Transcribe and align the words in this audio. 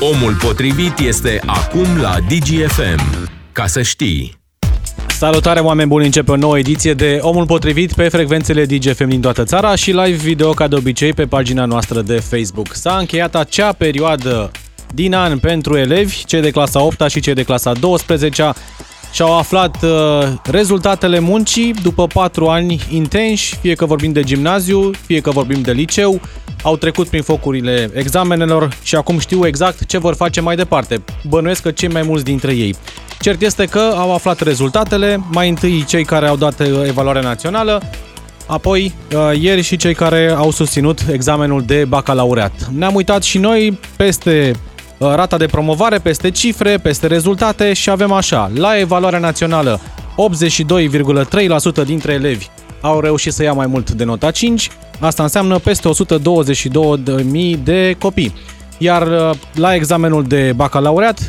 Omul 0.00 0.34
potrivit 0.34 0.98
este 0.98 1.40
acum 1.46 2.00
la 2.00 2.16
DGFM. 2.28 3.28
Ca 3.52 3.66
să 3.66 3.82
știi. 3.82 4.38
Salutare 5.06 5.60
oameni 5.60 5.88
buni, 5.88 6.04
începe 6.04 6.30
o 6.30 6.36
nouă 6.36 6.58
ediție 6.58 6.94
de 6.94 7.18
Omul 7.20 7.46
Potrivit 7.46 7.92
pe 7.92 8.08
frecvențele 8.08 8.64
DGFM 8.64 9.08
din 9.08 9.20
toată 9.20 9.44
țara 9.44 9.74
și 9.74 9.90
live 9.90 10.16
video 10.16 10.50
ca 10.50 10.68
de 10.68 10.74
obicei 10.74 11.12
pe 11.12 11.26
pagina 11.26 11.64
noastră 11.64 12.00
de 12.00 12.18
Facebook. 12.18 12.74
S-a 12.74 12.96
încheiat 12.96 13.34
acea 13.34 13.72
perioadă 13.72 14.50
din 14.94 15.14
an 15.14 15.38
pentru 15.38 15.76
elevi, 15.76 16.24
cei 16.24 16.40
de 16.40 16.50
clasa 16.50 16.82
8 16.82 17.08
și 17.08 17.20
cei 17.20 17.34
de 17.34 17.42
clasa 17.42 17.72
12 17.72 18.52
și-au 19.12 19.38
aflat 19.38 19.82
uh, 19.82 20.32
rezultatele 20.44 21.18
muncii 21.18 21.74
după 21.82 22.06
4 22.06 22.46
ani 22.46 22.80
intensi, 22.90 23.58
fie 23.60 23.74
că 23.74 23.86
vorbim 23.86 24.12
de 24.12 24.22
gimnaziu, 24.22 24.90
fie 25.06 25.20
că 25.20 25.30
vorbim 25.30 25.60
de 25.60 25.72
liceu, 25.72 26.20
au 26.62 26.76
trecut 26.76 27.08
prin 27.08 27.22
focurile 27.22 27.90
examenelor 27.94 28.76
și 28.82 28.94
acum 28.94 29.18
știu 29.18 29.46
exact 29.46 29.86
ce 29.86 29.98
vor 29.98 30.14
face 30.14 30.40
mai 30.40 30.56
departe. 30.56 31.02
Bănuiesc 31.28 31.62
că 31.62 31.70
cei 31.70 31.88
mai 31.88 32.02
mulți 32.02 32.24
dintre 32.24 32.52
ei. 32.52 32.74
Cert 33.20 33.40
este 33.40 33.64
că 33.64 33.92
au 33.96 34.14
aflat 34.14 34.40
rezultatele, 34.40 35.20
mai 35.30 35.48
întâi 35.48 35.84
cei 35.84 36.04
care 36.04 36.26
au 36.26 36.36
dat 36.36 36.60
uh, 36.60 36.66
evaluarea 36.86 37.22
națională, 37.22 37.82
apoi 38.46 38.94
uh, 39.14 39.40
ieri 39.40 39.62
și 39.62 39.76
cei 39.76 39.94
care 39.94 40.34
au 40.36 40.50
susținut 40.50 41.00
examenul 41.12 41.62
de 41.62 41.84
bacalaureat. 41.84 42.52
Ne-am 42.74 42.94
uitat 42.94 43.22
și 43.22 43.38
noi 43.38 43.78
peste 43.96 44.52
uh, 44.98 45.14
rata 45.14 45.36
de 45.36 45.46
promovare, 45.46 45.98
peste 45.98 46.30
cifre, 46.30 46.78
peste 46.78 47.06
rezultate 47.06 47.72
și 47.72 47.90
avem 47.90 48.12
așa, 48.12 48.50
la 48.54 48.78
evaluarea 48.78 49.18
națională 49.18 49.80
82,3% 51.82 51.84
dintre 51.84 52.12
elevi 52.12 52.46
au 52.80 53.00
reușit 53.00 53.32
să 53.32 53.42
ia 53.42 53.52
mai 53.52 53.66
mult 53.66 53.90
de 53.90 54.04
nota 54.04 54.30
5, 54.30 54.70
asta 55.00 55.22
înseamnă 55.22 55.58
peste 55.58 55.88
122.000 55.88 57.62
de 57.64 57.96
copii. 57.98 58.34
Iar 58.78 59.06
uh, 59.06 59.30
la 59.54 59.74
examenul 59.74 60.22
de 60.24 60.52
bacalaureat, 60.56 61.28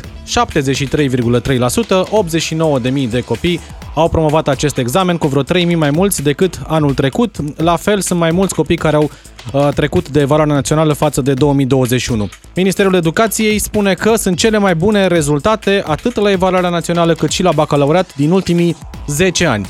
89.000 3.04 3.10
de 3.10 3.20
copii 3.20 3.60
au 3.94 4.08
promovat 4.08 4.48
acest 4.48 4.78
examen 4.78 5.16
cu 5.16 5.26
vreo 5.26 5.42
3.000 5.42 5.76
mai 5.76 5.90
mulți 5.90 6.22
decât 6.22 6.60
anul 6.66 6.94
trecut. 6.94 7.36
La 7.56 7.76
fel, 7.76 8.00
sunt 8.00 8.18
mai 8.18 8.30
mulți 8.30 8.54
copii 8.54 8.76
care 8.76 8.96
au 8.96 9.10
uh, 9.52 9.68
trecut 9.74 10.08
de 10.08 10.24
valoarea 10.24 10.54
națională 10.54 10.92
față 10.92 11.20
de 11.20 11.34
2021. 11.34 12.28
Ministerul 12.54 12.94
Educației 12.94 13.58
spune 13.58 13.94
că 13.94 14.14
sunt 14.16 14.36
cele 14.36 14.58
mai 14.58 14.74
bune 14.74 15.06
rezultate 15.06 15.82
atât 15.86 16.16
la 16.16 16.30
evaluarea 16.30 16.70
națională 16.70 17.14
cât 17.14 17.30
și 17.30 17.42
la 17.42 17.52
bacalaureat 17.52 18.16
din 18.16 18.30
ultimii 18.30 18.76
10 19.06 19.46
ani. 19.46 19.66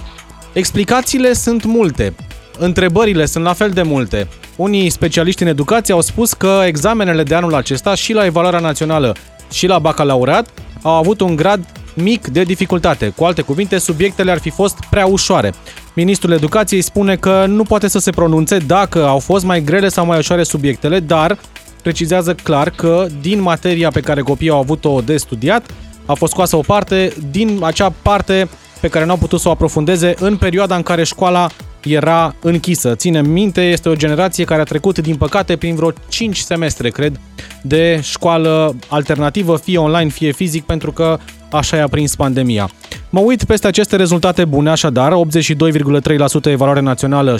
Explicațiile 0.52 1.32
sunt 1.32 1.64
multe. 1.64 2.14
Întrebările 2.58 3.26
sunt 3.26 3.44
la 3.44 3.52
fel 3.52 3.70
de 3.70 3.82
multe. 3.82 4.28
Unii 4.56 4.90
specialiști 4.90 5.42
în 5.42 5.48
educație 5.48 5.94
au 5.94 6.00
spus 6.00 6.32
că 6.32 6.62
examenele 6.66 7.22
de 7.22 7.34
anul 7.34 7.54
acesta 7.54 7.94
și 7.94 8.12
la 8.12 8.24
evaluarea 8.24 8.58
națională 8.58 9.14
și 9.52 9.66
la 9.66 9.78
bacalaureat 9.78 10.48
au 10.82 10.92
avut 10.92 11.20
un 11.20 11.36
grad 11.36 11.64
mic 11.94 12.26
de 12.26 12.42
dificultate. 12.42 13.12
Cu 13.16 13.24
alte 13.24 13.42
cuvinte, 13.42 13.78
subiectele 13.78 14.30
ar 14.30 14.38
fi 14.38 14.50
fost 14.50 14.78
prea 14.90 15.06
ușoare. 15.06 15.52
Ministrul 15.94 16.32
Educației 16.32 16.82
spune 16.82 17.16
că 17.16 17.44
nu 17.48 17.62
poate 17.62 17.88
să 17.88 17.98
se 17.98 18.10
pronunțe 18.10 18.58
dacă 18.58 19.06
au 19.06 19.18
fost 19.18 19.44
mai 19.44 19.62
grele 19.62 19.88
sau 19.88 20.06
mai 20.06 20.18
ușoare 20.18 20.42
subiectele, 20.42 21.00
dar 21.00 21.38
precizează 21.82 22.34
clar 22.34 22.70
că 22.70 23.06
din 23.20 23.40
materia 23.40 23.90
pe 23.90 24.00
care 24.00 24.20
copiii 24.20 24.50
au 24.50 24.58
avut-o 24.58 25.00
de 25.00 25.16
studiat, 25.16 25.70
a 26.06 26.14
fost 26.14 26.32
scoasă 26.32 26.56
o 26.56 26.60
parte, 26.60 27.12
din 27.30 27.58
acea 27.62 27.92
parte 28.02 28.48
pe 28.80 28.88
care 28.88 29.04
nu 29.04 29.10
au 29.10 29.16
putut 29.16 29.40
să 29.40 29.48
o 29.48 29.50
aprofundeze 29.50 30.14
în 30.18 30.36
perioada 30.36 30.76
în 30.76 30.82
care 30.82 31.04
școala 31.04 31.48
era 31.82 32.34
închisă. 32.40 32.94
Ținem 32.94 33.30
minte, 33.30 33.60
este 33.60 33.88
o 33.88 33.94
generație 33.94 34.44
care 34.44 34.60
a 34.60 34.64
trecut, 34.64 34.98
din 34.98 35.16
păcate, 35.16 35.56
prin 35.56 35.74
vreo 35.74 35.92
5 36.08 36.38
semestre, 36.38 36.90
cred, 36.90 37.20
de 37.62 38.00
școală 38.02 38.76
alternativă, 38.88 39.56
fie 39.56 39.78
online, 39.78 40.10
fie 40.10 40.32
fizic, 40.32 40.64
pentru 40.64 40.92
că 40.92 41.18
așa 41.50 41.76
i-a 41.76 41.88
prins 41.88 42.16
pandemia. 42.16 42.70
Mă 43.10 43.20
uit 43.20 43.44
peste 43.44 43.66
aceste 43.66 43.96
rezultate 43.96 44.44
bune, 44.44 44.70
așadar, 44.70 45.12
82,3% 45.12 46.44
evaluare 46.44 46.80
națională, 46.80 47.36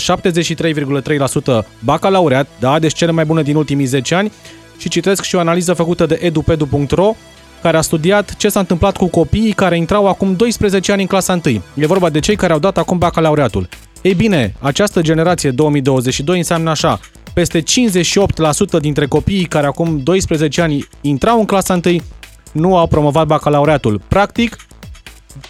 73,3% 1.62 1.67
bacalaureat, 1.84 2.47
da, 2.59 2.79
deci 2.79 2.95
cele 2.95 3.11
mai 3.11 3.25
bune 3.25 3.43
din 3.43 3.56
ultimii 3.56 3.84
10 3.84 4.15
ani, 4.15 4.33
și 4.79 4.89
citesc 4.89 5.23
și 5.23 5.34
o 5.34 5.39
analiză 5.39 5.73
făcută 5.73 6.06
de 6.06 6.19
edupedu.ro, 6.23 7.15
care 7.62 7.76
a 7.76 7.81
studiat 7.81 8.37
ce 8.37 8.48
s-a 8.48 8.60
întâmplat 8.60 8.97
cu 8.97 9.06
copiii 9.06 9.53
care 9.53 9.76
intrau 9.76 10.09
acum 10.09 10.34
12 10.37 10.93
ani 10.93 11.00
în 11.00 11.06
clasa 11.06 11.41
1. 11.44 11.62
E 11.75 11.87
vorba 11.87 12.10
de 12.10 12.21
cei 12.21 12.37
care 12.37 12.53
au 12.53 12.59
dat 12.59 12.78
acum 12.78 12.98
bacalaureatul. 12.98 13.69
Ei 14.03 14.15
bine, 14.15 14.54
această 14.59 15.00
generație 15.00 15.50
2022 15.50 16.37
înseamnă 16.37 16.70
așa, 16.70 17.00
peste 17.34 17.62
58% 17.62 17.65
dintre 18.81 19.06
copiii 19.06 19.44
care 19.44 19.66
acum 19.66 19.99
12 20.03 20.60
ani 20.60 20.88
intrau 21.00 21.38
în 21.38 21.44
clasa 21.44 21.81
1 21.84 22.00
nu 22.53 22.76
au 22.76 22.87
promovat 22.87 23.26
bacalaureatul. 23.26 24.00
Practic, 24.09 24.56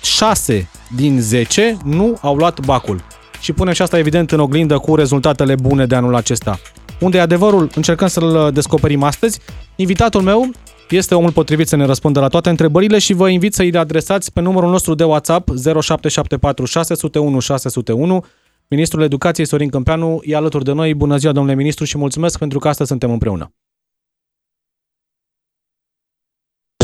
6 0.02 0.68
din 0.96 1.20
10 1.20 1.76
nu 1.84 2.18
au 2.20 2.34
luat 2.34 2.60
bacul. 2.60 3.02
Și 3.40 3.52
punem 3.52 3.72
și 3.72 3.82
asta 3.82 3.98
evident 3.98 4.30
în 4.30 4.40
oglindă 4.40 4.78
cu 4.78 4.94
rezultatele 4.94 5.54
bune 5.54 5.86
de 5.86 5.94
anul 5.94 6.14
acesta. 6.14 6.58
Unde 7.00 7.18
e 7.18 7.20
adevărul? 7.20 7.70
Încercăm 7.74 8.08
să-l 8.08 8.50
descoperim 8.52 9.02
astăzi. 9.02 9.38
Invitatul 9.76 10.20
meu 10.22 10.50
este 10.96 11.14
omul 11.14 11.32
potrivit 11.32 11.68
să 11.68 11.76
ne 11.76 11.84
răspundă 11.84 12.20
la 12.20 12.28
toate 12.28 12.48
întrebările 12.48 12.98
și 12.98 13.12
vă 13.12 13.28
invit 13.28 13.54
să 13.54 13.62
îi 13.62 13.76
adresați 13.76 14.32
pe 14.32 14.40
numărul 14.40 14.70
nostru 14.70 14.94
de 14.94 15.04
WhatsApp 15.04 15.48
0774 15.48 16.64
601 16.64 17.38
601. 17.38 18.24
Ministrul 18.68 19.02
Educației 19.02 19.46
Sorin 19.46 19.68
Câmpeanu 19.68 20.20
e 20.22 20.36
alături 20.36 20.64
de 20.64 20.72
noi. 20.72 20.94
Bună 20.94 21.16
ziua, 21.16 21.32
domnule 21.32 21.56
ministru, 21.56 21.84
și 21.84 21.98
mulțumesc 21.98 22.38
pentru 22.38 22.58
că 22.58 22.68
astăzi 22.68 22.88
suntem 22.88 23.10
împreună. 23.10 23.52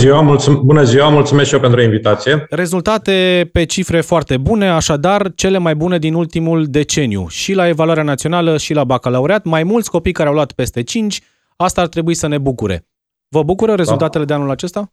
Ziua, 0.01 0.21
mulțum- 0.21 0.61
bună 0.65 0.83
ziua, 0.83 1.09
mulțumesc 1.09 1.49
și 1.49 1.55
eu 1.55 1.61
pentru 1.61 1.81
invitație. 1.81 2.47
Rezultate 2.51 3.49
pe 3.53 3.65
cifre 3.65 4.01
foarte 4.01 4.37
bune, 4.37 4.69
așadar 4.69 5.35
cele 5.35 5.59
mai 5.59 5.75
bune 5.75 5.99
din 5.99 6.15
ultimul 6.15 6.67
deceniu. 6.67 7.29
Și 7.29 7.53
la 7.53 7.69
evaluarea 7.69 8.03
națională 8.03 8.57
și 8.57 8.73
la 8.75 8.85
bacalaureat, 8.85 9.45
mai 9.45 9.63
mulți 9.63 9.91
copii 9.91 10.13
care 10.13 10.29
au 10.29 10.35
luat 10.35 10.53
peste 10.53 10.83
5, 10.83 11.21
asta 11.57 11.81
ar 11.81 11.87
trebui 11.87 12.15
să 12.15 12.27
ne 12.27 12.39
bucure. 12.39 12.87
Vă 13.29 13.43
bucură 13.43 13.75
rezultatele 13.75 14.25
da. 14.25 14.35
de 14.35 14.41
anul 14.41 14.51
acesta? 14.51 14.93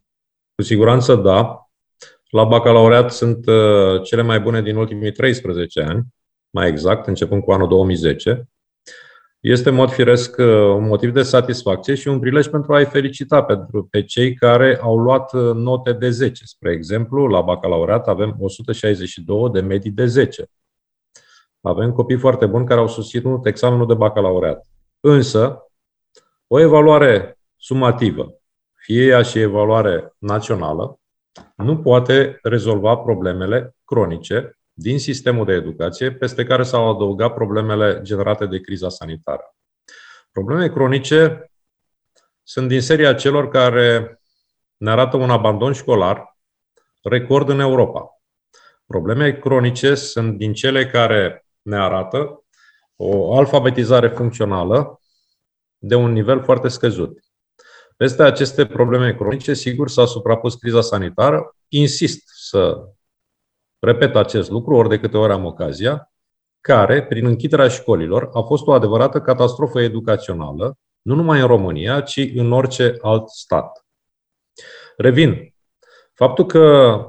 Cu 0.54 0.62
siguranță 0.62 1.14
da. 1.14 1.68
La 2.30 2.44
bacalaureat 2.44 3.12
sunt 3.12 3.46
uh, 3.46 4.02
cele 4.02 4.22
mai 4.22 4.40
bune 4.40 4.62
din 4.62 4.76
ultimii 4.76 5.12
13 5.12 5.80
ani, 5.80 6.04
mai 6.50 6.68
exact, 6.68 7.06
începând 7.06 7.42
cu 7.42 7.52
anul 7.52 7.68
2010. 7.68 8.48
Este, 9.40 9.68
în 9.68 9.74
mod 9.74 9.90
firesc, 9.90 10.36
uh, 10.38 10.46
un 10.46 10.86
motiv 10.86 11.12
de 11.12 11.22
satisfacție 11.22 11.94
și 11.94 12.08
un 12.08 12.18
prilej 12.18 12.46
pentru 12.46 12.74
a-i 12.74 12.84
felicita 12.84 13.42
pentru, 13.42 13.86
pe 13.90 14.04
cei 14.04 14.34
care 14.34 14.78
au 14.82 14.98
luat 14.98 15.32
uh, 15.32 15.54
note 15.54 15.92
de 15.92 16.10
10. 16.10 16.44
Spre 16.44 16.72
exemplu, 16.72 17.26
la 17.26 17.40
bacalaureat 17.40 18.08
avem 18.08 18.36
162 18.38 19.50
de 19.50 19.60
medii 19.60 19.90
de 19.90 20.06
10. 20.06 20.44
Avem 21.60 21.92
copii 21.92 22.18
foarte 22.18 22.46
buni 22.46 22.66
care 22.66 22.80
au 22.80 22.88
susținut 22.88 23.46
examenul 23.46 23.86
de 23.86 23.94
bacalaureat. 23.94 24.66
Însă, 25.00 25.58
o 26.46 26.60
evaluare 26.60 27.33
sumativă, 27.64 28.40
fie 28.74 29.04
ea 29.04 29.22
și 29.22 29.38
evaluare 29.38 30.14
națională, 30.18 31.00
nu 31.56 31.78
poate 31.78 32.38
rezolva 32.42 32.96
problemele 32.96 33.76
cronice 33.84 34.58
din 34.72 34.98
sistemul 34.98 35.44
de 35.44 35.52
educație, 35.52 36.12
peste 36.12 36.44
care 36.44 36.62
s-au 36.62 36.90
adăugat 36.94 37.34
problemele 37.34 38.00
generate 38.02 38.46
de 38.46 38.60
criza 38.60 38.88
sanitară. 38.88 39.54
Probleme 40.32 40.68
cronice 40.68 41.50
sunt 42.42 42.68
din 42.68 42.80
seria 42.80 43.14
celor 43.14 43.48
care 43.48 44.20
ne 44.76 44.90
arată 44.90 45.16
un 45.16 45.30
abandon 45.30 45.72
școlar 45.72 46.36
record 47.02 47.48
în 47.48 47.60
Europa. 47.60 48.20
Probleme 48.86 49.32
cronice 49.32 49.94
sunt 49.94 50.38
din 50.38 50.52
cele 50.52 50.86
care 50.86 51.46
ne 51.62 51.76
arată 51.76 52.44
o 52.96 53.36
alfabetizare 53.36 54.08
funcțională 54.08 55.00
de 55.78 55.94
un 55.94 56.12
nivel 56.12 56.42
foarte 56.42 56.68
scăzut. 56.68 57.23
Peste 57.96 58.22
aceste 58.22 58.66
probleme 58.66 59.14
cronice, 59.14 59.54
sigur, 59.54 59.88
s-a 59.88 60.06
suprapus 60.06 60.54
criza 60.54 60.80
sanitară. 60.80 61.56
Insist 61.68 62.22
să 62.26 62.88
repet 63.78 64.16
acest 64.16 64.50
lucru 64.50 64.74
ori 64.74 64.88
de 64.88 64.98
câte 64.98 65.16
ori 65.16 65.32
am 65.32 65.44
ocazia, 65.44 66.12
care, 66.60 67.06
prin 67.06 67.26
închiderea 67.26 67.68
școlilor, 67.68 68.30
a 68.32 68.40
fost 68.40 68.66
o 68.66 68.72
adevărată 68.72 69.20
catastrofă 69.20 69.80
educațională, 69.80 70.78
nu 71.02 71.14
numai 71.14 71.40
în 71.40 71.46
România, 71.46 72.00
ci 72.00 72.30
în 72.34 72.52
orice 72.52 72.96
alt 73.00 73.28
stat. 73.28 73.86
Revin. 74.96 75.54
Faptul 76.14 76.46
că 76.46 76.60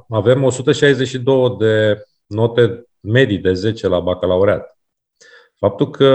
avem 0.10 0.44
162 0.44 1.56
de 1.58 2.04
note 2.26 2.86
medii 3.00 3.38
de 3.38 3.54
10 3.54 3.88
la 3.88 4.00
bacalaureat, 4.00 4.75
Faptul 5.58 5.90
că 5.90 6.06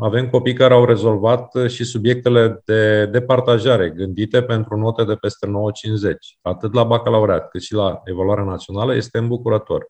avem 0.00 0.30
copii 0.30 0.54
care 0.54 0.74
au 0.74 0.84
rezolvat 0.84 1.52
și 1.68 1.84
subiectele 1.84 2.62
de 2.64 3.06
departajare 3.06 3.90
gândite 3.90 4.42
pentru 4.42 4.76
note 4.76 5.04
de 5.04 5.14
peste 5.14 5.46
9,50, 5.46 5.52
atât 6.42 6.74
la 6.74 6.84
bacalaureat 6.84 7.48
cât 7.48 7.62
și 7.62 7.74
la 7.74 8.00
evaluarea 8.04 8.44
națională, 8.44 8.94
este 8.94 9.18
îmbucurător. 9.18 9.86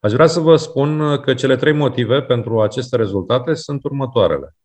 Aș 0.00 0.12
vrea 0.12 0.26
să 0.26 0.40
vă 0.40 0.56
spun 0.56 1.20
că 1.20 1.34
cele 1.34 1.56
trei 1.56 1.72
motive 1.72 2.22
pentru 2.22 2.60
aceste 2.60 2.96
rezultate 2.96 3.54
sunt 3.54 3.84
următoarele. 3.84 4.56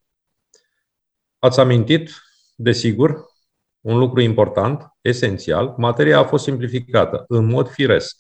Ați 1.40 1.60
amintit, 1.60 2.12
desigur, 2.56 3.26
un 3.82 3.98
lucru 3.98 4.22
important, 4.22 4.88
esențial, 5.02 5.74
materia 5.78 6.20
a 6.20 6.24
fost 6.24 6.44
simplificată 6.44 7.26
în 7.28 7.46
mod 7.46 7.70
firesc, 7.70 8.18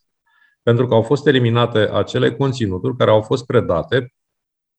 pentru 0.63 0.87
că 0.87 0.93
au 0.93 1.01
fost 1.01 1.27
eliminate 1.27 1.79
acele 1.79 2.35
conținuturi 2.35 2.97
care 2.97 3.11
au 3.11 3.21
fost 3.21 3.45
predate 3.45 4.13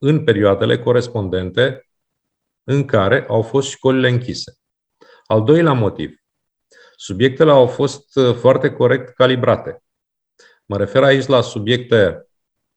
în 0.06 0.25
perioadele 0.25 0.79
corespondente 0.79 1.89
în 2.65 2.85
care 2.85 3.25
au 3.29 3.43
fost 3.43 3.69
școlile 3.69 4.09
închise. 4.09 4.59
Al 5.27 5.45
doilea 5.45 5.73
motiv. 5.73 6.15
Subiectele 6.97 7.51
au 7.51 7.67
fost 7.67 8.17
uh, 8.17 8.35
foarte 8.35 8.71
corect 8.71 9.15
calibrate. 9.15 9.83
Mă 10.67 10.77
refer 10.77 11.03
aici 11.03 11.27
la 11.27 11.41
subiecte 11.41 12.29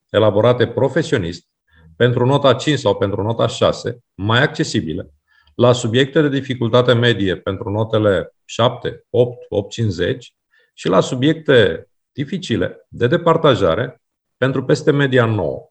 elaborate 0.10 0.68
profesionist, 0.68 1.48
pentru 1.96 2.26
nota 2.26 2.54
5 2.54 2.80
sau 2.80 2.98
pentru 2.98 3.22
nota 3.22 3.48
6, 3.48 4.04
mai 4.14 4.42
accesibile, 4.42 5.14
la 5.56 5.74
subiecte 5.74 6.22
de 6.22 6.30
dificultate 6.30 6.94
medie 6.94 7.38
pentru 7.38 7.70
notele 7.70 8.36
7, 8.46 9.06
8, 9.10 9.46
850 9.50 10.34
și 10.74 10.88
la 10.88 11.00
subiecte 11.00 11.90
dificile 12.12 12.86
de 12.90 13.08
departajare 13.08 14.02
pentru 14.38 14.64
peste 14.64 14.92
media 14.92 15.26
9. 15.26 15.70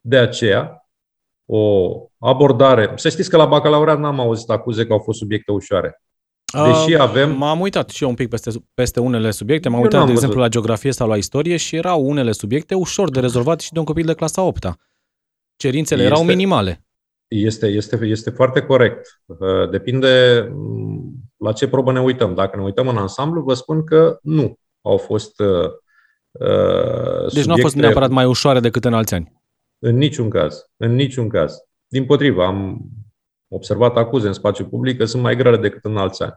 De 0.00 0.18
aceea, 0.18 0.85
o 1.46 1.90
abordare. 2.18 2.92
Să 2.94 3.08
știți 3.08 3.30
că 3.30 3.36
la 3.36 3.44
bacalaureat 3.44 3.98
n-am 3.98 4.20
auzit 4.20 4.50
acuze 4.50 4.86
că 4.86 4.92
au 4.92 4.98
fost 4.98 5.18
subiecte 5.18 5.52
ușoare. 5.52 6.00
Deși 6.52 6.96
avem... 6.96 7.36
M-am 7.36 7.60
uitat 7.60 7.88
și 7.88 8.02
eu 8.02 8.08
un 8.08 8.14
pic 8.14 8.28
peste, 8.28 8.50
peste 8.74 9.00
unele 9.00 9.30
subiecte. 9.30 9.68
M-am 9.68 9.78
eu 9.78 9.84
uitat, 9.84 10.04
de 10.04 10.10
exemplu, 10.10 10.36
văzut. 10.38 10.52
la 10.52 10.60
geografie 10.60 10.92
sau 10.92 11.08
la 11.08 11.16
istorie 11.16 11.56
și 11.56 11.76
erau 11.76 12.08
unele 12.08 12.32
subiecte 12.32 12.74
ușor 12.74 13.10
de 13.10 13.20
rezolvat 13.20 13.60
și 13.60 13.72
de 13.72 13.78
un 13.78 13.84
copil 13.84 14.06
de 14.06 14.14
clasa 14.14 14.42
8 14.42 14.66
-a. 14.66 14.72
Cerințele 15.56 16.02
este, 16.02 16.12
erau 16.12 16.24
minimale. 16.24 16.84
Este, 17.28 17.66
este, 17.66 17.98
este 18.02 18.30
foarte 18.30 18.60
corect. 18.60 19.20
Uh, 19.26 19.70
depinde 19.70 20.44
mm, 20.52 21.14
la 21.36 21.52
ce 21.52 21.68
probă 21.68 21.92
ne 21.92 22.00
uităm. 22.00 22.34
Dacă 22.34 22.56
ne 22.56 22.62
uităm 22.62 22.88
în 22.88 22.96
ansamblu, 22.96 23.42
vă 23.42 23.54
spun 23.54 23.84
că 23.84 24.18
nu 24.22 24.58
au 24.80 24.96
fost 24.96 25.40
uh, 25.40 25.70
uh 26.30 27.32
Deci 27.32 27.44
nu 27.44 27.52
au 27.52 27.58
fost 27.60 27.74
neapărat 27.74 28.10
mai 28.10 28.24
ușoare 28.24 28.60
decât 28.60 28.84
în 28.84 28.94
alți 28.94 29.14
ani. 29.14 29.32
În 29.78 29.96
niciun 29.96 30.30
caz. 30.30 30.70
În 30.76 30.94
niciun 30.94 31.28
caz. 31.28 31.56
Din 31.86 32.04
potrivă, 32.04 32.44
am 32.44 32.80
observat 33.48 33.96
acuze 33.96 34.26
în 34.26 34.32
spațiu 34.32 34.66
public 34.66 34.98
că 34.98 35.04
sunt 35.04 35.22
mai 35.22 35.36
grele 35.36 35.56
decât 35.56 35.84
în 35.84 35.96
alți 35.96 36.22
ani. 36.22 36.34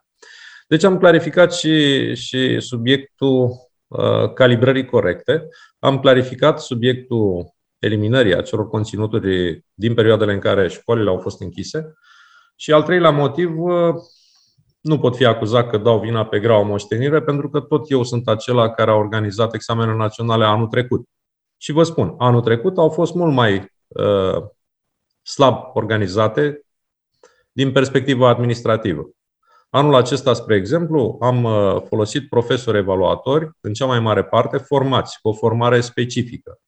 Deci 0.67 0.83
am 0.83 0.97
clarificat 0.97 1.53
și, 1.53 2.15
și 2.15 2.59
subiectul 2.59 3.49
uh, 3.87 4.33
calibrării 4.33 4.85
corecte, 4.85 5.47
am 5.79 5.99
clarificat 5.99 6.61
subiectul 6.61 7.53
eliminării 7.79 8.35
acelor 8.35 8.67
conținuturi 8.67 9.63
din 9.73 9.93
perioadele 9.93 10.33
în 10.33 10.39
care 10.39 10.67
școlile 10.67 11.09
au 11.09 11.17
fost 11.17 11.41
închise 11.41 11.93
și 12.55 12.71
al 12.71 12.83
treilea 12.83 13.09
motiv, 13.09 13.59
uh, 13.59 13.93
nu 14.81 14.99
pot 14.99 15.15
fi 15.15 15.25
acuzat 15.25 15.69
că 15.69 15.77
dau 15.77 15.99
vina 15.99 16.25
pe 16.25 16.39
grau 16.39 16.65
moștenire, 16.65 17.21
pentru 17.21 17.49
că 17.49 17.59
tot 17.59 17.89
eu 17.91 18.03
sunt 18.03 18.27
acela 18.27 18.69
care 18.69 18.91
a 18.91 18.95
organizat 18.95 19.53
examenele 19.53 19.97
naționale 19.97 20.45
anul 20.45 20.67
trecut. 20.67 21.07
Și 21.61 21.71
vă 21.71 21.83
spun, 21.83 22.15
anul 22.17 22.41
trecut 22.41 22.77
au 22.77 22.89
fost 22.89 23.13
mult 23.13 23.33
mai 23.33 23.71
uh, 23.87 24.43
slab 25.21 25.55
organizate 25.73 26.65
din 27.51 27.71
perspectiva 27.71 28.29
administrativă. 28.29 29.09
Anul 29.69 29.95
acesta, 29.95 30.33
spre 30.33 30.55
exemplu, 30.55 31.17
am 31.21 31.43
uh, 31.43 31.81
folosit 31.87 32.29
profesori 32.29 32.77
evaluatori, 32.77 33.49
în 33.61 33.73
cea 33.73 33.85
mai 33.85 33.99
mare 33.99 34.23
parte 34.23 34.57
formați, 34.57 35.21
cu 35.21 35.27
o 35.27 35.33
formare 35.33 35.81
specifică. 35.81 36.59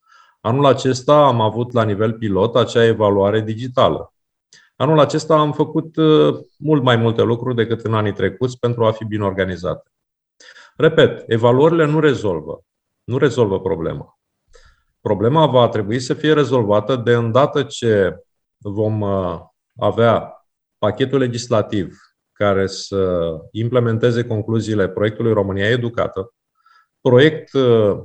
Anul 0.41 0.65
acesta 0.65 1.25
am 1.25 1.41
avut 1.41 1.71
la 1.71 1.83
nivel 1.83 2.13
pilot 2.13 2.55
acea 2.55 2.85
evaluare 2.85 3.41
digitală. 3.41 4.13
Anul 4.75 4.99
acesta 4.99 5.35
am 5.35 5.51
făcut 5.51 5.95
uh, 5.95 6.39
mult 6.57 6.83
mai 6.83 6.95
multe 6.95 7.21
lucruri 7.21 7.55
decât 7.55 7.79
în 7.79 7.93
anii 7.93 8.13
trecuți 8.13 8.59
pentru 8.59 8.85
a 8.85 8.91
fi 8.91 9.05
bine 9.05 9.23
organizate. 9.23 9.91
Repet, 10.75 11.23
evaluările 11.27 11.85
nu 11.85 11.99
rezolvă. 11.99 12.63
Nu 13.03 13.17
rezolvă 13.17 13.59
problema. 13.59 14.19
Problema 15.01 15.45
va 15.45 15.67
trebui 15.67 15.99
să 15.99 16.13
fie 16.13 16.33
rezolvată 16.33 16.95
de 16.95 17.13
îndată 17.13 17.63
ce 17.63 18.15
vom 18.57 19.01
uh, 19.01 19.39
avea 19.75 20.45
pachetul 20.77 21.19
legislativ 21.19 21.97
care 22.31 22.67
să 22.67 23.31
implementeze 23.51 24.23
concluziile 24.23 24.89
proiectului 24.89 25.33
România 25.33 25.69
Educată, 25.69 26.33
proiect 27.01 27.53
uh, 27.53 27.97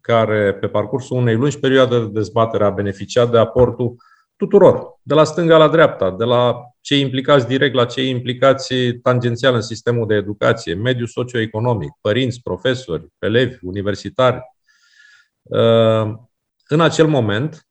care 0.00 0.54
pe 0.54 0.68
parcursul 0.68 1.16
unei 1.16 1.34
lungi 1.34 1.58
perioade 1.58 1.98
de 1.98 2.08
dezbatere 2.08 2.64
a 2.64 2.70
beneficiat 2.70 3.30
de 3.30 3.38
aportul 3.38 3.96
tuturor, 4.36 4.98
de 5.02 5.14
la 5.14 5.24
stânga 5.24 5.56
la 5.56 5.68
dreapta, 5.68 6.10
de 6.10 6.24
la 6.24 6.56
cei 6.80 7.00
implicați 7.00 7.46
direct 7.46 7.74
la 7.74 7.84
cei 7.84 8.08
implicați 8.08 8.74
tangențial 9.02 9.54
în 9.54 9.60
sistemul 9.60 10.06
de 10.06 10.14
educație, 10.14 10.74
mediul 10.74 11.06
socioeconomic, 11.06 11.90
părinți, 12.00 12.40
profesori, 12.42 13.06
elevi, 13.18 13.56
universitari. 13.62 14.40
Uh, 15.42 16.14
în 16.68 16.80
acel 16.80 17.06
moment 17.06 17.68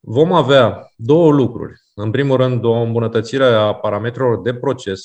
vom 0.00 0.32
avea 0.32 0.92
două 0.96 1.32
lucruri 1.32 1.80
în 1.94 2.10
primul 2.10 2.36
rând, 2.36 2.64
o 2.64 2.72
îmbunătățire 2.72 3.44
a 3.44 3.74
parametrilor 3.74 4.40
de 4.40 4.54
proces, 4.54 5.00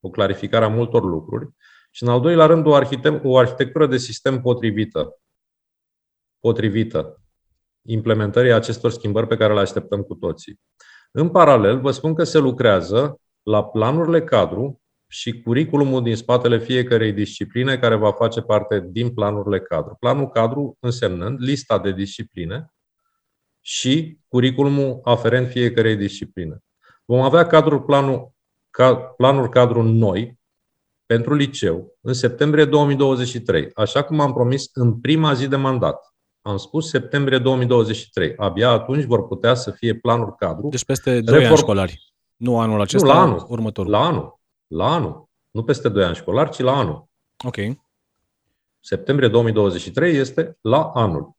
o 0.00 0.10
clarificare 0.10 0.64
a 0.64 0.68
multor 0.68 1.04
lucruri 1.04 1.48
și, 1.90 2.02
în 2.02 2.08
al 2.08 2.20
doilea 2.20 2.46
rând, 2.46 2.66
o, 2.66 2.74
arhitect- 2.74 3.24
o 3.24 3.38
arhitectură 3.38 3.86
de 3.86 3.96
sistem 3.96 4.40
potrivită, 4.40 5.20
potrivită 6.38 7.20
implementării 7.82 8.52
acestor 8.52 8.90
schimbări 8.90 9.26
pe 9.26 9.36
care 9.36 9.54
le 9.54 9.60
așteptăm 9.60 10.02
cu 10.02 10.14
toții. 10.14 10.60
În 11.10 11.30
paralel, 11.30 11.80
vă 11.80 11.90
spun 11.90 12.14
că 12.14 12.24
se 12.24 12.38
lucrează 12.38 13.20
la 13.42 13.64
planurile 13.64 14.24
cadru 14.24 14.82
și 15.14 15.40
curiculumul 15.40 16.02
din 16.02 16.16
spatele 16.16 16.58
fiecarei 16.58 17.12
discipline 17.12 17.78
care 17.78 17.94
va 17.94 18.12
face 18.12 18.40
parte 18.40 18.86
din 18.90 19.14
planurile 19.14 19.60
cadru. 19.60 19.96
Planul 20.00 20.28
cadru 20.28 20.76
însemnând 20.80 21.40
lista 21.40 21.78
de 21.78 21.92
discipline 21.92 22.66
și 23.60 24.18
curiculumul 24.28 25.00
aferent 25.04 25.48
fiecarei 25.48 25.96
discipline. 25.96 26.58
Vom 27.04 27.20
avea 27.20 27.46
cadrul 27.46 27.80
planul, 27.80 28.32
ca, 28.70 28.96
planuri 28.96 29.48
cadru 29.48 29.82
noi 29.82 30.40
pentru 31.06 31.34
liceu 31.34 31.96
în 32.00 32.12
septembrie 32.12 32.64
2023, 32.64 33.70
așa 33.74 34.02
cum 34.02 34.20
am 34.20 34.32
promis 34.32 34.70
în 34.72 35.00
prima 35.00 35.32
zi 35.32 35.48
de 35.48 35.56
mandat. 35.56 36.14
Am 36.42 36.56
spus 36.56 36.88
septembrie 36.88 37.38
2023. 37.38 38.32
Abia 38.36 38.70
atunci 38.70 39.04
vor 39.04 39.26
putea 39.26 39.54
să 39.54 39.70
fie 39.70 39.94
planuri 39.94 40.36
cadru. 40.36 40.68
Deci 40.68 40.84
peste 40.84 41.20
2 41.20 41.22
reform... 41.22 41.46
ani 41.46 41.56
școlari. 41.56 42.14
Nu 42.36 42.60
anul 42.60 42.80
acesta, 42.80 43.06
nu, 43.06 43.12
la 43.12 43.20
anul, 43.20 43.46
următorul. 43.48 43.90
La 43.90 44.04
anul. 44.04 44.42
La 44.74 44.94
anul. 44.94 45.28
Nu 45.50 45.64
peste 45.64 45.88
2 45.88 46.04
ani 46.04 46.14
școlari, 46.14 46.50
ci 46.50 46.58
la 46.58 46.76
anul. 46.76 47.08
Ok. 47.44 47.56
Septembrie 48.80 49.28
2023 49.28 50.16
este 50.16 50.58
la 50.60 50.90
anul. 50.94 51.32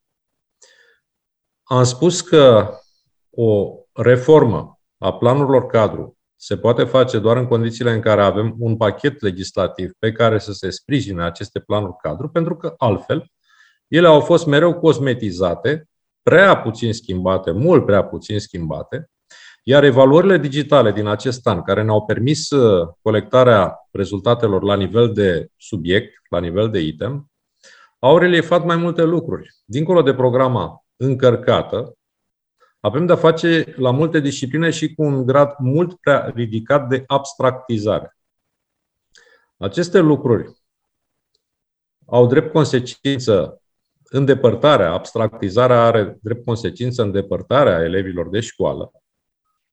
Am 1.62 1.84
spus 1.84 2.20
că 2.20 2.74
o 3.30 3.74
reformă 3.92 4.80
a 4.98 5.14
planurilor 5.14 5.66
cadru 5.66 6.18
se 6.36 6.56
poate 6.56 6.84
face 6.84 7.18
doar 7.18 7.36
în 7.36 7.46
condițiile 7.46 7.92
în 7.92 8.00
care 8.00 8.22
avem 8.22 8.54
un 8.58 8.76
pachet 8.76 9.20
legislativ 9.20 9.92
pe 9.98 10.12
care 10.12 10.38
să 10.38 10.52
se 10.52 10.70
sprijine 10.70 11.24
aceste 11.24 11.60
planuri 11.60 11.96
cadru, 12.02 12.28
pentru 12.28 12.56
că 12.56 12.74
altfel 12.78 13.32
ele 13.88 14.06
au 14.06 14.20
fost 14.20 14.46
mereu 14.46 14.78
cosmetizate, 14.78 15.88
prea 16.22 16.56
puțin 16.56 16.92
schimbate, 16.92 17.50
mult 17.50 17.84
prea 17.84 18.04
puțin 18.04 18.40
schimbate, 18.40 19.10
iar 19.68 19.84
evaluările 19.84 20.38
digitale 20.38 20.92
din 20.92 21.06
acest 21.06 21.46
an, 21.46 21.62
care 21.62 21.82
ne-au 21.82 22.04
permis 22.04 22.50
uh, 22.50 22.88
colectarea 23.02 23.88
rezultatelor 23.90 24.62
la 24.62 24.76
nivel 24.76 25.12
de 25.12 25.48
subiect, 25.56 26.12
la 26.30 26.40
nivel 26.40 26.70
de 26.70 26.80
item, 26.80 27.30
au 27.98 28.18
reliefat 28.18 28.64
mai 28.64 28.76
multe 28.76 29.02
lucruri. 29.02 29.50
Dincolo 29.64 30.02
de 30.02 30.14
programa 30.14 30.84
încărcată, 30.96 31.96
avem 32.80 33.06
de-a 33.06 33.16
face 33.16 33.74
la 33.76 33.90
multe 33.90 34.20
discipline 34.20 34.70
și 34.70 34.94
cu 34.94 35.02
un 35.02 35.26
grad 35.26 35.54
mult 35.58 35.94
prea 35.94 36.32
ridicat 36.34 36.88
de 36.88 37.04
abstractizare. 37.06 38.16
Aceste 39.56 39.98
lucruri 39.98 40.56
au 42.06 42.26
drept 42.26 42.52
consecință 42.52 43.62
îndepărtarea, 44.04 44.92
abstractizarea 44.92 45.84
are 45.84 46.18
drept 46.22 46.44
consecință 46.44 47.02
îndepărtarea 47.02 47.82
elevilor 47.82 48.28
de 48.28 48.40
școală. 48.40 48.90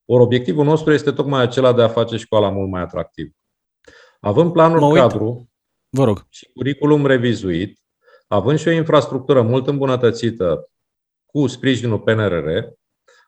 Ori 0.05 0.23
obiectivul 0.23 0.65
nostru 0.65 0.93
este 0.93 1.11
tocmai 1.11 1.41
acela 1.41 1.73
de 1.73 1.81
a 1.81 1.87
face 1.87 2.17
școala 2.17 2.49
mult 2.49 2.69
mai 2.69 2.81
atractivă. 2.81 3.31
Având 4.19 4.51
planul 4.51 4.93
cadru 4.93 5.49
Vă 5.89 6.03
rog. 6.03 6.25
și 6.29 6.49
curriculum 6.53 7.05
revizuit, 7.05 7.79
având 8.27 8.59
și 8.59 8.67
o 8.67 8.71
infrastructură 8.71 9.41
mult 9.41 9.67
îmbunătățită 9.67 10.69
cu 11.25 11.47
sprijinul 11.47 11.99
PNRR, 11.99 12.47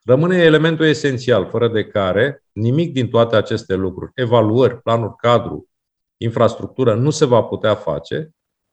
rămâne 0.03 0.37
elementul 0.37 0.85
esențial, 0.85 1.49
fără 1.49 1.67
de 1.67 1.85
care 1.85 2.43
nimic 2.51 2.93
din 2.93 3.09
toate 3.09 3.35
aceste 3.35 3.75
lucruri, 3.75 4.11
evaluări, 4.15 4.81
planuri 4.81 5.15
cadru, 5.15 5.69
infrastructură, 6.17 6.95
nu 6.95 7.09
se 7.09 7.25
va 7.25 7.43
putea 7.43 7.75
face 7.75 8.29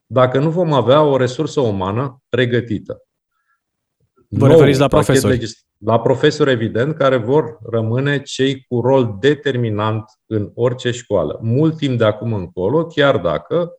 dacă 0.07 0.39
nu 0.39 0.51
vom 0.51 0.73
avea 0.73 1.03
o 1.03 1.17
resursă 1.17 1.61
umană 1.61 2.23
pregătită. 2.29 3.03
Vă 4.29 4.49
referiți 4.49 4.79
la 4.79 4.89
profesori? 4.89 5.33
Legis- 5.33 5.67
la 5.85 6.01
profesori, 6.01 6.51
evident, 6.51 6.97
care 6.97 7.17
vor 7.17 7.59
rămâne 7.71 8.23
cei 8.23 8.65
cu 8.69 8.81
rol 8.81 9.17
determinant 9.21 10.05
în 10.27 10.51
orice 10.55 10.91
școală, 10.91 11.39
mult 11.43 11.77
timp 11.77 11.99
de 11.99 12.05
acum 12.05 12.33
încolo, 12.33 12.87
chiar 12.87 13.19
dacă 13.19 13.73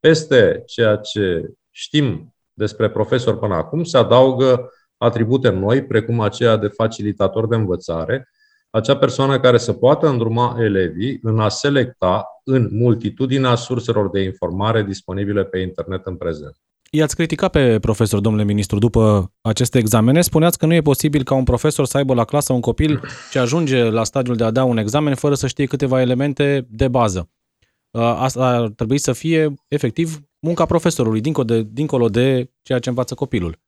peste 0.00 0.62
ceea 0.66 0.96
ce 0.96 1.52
știm 1.70 2.34
despre 2.52 2.90
profesori 2.90 3.38
până 3.38 3.54
acum 3.54 3.84
se 3.84 3.98
adaugă 3.98 4.70
atribute 4.96 5.48
noi, 5.48 5.84
precum 5.84 6.20
aceea 6.20 6.56
de 6.56 6.68
facilitator 6.68 7.48
de 7.48 7.54
învățare, 7.54 8.28
acea 8.70 8.96
persoană 8.96 9.40
care 9.40 9.58
să 9.58 9.72
poată 9.72 10.08
îndruma 10.08 10.56
elevii 10.58 11.18
în 11.22 11.40
a 11.40 11.48
selecta 11.48 12.24
în 12.44 12.68
multitudinea 12.72 13.54
surselor 13.54 14.10
de 14.10 14.20
informare 14.20 14.82
disponibile 14.82 15.44
pe 15.44 15.58
internet 15.58 16.06
în 16.06 16.16
prezent. 16.16 16.56
I-ați 16.92 17.16
criticat 17.16 17.50
pe 17.50 17.78
profesor, 17.78 18.20
domnule 18.20 18.44
ministru, 18.44 18.78
după 18.78 19.32
aceste 19.40 19.78
examene. 19.78 20.20
Spuneați 20.20 20.58
că 20.58 20.66
nu 20.66 20.74
e 20.74 20.80
posibil 20.80 21.22
ca 21.22 21.34
un 21.34 21.44
profesor 21.44 21.86
să 21.86 21.96
aibă 21.96 22.14
la 22.14 22.24
clasă 22.24 22.52
un 22.52 22.60
copil 22.60 23.00
ce 23.30 23.38
ajunge 23.38 23.82
la 23.82 24.04
stadiul 24.04 24.36
de 24.36 24.44
a 24.44 24.50
da 24.50 24.64
un 24.64 24.76
examen 24.76 25.14
fără 25.14 25.34
să 25.34 25.46
știe 25.46 25.66
câteva 25.66 26.00
elemente 26.00 26.66
de 26.68 26.88
bază. 26.88 27.30
Asta 27.98 28.46
ar 28.46 28.68
trebui 28.68 28.98
să 28.98 29.12
fie, 29.12 29.54
efectiv, 29.68 30.20
munca 30.38 30.66
profesorului, 30.66 31.20
dincolo 31.20 31.44
de, 31.44 31.62
dincolo 31.62 32.08
de 32.08 32.50
ceea 32.62 32.78
ce 32.78 32.88
învață 32.88 33.14
copilul. 33.14 33.58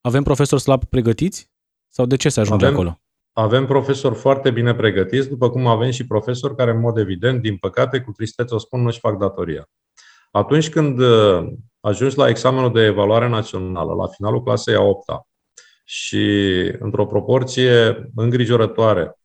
Avem 0.00 0.22
profesori 0.22 0.60
slab 0.60 0.84
pregătiți? 0.84 1.50
Sau 1.88 2.06
de 2.06 2.16
ce 2.16 2.28
se 2.28 2.40
ajunge 2.40 2.64
avem, 2.64 2.76
acolo? 2.76 3.00
Avem 3.32 3.66
profesori 3.66 4.14
foarte 4.14 4.50
bine 4.50 4.74
pregătiți, 4.74 5.28
după 5.28 5.50
cum 5.50 5.66
avem 5.66 5.90
și 5.90 6.06
profesori 6.06 6.56
care, 6.56 6.70
în 6.70 6.80
mod 6.80 6.98
evident, 6.98 7.42
din 7.42 7.56
păcate, 7.56 8.00
cu 8.00 8.12
tristețe 8.12 8.54
o 8.54 8.58
spun, 8.58 8.82
nu-și 8.82 8.98
fac 8.98 9.18
datoria. 9.18 9.70
Atunci 10.30 10.70
când 10.70 10.98
uh, 10.98 11.52
ajungi 11.82 12.16
la 12.16 12.28
examenul 12.28 12.72
de 12.72 12.80
evaluare 12.80 13.28
națională, 13.28 13.94
la 13.94 14.06
finalul 14.06 14.42
clasei 14.42 14.74
a 14.74 14.80
8 14.80 15.04
și 15.84 16.26
într-o 16.78 17.06
proporție 17.06 18.04
îngrijorătoare, 18.14 19.16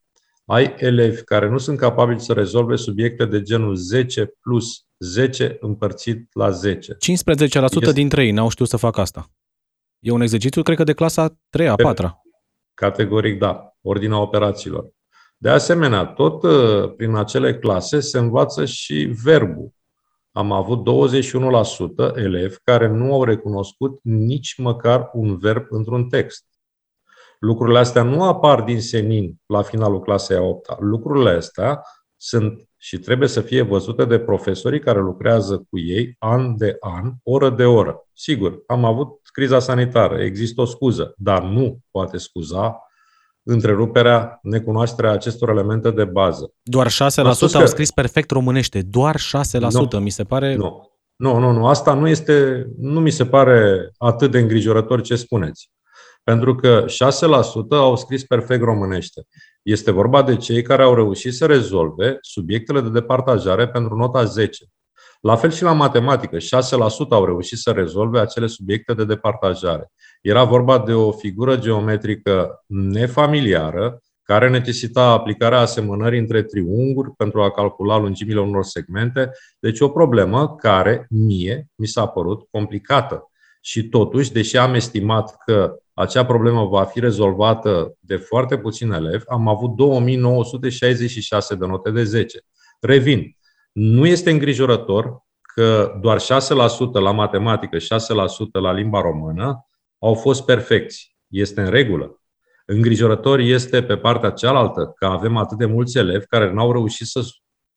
ai 0.46 0.76
elevi 0.78 1.24
care 1.24 1.50
nu 1.50 1.58
sunt 1.58 1.78
capabili 1.78 2.20
să 2.20 2.34
rezolve 2.34 2.76
subiecte 2.76 3.26
de 3.26 3.42
genul 3.42 3.76
10 3.76 4.34
plus 4.42 4.86
10 5.00 5.58
împărțit 5.60 6.28
la 6.34 6.50
10. 6.50 6.94
15% 6.94 6.98
este... 7.02 7.92
dintre 7.92 8.26
ei 8.26 8.32
n-au 8.32 8.50
știut 8.50 8.68
să 8.68 8.78
facă 8.78 9.02
asta. 9.02 9.32
E 10.00 10.12
un 10.12 10.22
exercițiu, 10.22 10.62
cred 10.62 10.78
că, 10.78 10.84
de 10.84 10.94
clasa 10.94 11.40
3 11.50 11.68
a 11.68 11.76
4 11.76 12.24
Categoric 12.74 13.40
da, 13.40 13.78
ordinea 13.82 14.18
operațiilor. 14.18 14.92
De 15.38 15.50
asemenea, 15.50 16.06
tot 16.06 16.44
uh, 16.44 16.94
prin 16.96 17.16
acele 17.16 17.58
clase 17.58 18.00
se 18.00 18.18
învață 18.18 18.66
și 18.66 19.16
verbul. 19.24 19.74
Am 20.38 20.52
avut 20.52 20.86
21% 22.14 22.16
elevi 22.16 22.56
care 22.64 22.88
nu 22.88 23.14
au 23.14 23.24
recunoscut 23.24 24.00
nici 24.04 24.56
măcar 24.58 25.10
un 25.14 25.38
verb 25.38 25.66
într-un 25.70 26.10
text. 26.10 26.46
Lucrurile 27.40 27.80
astea 27.80 28.04
nu 28.04 28.24
apar 28.24 28.62
din 28.62 28.82
senin 28.82 29.36
la 29.46 29.62
finalul 29.62 30.02
clasei 30.02 30.38
a 30.38 30.42
8 30.42 30.72
-a. 30.72 30.78
Lucrurile 30.80 31.30
astea 31.30 31.82
sunt 32.16 32.70
și 32.78 33.00
trebuie 33.00 33.28
să 33.28 33.42
fie 33.42 33.62
văzute 33.62 34.06
de 34.06 34.20
profesorii 34.20 34.80
care 34.80 35.00
lucrează 35.00 35.66
cu 35.70 35.80
ei 35.80 36.16
an 36.20 36.58
de 36.58 36.78
an, 36.80 37.14
oră 37.24 37.50
de 37.50 37.66
oră. 37.66 38.08
Sigur, 38.14 38.64
am 38.68 38.86
avut 38.86 39.20
criza 39.24 39.60
sanitară, 39.60 40.22
există 40.24 40.62
o 40.62 40.66
scuză, 40.66 41.14
dar 41.18 41.44
nu 41.44 41.80
poate 41.92 42.18
scuza 42.18 42.87
întreruperea, 43.48 44.40
necunoașterea 44.42 45.12
acestor 45.12 45.50
elemente 45.50 45.92
de 45.92 46.04
bază. 46.06 46.54
Doar 46.64 46.88
6% 46.88 46.94
au 47.16 47.34
că... 47.52 47.66
scris 47.66 47.92
perfect 47.92 48.32
românește. 48.32 48.82
Doar 48.82 49.16
6%, 49.18 49.22
nu, 49.92 50.00
mi 50.00 50.10
se 50.10 50.24
pare... 50.24 50.56
Nu. 50.56 50.92
Nu, 51.16 51.40
nu, 51.40 51.52
nu. 51.52 51.68
Asta 51.68 51.94
nu 51.94 52.08
este, 52.08 52.68
nu 52.78 53.00
mi 53.00 53.10
se 53.10 53.26
pare 53.26 53.90
atât 53.98 54.32
de 54.32 54.40
îngrijorător 54.40 55.02
ce 55.02 55.16
spuneți. 55.16 55.72
Pentru 56.24 56.56
că 56.56 56.86
6% 56.86 56.88
au 57.70 57.96
scris 57.96 58.24
perfect 58.24 58.64
românește. 58.64 59.28
Este 59.62 59.92
vorba 59.92 60.24
de 60.24 60.36
cei 60.36 60.62
care 60.62 60.84
au 60.84 60.96
reușit 60.96 61.34
să 61.34 61.46
rezolve 61.46 62.18
subiectele 62.22 62.82
de 62.82 62.90
departajare 62.90 63.68
pentru 63.68 63.96
nota 63.96 64.24
10. 64.24 64.66
La 65.22 65.36
fel 65.36 65.52
și 65.52 65.64
la 65.64 65.74
matematică, 65.74 66.38
6% 66.38 66.40
au 67.10 67.26
reușit 67.26 67.58
să 67.58 67.72
rezolve 67.72 68.20
acele 68.20 68.48
subiecte 68.48 68.94
de 68.94 69.06
departajare. 69.06 69.92
Era 70.22 70.44
vorba 70.44 70.80
de 70.80 70.94
o 70.94 71.12
figură 71.12 71.58
geometrică 71.58 72.64
nefamiliară, 72.68 74.02
care 74.24 74.50
necesita 74.50 75.04
aplicarea 75.04 75.60
asemănării 75.60 76.20
între 76.20 76.44
triunghiuri 76.44 77.12
pentru 77.12 77.42
a 77.42 77.52
calcula 77.52 77.98
lungimile 77.98 78.40
unor 78.40 78.64
segmente, 78.64 79.32
deci 79.60 79.80
o 79.80 79.90
problemă 79.90 80.56
care 80.56 81.08
mie 81.10 81.68
mi 81.76 81.88
s-a 81.88 82.06
părut 82.06 82.48
complicată. 82.52 83.32
Și 83.62 83.90
totuși, 83.90 84.32
deși 84.32 84.58
am 84.58 84.74
estimat 84.74 85.36
că 85.46 85.78
acea 85.94 86.26
problemă 86.26 86.66
va 86.66 86.84
fi 86.84 87.00
rezolvată 87.00 87.94
de 88.00 88.16
foarte 88.16 88.58
puțini 88.58 88.96
elevi, 88.96 89.24
am 89.28 89.48
avut 89.48 89.76
2966 89.76 91.56
de 91.56 91.66
note 91.66 91.92
de 91.92 92.04
10. 92.04 92.40
Revin, 92.80 93.38
nu 93.72 94.06
este 94.06 94.32
îngrijorător 94.32 95.26
că 95.42 95.98
doar 96.02 96.20
6% 96.20 96.24
la 96.92 97.12
matematică, 97.12 97.78
6% 97.78 97.80
la 98.52 98.72
limba 98.72 99.02
română 99.02 99.68
au 100.00 100.14
fost 100.14 100.46
perfecți. 100.46 101.16
Este 101.28 101.62
în 101.62 101.70
regulă. 101.70 102.22
Îngrijorător 102.66 103.40
este 103.40 103.84
pe 103.84 103.98
partea 103.98 104.30
cealaltă 104.30 104.94
că 104.96 105.06
avem 105.06 105.38
atât 105.38 105.58
de 105.58 105.66
mulți 105.66 105.98
elevi 105.98 106.26
care 106.26 106.52
n-au 106.52 106.72
reușit 106.72 107.08
să 107.08 107.22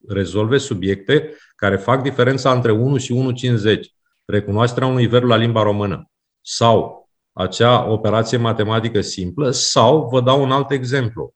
rezolve 0.09 0.59
subiecte 0.59 1.37
care 1.57 1.77
fac 1.77 2.03
diferența 2.03 2.53
între 2.53 2.73
1 2.73 2.97
și 2.97 3.35
1,50. 3.75 3.79
Recunoașterea 4.25 4.89
unui 4.89 5.07
verb 5.07 5.25
la 5.25 5.37
limba 5.37 5.63
română. 5.63 6.11
Sau 6.41 7.09
acea 7.33 7.91
operație 7.91 8.39
matematică 8.39 9.01
simplă. 9.01 9.51
Sau, 9.51 10.09
vă 10.09 10.21
dau 10.21 10.43
un 10.43 10.53
alt 10.53 10.71
exemplu. 10.71 11.35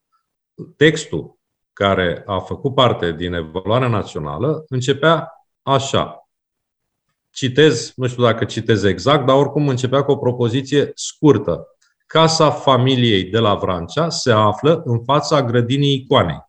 Textul 0.77 1.39
care 1.73 2.23
a 2.27 2.39
făcut 2.39 2.75
parte 2.75 3.13
din 3.13 3.33
evaluarea 3.33 3.89
națională 3.89 4.65
începea 4.69 5.33
așa. 5.63 6.24
Citez, 7.35 7.93
nu 7.97 8.07
știu 8.07 8.23
dacă 8.23 8.45
citez 8.45 8.83
exact, 8.83 9.27
dar 9.27 9.37
oricum 9.37 9.69
începea 9.69 10.03
cu 10.03 10.11
o 10.11 10.17
propoziție 10.17 10.93
scurtă. 10.95 11.67
Casa 12.07 12.51
familiei 12.51 13.25
de 13.25 13.39
la 13.39 13.55
Vrancea 13.55 14.09
se 14.09 14.33
află 14.33 14.83
în 14.85 15.05
fața 15.05 15.43
grădinii 15.43 15.95
icoanei. 15.95 16.47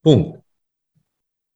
Punct. 0.00 0.44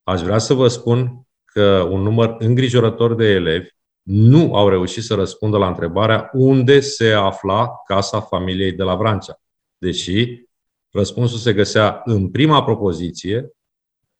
Aș 0.03 0.21
vrea 0.21 0.39
să 0.39 0.55
vă 0.55 0.69
spun 0.69 1.23
că 1.45 1.89
un 1.91 2.01
număr 2.01 2.37
îngrijorător 2.39 3.15
de 3.15 3.25
elevi 3.25 3.69
nu 4.03 4.55
au 4.55 4.69
reușit 4.69 5.03
să 5.03 5.15
răspundă 5.15 5.59
la 5.59 5.69
întrebarea 5.69 6.31
unde 6.33 6.81
se 6.81 7.13
afla 7.13 7.69
casa 7.87 8.21
familiei 8.21 8.73
de 8.73 8.83
la 8.83 8.95
Vrancea. 8.95 9.41
Deși 9.79 10.45
răspunsul 10.91 11.39
se 11.39 11.53
găsea 11.53 12.01
în 12.05 12.31
prima 12.31 12.65
propoziție, 12.65 13.51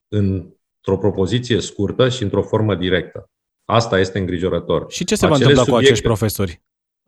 într-o 0.09 0.99
propoziție 0.99 1.61
scurtă 1.61 2.09
și 2.09 2.23
într-o 2.23 2.43
formă 2.43 2.75
directă. 2.75 3.31
Asta 3.71 3.99
este 3.99 4.19
îngrijorător. 4.19 4.87
Și 4.89 5.05
ce 5.05 5.15
se 5.15 5.27
Acele 5.27 5.29
va 5.29 5.35
întâmpla 5.35 5.63
subiecte... 5.63 5.71
cu 5.71 5.87
acești 5.87 6.05
profesori? 6.05 6.63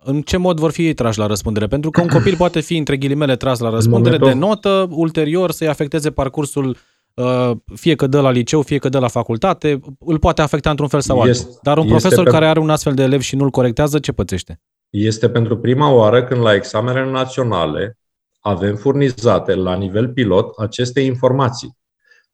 În 0.05 0.23
ce 0.23 0.37
mod 0.37 0.59
vor 0.59 0.71
fi 0.71 0.87
ei 0.87 0.95
trași 0.95 1.19
la 1.19 1.27
răspundere? 1.27 1.67
Pentru 1.67 1.91
că 1.91 2.01
un 2.01 2.09
copil 2.09 2.37
poate 2.37 2.61
fi, 2.61 2.77
între 2.77 2.97
ghilimele, 2.97 3.37
tras 3.37 3.59
la 3.59 3.71
răspundere 3.71 4.17
momentul... 4.17 4.41
de 4.41 4.47
notă, 4.47 4.87
ulterior 4.91 5.51
să-i 5.51 5.69
afecteze 5.69 6.11
parcursul 6.11 6.77
uh, 7.15 7.51
fie 7.75 7.95
că 7.95 8.07
dă 8.07 8.21
la 8.21 8.31
liceu, 8.31 8.63
fie 8.63 8.79
că 8.79 8.89
dă 8.89 8.99
la 8.99 9.09
facultate, 9.09 9.81
îl 9.99 10.19
poate 10.19 10.43
afecta 10.43 10.71
într-un 10.71 10.89
fel 10.89 11.01
sau 11.01 11.17
altul. 11.17 11.31
Este, 11.31 11.59
Dar 11.63 11.79
un 11.79 11.87
profesor 11.87 12.25
pe... 12.25 12.31
care 12.31 12.47
are 12.47 12.59
un 12.59 12.71
astfel 12.71 12.95
de 12.95 13.03
elev 13.03 13.21
și 13.21 13.37
nu-l 13.37 13.51
corectează, 13.51 13.99
ce 13.99 14.13
pățește? 14.13 14.61
Este 14.91 15.29
pentru 15.29 15.57
prima 15.59 15.91
oară 15.91 16.25
când 16.25 16.41
la 16.41 16.55
examenele 16.55 17.11
naționale 17.11 17.99
avem 18.41 18.77
furnizate 18.77 19.55
la 19.55 19.75
nivel 19.75 20.09
pilot 20.09 20.59
aceste 20.59 21.01
informații. 21.01 21.77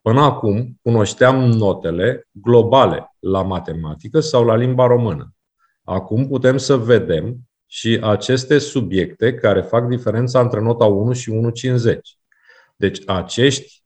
Până 0.09 0.21
acum 0.21 0.79
cunoșteam 0.83 1.45
notele 1.45 2.29
globale 2.31 3.15
la 3.19 3.43
matematică 3.43 4.21
sau 4.21 4.45
la 4.45 4.57
limba 4.57 4.87
română. 4.87 5.35
Acum 5.85 6.29
putem 6.29 6.57
să 6.57 6.77
vedem 6.77 7.37
și 7.67 7.99
aceste 8.03 8.59
subiecte 8.59 9.35
care 9.35 9.61
fac 9.61 9.89
diferența 9.89 10.41
între 10.41 10.61
nota 10.61 10.85
1 10.85 11.13
și 11.13 11.33
1,50. 11.33 11.97
Deci 12.77 13.03
acești 13.07 13.83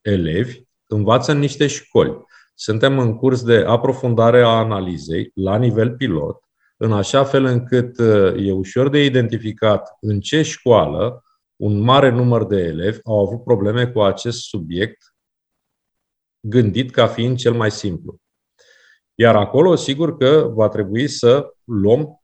elevi 0.00 0.60
învață 0.86 1.32
în 1.32 1.38
niște 1.38 1.66
școli. 1.66 2.18
Suntem 2.54 2.98
în 2.98 3.16
curs 3.16 3.42
de 3.42 3.64
aprofundare 3.66 4.42
a 4.42 4.48
analizei 4.48 5.30
la 5.34 5.56
nivel 5.56 5.96
pilot, 5.96 6.40
în 6.76 6.92
așa 6.92 7.24
fel 7.24 7.44
încât 7.44 7.98
e 8.36 8.52
ușor 8.52 8.88
de 8.88 9.04
identificat 9.04 9.96
în 10.00 10.20
ce 10.20 10.42
școală 10.42 11.24
un 11.56 11.78
mare 11.78 12.10
număr 12.10 12.46
de 12.46 12.56
elevi 12.56 12.98
au 13.04 13.20
avut 13.26 13.44
probleme 13.44 13.86
cu 13.86 14.00
acest 14.00 14.38
subiect 14.38 15.14
gândit 16.48 16.90
ca 16.90 17.06
fiind 17.06 17.36
cel 17.36 17.52
mai 17.52 17.70
simplu. 17.70 18.16
Iar 19.14 19.36
acolo, 19.36 19.74
sigur 19.74 20.16
că 20.16 20.50
va 20.54 20.68
trebui 20.68 21.08
să 21.08 21.54
luăm 21.64 22.20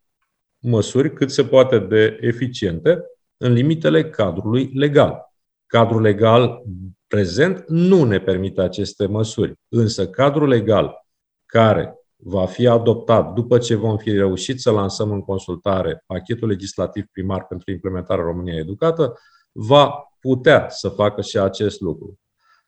măsuri 0.58 1.12
cât 1.12 1.30
se 1.30 1.44
poate 1.44 1.78
de 1.78 2.18
eficiente 2.20 3.02
în 3.36 3.52
limitele 3.52 4.10
cadrului 4.10 4.70
legal. 4.74 5.32
Cadrul 5.66 6.00
legal 6.00 6.62
prezent 7.06 7.64
nu 7.68 8.04
ne 8.04 8.20
permite 8.20 8.60
aceste 8.60 9.06
măsuri, 9.06 9.54
însă 9.68 10.08
cadrul 10.08 10.48
legal 10.48 11.06
care 11.46 11.94
va 12.16 12.46
fi 12.46 12.66
adoptat 12.66 13.32
după 13.32 13.58
ce 13.58 13.74
vom 13.74 13.96
fi 13.96 14.10
reușit 14.10 14.60
să 14.60 14.70
lansăm 14.70 15.10
în 15.10 15.20
consultare 15.20 16.02
pachetul 16.06 16.48
legislativ 16.48 17.04
primar 17.12 17.46
pentru 17.46 17.70
implementarea 17.70 18.24
României 18.24 18.58
Educată, 18.58 19.14
va 19.52 19.92
putea 20.20 20.68
să 20.68 20.88
facă 20.88 21.20
și 21.20 21.38
acest 21.38 21.80
lucru. 21.80 22.18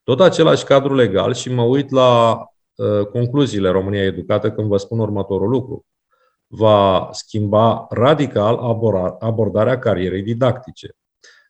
Tot 0.04 0.20
același 0.20 0.64
cadru 0.64 0.94
legal 0.94 1.34
și 1.34 1.52
mă 1.52 1.62
uit 1.62 1.90
la 1.90 2.38
uh, 2.74 3.06
concluziile 3.06 3.70
România 3.70 4.02
Educată 4.02 4.52
când 4.52 4.68
vă 4.68 4.76
spun 4.76 4.98
următorul 4.98 5.48
lucru. 5.48 5.86
Va 6.46 7.08
schimba 7.12 7.86
radical 7.90 8.58
abordarea 9.18 9.78
carierei 9.78 10.22
didactice. 10.22 10.96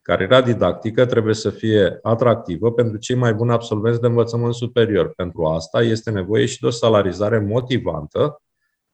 Cariera 0.03 0.41
didactică 0.41 1.07
trebuie 1.07 1.35
să 1.35 1.51
fie 1.51 1.99
atractivă 2.03 2.73
pentru 2.73 2.99
cei 2.99 3.17
mai 3.17 3.35
buni 3.35 3.53
absolvenți 3.53 4.01
de 4.01 4.07
învățământ 4.07 4.55
superior. 4.55 5.13
Pentru 5.15 5.45
asta 5.45 5.83
este 5.83 6.11
nevoie 6.11 6.47
și 6.47 6.61
de 6.61 6.67
o 6.67 6.71
salarizare 6.71 7.39
motivantă 7.39 8.43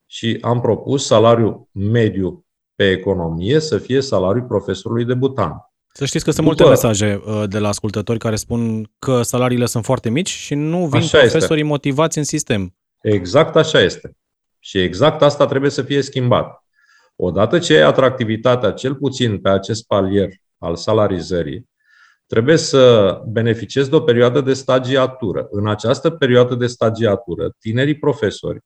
și 0.05 0.37
am 0.41 0.61
propus 0.61 1.05
salariul 1.05 1.67
mediu 1.71 2.45
pe 2.75 2.89
economie 2.89 3.59
să 3.59 3.77
fie 3.77 4.01
salariul 4.01 4.45
profesorului 4.45 5.05
debutant. 5.05 5.70
Să 5.93 6.05
știți 6.05 6.25
că 6.25 6.31
sunt 6.31 6.47
După... 6.47 6.63
multe 6.63 6.81
mesaje 6.81 7.21
uh, 7.25 7.43
de 7.47 7.59
la 7.59 7.67
ascultători 7.67 8.19
care 8.19 8.35
spun 8.35 8.91
că 8.99 9.21
salariile 9.21 9.65
sunt 9.65 9.83
foarte 9.85 10.09
mici 10.09 10.29
și 10.29 10.55
nu 10.55 10.87
vin 10.87 11.01
așa 11.01 11.17
profesorii 11.17 11.55
este. 11.55 11.73
motivați 11.73 12.17
în 12.17 12.23
sistem. 12.23 12.75
Exact 13.01 13.55
așa 13.55 13.79
este. 13.79 14.17
Și 14.59 14.81
exact 14.81 15.21
asta 15.21 15.45
trebuie 15.45 15.71
să 15.71 15.81
fie 15.81 16.01
schimbat. 16.01 16.65
Odată 17.15 17.59
ce 17.59 17.73
ai 17.73 17.81
atractivitatea, 17.81 18.71
cel 18.71 18.95
puțin 18.95 19.39
pe 19.39 19.49
acest 19.49 19.85
palier 19.87 20.29
al 20.57 20.75
salarizării, 20.75 21.69
trebuie 22.27 22.57
să 22.57 23.21
beneficiezi 23.27 23.89
de 23.89 23.95
o 23.95 24.01
perioadă 24.01 24.41
de 24.41 24.53
stagiatură. 24.53 25.47
În 25.49 25.67
această 25.67 26.09
perioadă 26.09 26.55
de 26.55 26.67
stagiatură, 26.67 27.55
tinerii 27.59 27.97
profesori 27.97 28.59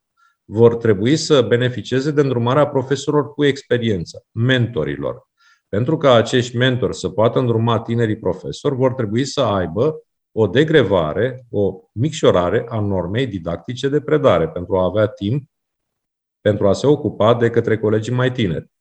vor 0.44 0.75
trebui 0.75 1.15
să 1.15 1.41
beneficieze 1.41 2.12
de 2.12 2.22
îndrumarea 2.22 2.67
profesorilor 2.67 3.34
cu 3.34 3.46
experiență, 3.46 4.25
mentorilor. 4.32 5.27
Pentru 5.75 5.98
ca 5.98 6.13
acești 6.13 6.58
mentori 6.58 6.96
să 6.96 7.10
poată 7.10 7.39
îndruma 7.39 7.79
tinerii 7.79 8.17
profesori, 8.17 8.75
vor 8.75 8.94
trebui 8.94 9.25
să 9.25 9.41
aibă 9.41 10.03
o 10.32 10.48
degrevare, 10.48 11.46
o 11.50 11.79
micșorare 11.91 12.65
a 12.70 12.79
normei 12.79 13.27
didactice 13.27 13.89
de 13.89 14.01
predare 14.01 14.48
pentru 14.50 14.77
a 14.77 14.84
avea 14.84 15.08
timp 15.08 15.50
pentru 16.41 16.67
a 16.67 16.74
se 16.74 16.88
ocupa 16.88 17.34
de 17.34 17.50
către 17.50 17.77
colegii 17.77 18.13
mai 18.13 18.32
tineri. 18.32 18.72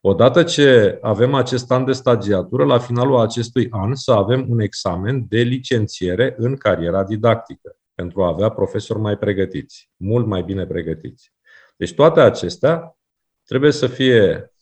Odată 0.00 0.42
ce 0.42 0.98
avem 1.00 1.34
acest 1.34 1.70
an 1.70 1.84
de 1.84 1.92
stagiatură, 1.92 2.64
la 2.64 2.78
finalul 2.78 3.18
acestui 3.18 3.68
an 3.70 3.94
să 3.94 4.12
avem 4.12 4.46
un 4.48 4.60
examen 4.60 5.26
de 5.28 5.40
licențiere 5.40 6.34
în 6.38 6.56
cariera 6.56 7.04
didactică, 7.04 7.76
pentru 7.94 8.22
a 8.22 8.28
avea 8.28 8.48
profesori 8.48 9.00
mai 9.00 9.16
pregătiți, 9.16 9.90
mult 9.96 10.26
mai 10.26 10.42
bine 10.42 10.66
pregătiți. 10.66 11.32
Deci 11.76 11.94
toate 11.94 12.20
acestea 12.20 12.98
trebuie 13.44 13.72
să 13.72 13.86
fie 13.86 14.34
uh, 14.34 14.53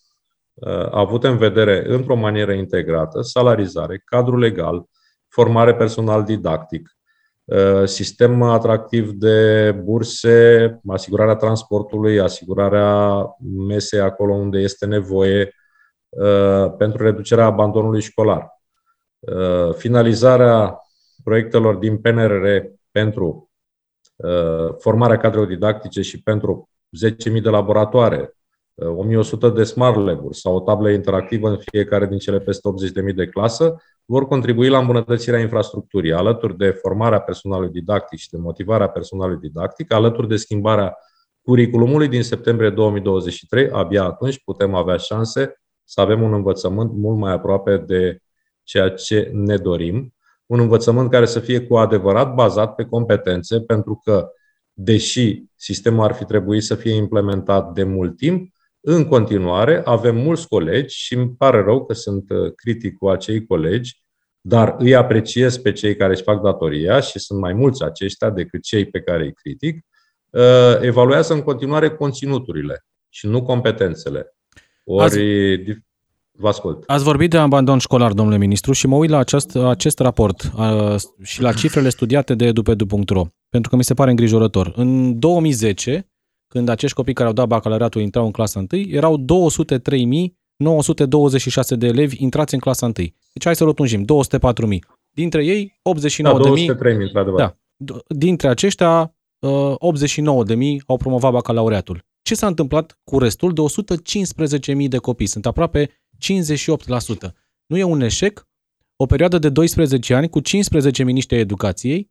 avute 0.90 1.28
în 1.28 1.36
vedere 1.36 1.84
într-o 1.86 2.14
manieră 2.14 2.52
integrată, 2.52 3.22
salarizare, 3.22 4.02
cadru 4.04 4.38
legal, 4.38 4.84
formare 5.28 5.74
personal 5.74 6.24
didactic, 6.24 6.88
Uh, 7.44 7.84
sistem 7.84 8.42
atractiv 8.42 9.10
de 9.10 9.70
burse, 9.72 10.80
asigurarea 10.88 11.34
transportului, 11.34 12.20
asigurarea 12.20 13.26
mesei 13.68 14.00
acolo 14.00 14.34
unde 14.34 14.58
este 14.58 14.86
nevoie 14.86 15.54
uh, 16.08 16.72
pentru 16.78 17.02
reducerea 17.02 17.44
abandonului 17.44 18.00
școlar. 18.00 18.48
Uh, 19.18 19.74
finalizarea 19.74 20.80
proiectelor 21.24 21.74
din 21.74 21.98
PNRR 21.98 22.46
pentru 22.90 23.50
formarea 24.78 25.16
cadrelor 25.16 25.46
didactice 25.46 26.02
și 26.02 26.22
pentru 26.22 26.70
10.000 27.32 27.42
de 27.42 27.48
laboratoare, 27.48 28.36
1100 28.74 29.48
de 29.48 29.62
smart 29.64 29.96
lab 29.96 30.32
sau 30.32 30.54
o 30.54 30.60
tablă 30.60 30.90
interactivă 30.90 31.48
în 31.48 31.58
fiecare 31.70 32.06
din 32.06 32.18
cele 32.18 32.40
peste 32.40 32.68
80.000 33.08 33.14
de 33.14 33.26
clasă, 33.26 33.82
vor 34.04 34.26
contribui 34.26 34.68
la 34.68 34.78
îmbunătățirea 34.78 35.40
infrastructurii, 35.40 36.12
alături 36.12 36.56
de 36.56 36.70
formarea 36.70 37.20
personalului 37.20 37.72
didactic 37.72 38.18
și 38.18 38.30
de 38.30 38.38
motivarea 38.38 38.88
personalului 38.88 39.40
didactic, 39.40 39.92
alături 39.92 40.28
de 40.28 40.36
schimbarea 40.36 40.96
curiculumului 41.42 42.08
din 42.08 42.22
septembrie 42.22 42.70
2023, 42.70 43.70
abia 43.70 44.04
atunci 44.04 44.42
putem 44.44 44.74
avea 44.74 44.96
șanse 44.96 45.62
să 45.84 46.00
avem 46.00 46.22
un 46.22 46.32
învățământ 46.32 46.92
mult 46.92 47.18
mai 47.18 47.32
aproape 47.32 47.76
de 47.76 48.18
ceea 48.62 48.90
ce 48.90 49.30
ne 49.32 49.56
dorim, 49.56 50.14
un 50.46 50.60
învățământ 50.60 51.10
care 51.10 51.26
să 51.26 51.40
fie 51.40 51.60
cu 51.60 51.76
adevărat 51.76 52.34
bazat 52.34 52.74
pe 52.74 52.84
competențe, 52.84 53.60
pentru 53.60 54.00
că, 54.04 54.30
deși 54.72 55.42
sistemul 55.54 56.04
ar 56.04 56.12
fi 56.12 56.24
trebuit 56.24 56.62
să 56.62 56.74
fie 56.74 56.94
implementat 56.94 57.72
de 57.72 57.82
mult 57.82 58.16
timp, 58.16 58.52
în 58.84 59.04
continuare, 59.04 59.82
avem 59.84 60.16
mulți 60.16 60.48
colegi 60.48 60.96
și 60.96 61.14
îmi 61.14 61.34
pare 61.38 61.62
rău 61.62 61.84
că 61.84 61.94
sunt 61.94 62.30
uh, 62.30 62.52
critic 62.54 62.96
cu 62.96 63.08
acei 63.08 63.46
colegi, 63.46 64.02
dar 64.40 64.74
îi 64.78 64.94
apreciez 64.94 65.58
pe 65.58 65.72
cei 65.72 65.96
care 65.96 66.12
își 66.12 66.22
fac 66.22 66.42
datoria 66.42 67.00
și 67.00 67.18
sunt 67.18 67.40
mai 67.40 67.52
mulți 67.52 67.84
aceștia 67.84 68.30
decât 68.30 68.62
cei 68.62 68.84
pe 68.84 69.00
care 69.00 69.24
îi 69.24 69.32
critic, 69.32 69.86
uh, 70.30 70.42
evaluează 70.80 71.32
în 71.32 71.42
continuare 71.42 71.90
conținuturile 71.90 72.84
și 73.08 73.26
nu 73.26 73.42
competențele. 73.42 74.34
Ori, 74.84 75.04
Azi... 75.04 75.20
vă 76.30 76.48
ascult. 76.48 76.82
Ați 76.86 77.04
vorbit 77.04 77.30
de 77.30 77.36
abandon 77.36 77.78
școlar, 77.78 78.12
domnule 78.12 78.38
ministru, 78.38 78.72
și 78.72 78.86
mă 78.86 78.96
uit 78.96 79.10
la 79.10 79.18
acest, 79.18 79.56
acest 79.56 79.98
raport 79.98 80.52
uh, 80.56 80.94
și 81.22 81.40
la 81.40 81.52
cifrele 81.52 81.88
studiate 81.88 82.34
de 82.34 82.44
edupedu.ro, 82.44 83.22
pentru 83.48 83.70
că 83.70 83.76
mi 83.76 83.84
se 83.84 83.94
pare 83.94 84.10
îngrijorător. 84.10 84.72
În 84.76 85.18
2010, 85.18 86.11
când 86.52 86.68
acești 86.68 86.96
copii 86.96 87.14
care 87.14 87.28
au 87.28 87.34
dat 87.34 87.46
bacalaureatul 87.46 88.00
intrau 88.00 88.24
în 88.24 88.30
clasa 88.30 88.64
1, 88.72 88.82
erau 88.88 89.18
203.926 89.18 89.24
de 91.78 91.86
elevi 91.86 92.22
intrați 92.22 92.54
în 92.54 92.60
clasa 92.60 92.86
1. 92.86 92.94
Deci 92.94 93.44
hai 93.44 93.56
să 93.56 93.64
rotunjim, 93.64 94.04
204.000. 94.04 94.08
Dintre 95.10 95.44
ei, 95.44 95.80
89.000... 95.98 96.22
Da, 96.22 96.32
203.000, 96.32 96.36
într-adevăr. 96.80 97.38
Da. 97.38 97.56
Dintre 98.08 98.48
aceștia, 98.48 99.16
89.000 99.40 99.46
uh, 100.26 100.76
au 100.86 100.96
promovat 100.96 101.32
bacalaureatul. 101.32 102.04
Ce 102.22 102.34
s-a 102.34 102.46
întâmplat 102.46 102.98
cu 103.04 103.18
restul 103.18 103.52
de 103.52 103.60
115.000 104.82 104.88
de 104.88 104.98
copii? 104.98 105.26
Sunt 105.26 105.46
aproape 105.46 105.86
58%. 105.86 105.90
Nu 107.66 107.76
e 107.76 107.82
un 107.82 108.00
eșec? 108.00 108.48
O 108.96 109.06
perioadă 109.06 109.38
de 109.38 109.48
12 109.48 110.14
ani 110.14 110.28
cu 110.28 110.40
15 110.40 111.04
miniștri 111.04 111.38
educației 111.38 112.10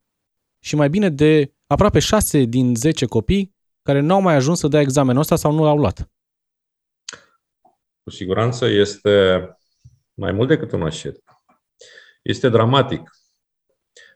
și 0.63 0.75
mai 0.75 0.89
bine 0.89 1.09
de 1.09 1.53
aproape 1.67 1.99
6 1.99 2.43
din 2.43 2.75
10 2.75 3.05
copii 3.05 3.59
care 3.81 3.99
nu 3.99 4.13
au 4.13 4.21
mai 4.21 4.35
ajuns 4.35 4.59
să 4.59 4.67
dea 4.67 4.79
examenul 4.79 5.21
ăsta 5.21 5.35
sau 5.35 5.51
nu 5.51 5.63
l-au 5.63 5.77
luat? 5.77 6.11
Cu 8.03 8.09
siguranță 8.09 8.65
este 8.65 9.47
mai 10.13 10.31
mult 10.31 10.47
decât 10.47 10.71
un 10.71 10.81
eșec. 10.81 11.17
Este 12.21 12.49
dramatic. 12.49 13.09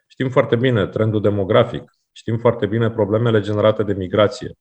Știm 0.08 0.30
foarte 0.30 0.56
bine 0.56 0.88
trendul 0.88 1.22
demografic, 1.22 2.00
știm 2.12 2.38
foarte 2.38 2.66
bine 2.66 2.92
problemele 2.92 3.40
generate 3.40 3.84
de 3.84 3.94
migrație. 3.94 4.58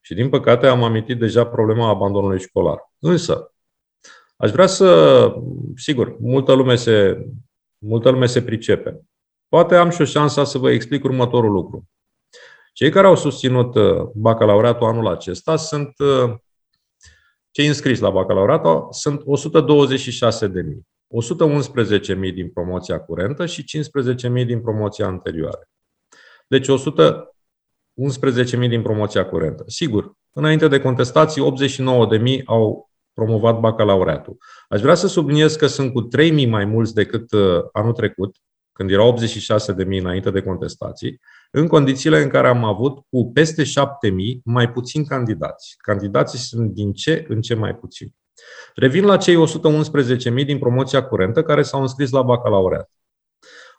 Și 0.00 0.14
din 0.14 0.28
păcate 0.28 0.66
am 0.66 0.82
amintit 0.82 1.18
deja 1.18 1.46
problema 1.46 1.88
abandonului 1.88 2.40
școlar. 2.40 2.78
Însă, 2.98 3.54
aș 4.36 4.50
vrea 4.50 4.66
să, 4.66 5.32
sigur, 5.76 6.16
multă 6.18 6.52
lume 6.52 6.76
se, 6.76 7.26
multă 7.78 8.10
lume 8.10 8.26
se 8.26 8.42
pricepe. 8.42 9.00
Poate 9.48 9.76
am 9.76 9.90
și 9.90 10.00
o 10.00 10.04
șansă 10.04 10.44
să 10.44 10.58
vă 10.58 10.70
explic 10.70 11.04
următorul 11.04 11.50
lucru. 11.50 11.88
Cei 12.72 12.90
care 12.90 13.06
au 13.06 13.16
susținut 13.16 13.74
uh, 13.74 14.02
bacalaureatul 14.14 14.86
anul 14.86 15.06
acesta 15.06 15.56
sunt 15.56 15.98
uh, 15.98 16.34
cei 17.50 17.66
înscriși 17.66 18.02
la 18.02 18.10
bacalaureat 18.10 18.94
sunt 18.94 19.20
126.000. 19.20 19.24
111.000 22.28 22.34
din 22.34 22.50
promoția 22.50 23.00
curentă 23.00 23.46
și 23.46 23.62
15.000 23.62 24.46
din 24.46 24.60
promoția 24.60 25.06
anterioară. 25.06 25.68
Deci 26.46 26.68
111.000 26.68 28.68
din 28.68 28.82
promoția 28.82 29.26
curentă. 29.26 29.64
Sigur, 29.66 30.12
înainte 30.32 30.68
de 30.68 30.80
contestații, 30.80 31.42
89.000 32.38 32.44
au 32.44 32.90
promovat 33.12 33.60
bacalaureatul. 33.60 34.36
Aș 34.68 34.80
vrea 34.80 34.94
să 34.94 35.06
subliniez 35.06 35.56
că 35.56 35.66
sunt 35.66 35.92
cu 35.92 36.08
3.000 36.18 36.48
mai 36.48 36.64
mulți 36.64 36.94
decât 36.94 37.32
uh, 37.32 37.62
anul 37.72 37.92
trecut, 37.92 38.36
când 38.72 38.90
erau 38.90 39.18
86.000 39.18 39.86
înainte 39.86 40.30
de 40.30 40.42
contestații, 40.42 41.20
în 41.50 41.66
condițiile 41.66 42.22
în 42.22 42.28
care 42.28 42.48
am 42.48 42.64
avut 42.64 42.98
cu 43.08 43.30
peste 43.32 43.62
7.000 43.62 43.68
mai 44.44 44.70
puțini 44.70 45.04
candidați. 45.04 45.74
Candidații 45.78 46.38
sunt 46.38 46.70
din 46.70 46.92
ce 46.92 47.24
în 47.28 47.40
ce 47.40 47.54
mai 47.54 47.74
puțini. 47.74 48.14
Revin 48.74 49.04
la 49.04 49.16
cei 49.16 49.36
111.000 50.40 50.44
din 50.44 50.58
promoția 50.58 51.04
curentă 51.04 51.42
care 51.42 51.62
s-au 51.62 51.80
înscris 51.80 52.10
la 52.10 52.22
bacalaureat. 52.22 52.90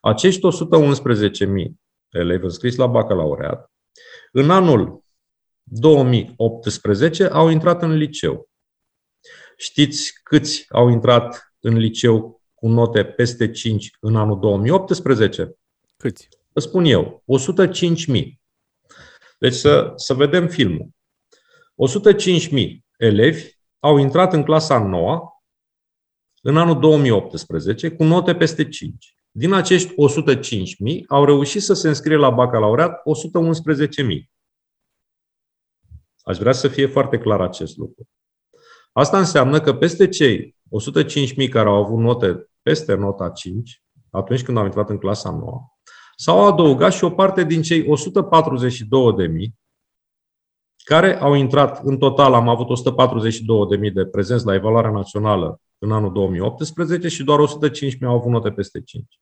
Acești 0.01 0.41
111.000 0.41 1.81
elevi 2.09 2.43
înscriși 2.43 2.77
la 2.77 2.87
bacalaureat, 2.87 3.71
în 4.31 4.49
anul 4.49 5.03
2018 5.63 7.25
au 7.25 7.49
intrat 7.49 7.81
în 7.81 7.93
liceu. 7.93 8.49
Știți 9.57 10.13
câți 10.23 10.65
au 10.69 10.89
intrat 10.89 11.53
în 11.59 11.77
liceu 11.77 12.41
cu 12.53 12.67
note 12.67 13.05
peste 13.05 13.51
5 13.51 13.91
în 13.99 14.15
anul 14.15 14.39
2018? 14.39 15.55
Câți? 15.97 16.27
Vă 16.53 16.59
spun 16.59 16.85
eu, 16.85 17.23
105.000. 18.15 18.23
Deci 19.39 19.53
să, 19.53 19.93
să 19.95 20.13
vedem 20.13 20.47
filmul. 20.47 20.89
105.000 22.49 22.77
elevi 22.97 23.43
au 23.79 23.97
intrat 23.97 24.33
în 24.33 24.43
clasa 24.43 24.79
9 24.79 25.41
în 26.41 26.57
anul 26.57 26.79
2018 26.79 27.91
cu 27.91 28.03
note 28.03 28.35
peste 28.35 28.69
5. 28.69 29.15
Din 29.31 29.53
acești 29.53 29.93
105.000 29.93 29.95
au 31.07 31.25
reușit 31.25 31.61
să 31.61 31.73
se 31.73 31.87
înscrie 31.87 32.15
la 32.15 32.29
bacalaureat 32.29 32.91
111.000. 32.91 33.03
Aș 36.23 36.37
vrea 36.37 36.51
să 36.51 36.67
fie 36.67 36.85
foarte 36.85 37.17
clar 37.17 37.41
acest 37.41 37.77
lucru. 37.77 38.07
Asta 38.91 39.17
înseamnă 39.17 39.61
că 39.61 39.73
peste 39.73 40.07
cei 40.07 40.55
105.000 41.43 41.49
care 41.49 41.69
au 41.69 41.83
avut 41.83 41.99
note 41.99 42.49
peste 42.61 42.93
nota 42.93 43.29
5, 43.29 43.83
atunci 44.09 44.43
când 44.43 44.57
au 44.57 44.65
intrat 44.65 44.89
în 44.89 44.97
clasa 44.97 45.29
9, 45.29 45.61
s-au 46.21 46.47
adăugat 46.47 46.93
și 46.93 47.03
o 47.03 47.09
parte 47.09 47.43
din 47.43 47.61
cei 47.61 47.83
142.000 47.83 47.89
care 50.83 51.19
au 51.19 51.33
intrat, 51.33 51.83
în 51.83 51.97
total 51.97 52.33
am 52.33 52.49
avut 52.49 52.67
142.000 53.85 53.93
de 53.93 54.05
prezenți 54.05 54.45
la 54.45 54.53
evaluarea 54.53 54.91
națională 54.91 55.61
în 55.77 55.91
anul 55.91 56.13
2018 56.13 57.07
și 57.07 57.23
doar 57.23 57.39
105.000 57.39 57.47
au 58.01 58.15
avut 58.15 58.31
note 58.31 58.51
peste 58.51 58.81
5. 58.81 59.19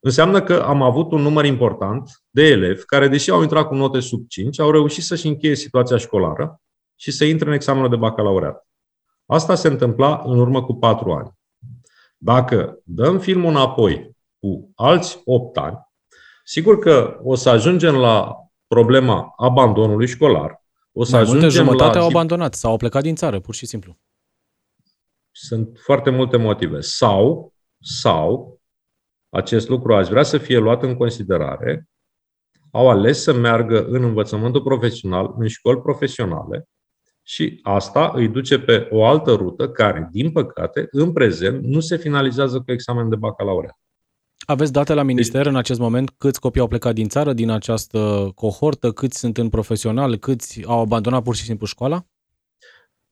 Înseamnă 0.00 0.42
că 0.42 0.62
am 0.62 0.82
avut 0.82 1.12
un 1.12 1.20
număr 1.20 1.44
important 1.44 2.22
de 2.30 2.42
elevi 2.42 2.84
care, 2.84 3.08
deși 3.08 3.30
au 3.30 3.42
intrat 3.42 3.66
cu 3.66 3.74
note 3.74 4.00
sub 4.00 4.28
5, 4.28 4.60
au 4.60 4.70
reușit 4.70 5.02
să-și 5.02 5.26
încheie 5.26 5.54
situația 5.54 5.96
școlară 5.96 6.60
și 6.94 7.10
să 7.10 7.24
intre 7.24 7.48
în 7.48 7.54
examenul 7.54 7.88
de 7.88 7.96
bacalaureat. 7.96 8.66
Asta 9.26 9.54
se 9.54 9.68
întâmpla 9.68 10.22
în 10.24 10.38
urmă 10.38 10.64
cu 10.64 10.74
4 10.74 11.12
ani. 11.12 11.32
Dacă 12.16 12.78
dăm 12.84 13.18
filmul 13.18 13.50
înapoi 13.50 14.15
cu 14.46 14.70
alți 14.74 15.20
8 15.24 15.56
ani, 15.56 15.78
sigur 16.44 16.78
că 16.78 17.20
o 17.22 17.34
să 17.34 17.48
ajungem 17.48 17.94
la 17.94 18.36
problema 18.66 19.32
abandonului 19.36 20.06
școlar. 20.06 20.64
O 20.92 21.04
să 21.04 21.10
Mai 21.10 21.20
ajungem 21.20 21.42
multe 21.48 21.56
jumătate 21.56 21.96
la... 21.96 22.02
au 22.02 22.08
abandonat 22.08 22.54
sau 22.54 22.70
au 22.70 22.76
plecat 22.76 23.02
din 23.02 23.14
țară, 23.14 23.40
pur 23.40 23.54
și 23.54 23.66
simplu. 23.66 23.98
Sunt 25.30 25.78
foarte 25.82 26.10
multe 26.10 26.36
motive. 26.36 26.80
Sau, 26.80 27.54
sau, 27.80 28.60
acest 29.28 29.68
lucru 29.68 29.94
aș 29.94 30.08
vrea 30.08 30.22
să 30.22 30.38
fie 30.38 30.58
luat 30.58 30.82
în 30.82 30.96
considerare, 30.96 31.88
au 32.70 32.90
ales 32.90 33.22
să 33.22 33.32
meargă 33.32 33.84
în 33.84 34.02
învățământul 34.02 34.62
profesional, 34.62 35.34
în 35.38 35.48
școli 35.48 35.80
profesionale, 35.80 36.68
și 37.22 37.60
asta 37.62 38.12
îi 38.14 38.28
duce 38.28 38.58
pe 38.58 38.88
o 38.90 39.04
altă 39.04 39.32
rută 39.32 39.70
care, 39.70 40.08
din 40.12 40.32
păcate, 40.32 40.88
în 40.90 41.12
prezent 41.12 41.64
nu 41.64 41.80
se 41.80 41.96
finalizează 41.96 42.60
cu 42.60 42.72
examen 42.72 43.08
de 43.08 43.16
bacalaureat. 43.16 43.78
Aveți 44.48 44.72
date 44.72 44.94
la 44.94 45.02
minister 45.02 45.46
în 45.46 45.56
acest 45.56 45.80
moment 45.80 46.10
câți 46.18 46.40
copii 46.40 46.60
au 46.60 46.66
plecat 46.66 46.94
din 46.94 47.08
țară 47.08 47.32
din 47.32 47.50
această 47.50 48.30
cohortă, 48.34 48.92
câți 48.92 49.18
sunt 49.18 49.38
în 49.38 49.48
profesional, 49.48 50.16
câți 50.16 50.64
au 50.66 50.80
abandonat 50.80 51.22
pur 51.22 51.34
și 51.34 51.42
simplu 51.42 51.66
școala? 51.66 52.06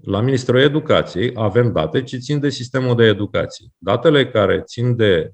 La 0.05 0.21
Ministerul 0.21 0.61
Educației 0.61 1.31
avem 1.35 1.73
date 1.73 2.03
ce 2.03 2.17
țin 2.19 2.41
de 2.41 2.49
sistemul 2.49 2.97
de 2.97 3.05
educație. 3.05 3.67
Datele 3.79 4.31
care 4.31 4.61
țin 4.61 4.97
de 4.97 5.33